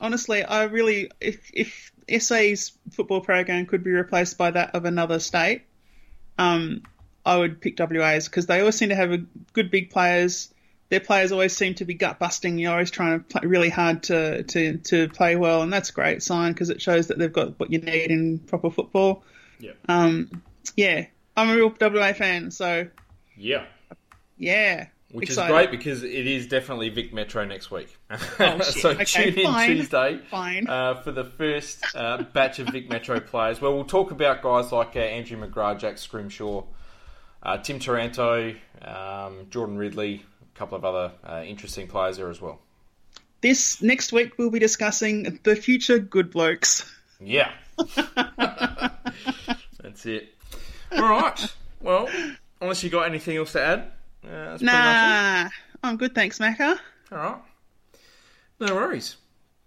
Honestly, 0.00 0.42
I 0.42 0.64
really, 0.64 1.10
if 1.20 1.50
if 1.52 1.92
SA's 2.22 2.72
football 2.90 3.20
program 3.20 3.66
could 3.66 3.84
be 3.84 3.90
replaced 3.90 4.38
by 4.38 4.50
that 4.50 4.74
of 4.74 4.84
another 4.84 5.18
state, 5.18 5.62
um, 6.38 6.82
I 7.24 7.36
would 7.36 7.60
pick 7.60 7.78
WA's 7.78 8.28
because 8.28 8.46
they 8.46 8.60
always 8.60 8.74
seem 8.76 8.88
to 8.90 8.94
have 8.96 9.12
a 9.12 9.18
good 9.52 9.70
big 9.70 9.90
players. 9.90 10.52
Their 10.88 11.00
players 11.00 11.32
always 11.32 11.56
seem 11.56 11.74
to 11.76 11.84
be 11.86 11.94
gut 11.94 12.18
busting. 12.18 12.58
You're 12.58 12.72
always 12.72 12.90
trying 12.90 13.18
to 13.18 13.24
play 13.24 13.48
really 13.48 13.70
hard 13.70 14.02
to, 14.04 14.42
to, 14.42 14.76
to 14.76 15.08
play 15.08 15.36
well, 15.36 15.62
and 15.62 15.72
that's 15.72 15.88
a 15.88 15.92
great 15.92 16.22
sign 16.22 16.52
because 16.52 16.68
it 16.68 16.82
shows 16.82 17.06
that 17.06 17.18
they've 17.18 17.32
got 17.32 17.58
what 17.58 17.72
you 17.72 17.78
need 17.78 18.10
in 18.10 18.38
proper 18.40 18.70
football. 18.70 19.24
Yeah. 19.58 19.72
Um, 19.88 20.42
yeah, 20.76 21.06
I'm 21.36 21.48
a 21.48 21.56
real 21.56 21.74
WA 21.80 22.12
fan, 22.12 22.50
so 22.50 22.88
Yeah. 23.38 23.64
yeah, 24.36 24.88
Which 25.12 25.28
excited. 25.28 25.50
is 25.50 25.54
great 25.54 25.70
because 25.70 26.02
it 26.02 26.26
is 26.26 26.46
definitely 26.46 26.88
Vic 26.88 27.12
Metro 27.12 27.44
next 27.44 27.70
week. 27.70 27.94
Oh, 28.40 28.58
shit. 28.58 28.64
so 28.64 28.90
Okay, 28.90 29.04
tune 29.30 29.38
in 29.40 29.44
fine. 29.44 29.68
Tuesday 29.68 30.18
Fine. 30.30 30.66
Uh, 30.68 30.94
for 31.02 31.12
the 31.12 31.24
first 31.24 31.84
uh, 31.94 32.22
batch 32.32 32.58
of 32.58 32.68
Vic 32.68 32.88
Metro 32.88 33.20
players. 33.20 33.60
Well, 33.60 33.74
we'll 33.74 33.84
talk 33.84 34.10
about 34.10 34.42
guys 34.42 34.72
like 34.72 34.96
uh, 34.96 35.00
Andrew 35.00 35.38
McGrath, 35.38 35.78
Jack 35.80 35.98
Scrimshaw, 35.98 36.64
uh, 37.42 37.58
Tim 37.58 37.78
Taranto, 37.78 38.54
um, 38.80 39.46
Jordan 39.50 39.76
Ridley, 39.76 40.24
a 40.54 40.58
couple 40.58 40.76
of 40.78 40.84
other 40.84 41.12
uh, 41.24 41.42
interesting 41.46 41.86
players 41.88 42.16
there 42.16 42.30
as 42.30 42.40
well. 42.40 42.58
This 43.42 43.82
next 43.82 44.12
week 44.12 44.38
we'll 44.38 44.50
be 44.50 44.60
discussing 44.60 45.38
the 45.42 45.56
future 45.56 45.98
good 45.98 46.30
blokes. 46.30 46.90
Yeah. 47.20 47.52
That's 49.82 50.06
it. 50.06 50.34
All 50.92 51.02
right. 51.02 51.54
Well, 51.80 52.08
unless 52.60 52.82
you 52.84 52.90
got 52.90 53.06
anything 53.06 53.36
else 53.36 53.52
to 53.52 53.62
add, 53.62 53.90
uh, 54.24 54.28
that's 54.30 54.62
pretty 54.62 54.66
much 54.66 54.72
Nah, 54.74 55.48
I'm 55.82 55.96
good, 55.96 56.14
thanks, 56.14 56.38
Macca. 56.38 56.78
All 57.10 57.18
right. 57.18 57.38
No 58.60 58.74
worries. 58.74 59.16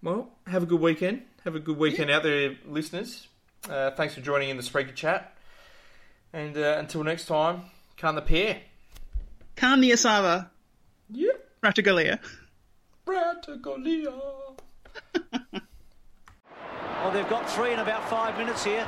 Well, 0.02 0.30
have 0.48 0.64
a 0.64 0.66
good 0.66 0.80
weekend. 0.82 1.24
Have 1.44 1.56
a 1.56 1.60
good 1.60 1.78
weekend 1.78 2.10
out 2.12 2.24
there, 2.24 2.56
listeners. 2.68 3.28
Uh, 3.70 3.92
thanks 3.92 4.14
for 4.14 4.22
joining 4.22 4.50
in 4.50 4.58
the 4.58 4.64
Spreaker 4.64 4.94
chat. 4.96 5.36
And 6.34 6.58
uh, 6.58 6.76
until 6.80 7.04
next 7.04 7.26
time, 7.26 7.64
can 7.98 8.16
the 8.16 8.22
pair. 8.22 8.62
the 9.56 9.92
Asava, 9.92 10.50
Yep. 11.12 11.50
Ratagalia. 11.64 12.20
Ratagolia. 13.06 14.14
Well, 17.04 17.14
they've 17.14 17.30
got 17.30 17.48
three 17.48 17.72
in 17.72 17.78
about 17.78 18.10
five 18.10 18.36
minutes 18.36 18.64
here. 18.64 18.84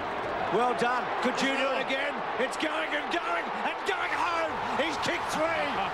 Well 0.51 0.73
done. 0.79 1.03
Could 1.21 1.39
you 1.39 1.49
do 1.55 1.67
it 1.69 1.85
again? 1.85 2.13
It's 2.39 2.57
going 2.57 2.89
and 2.89 3.05
going 3.13 3.45
and 3.45 3.77
going 3.85 4.09
home. 4.17 4.51
He's 4.81 4.97
kicked 5.05 5.26
three. 5.37 5.86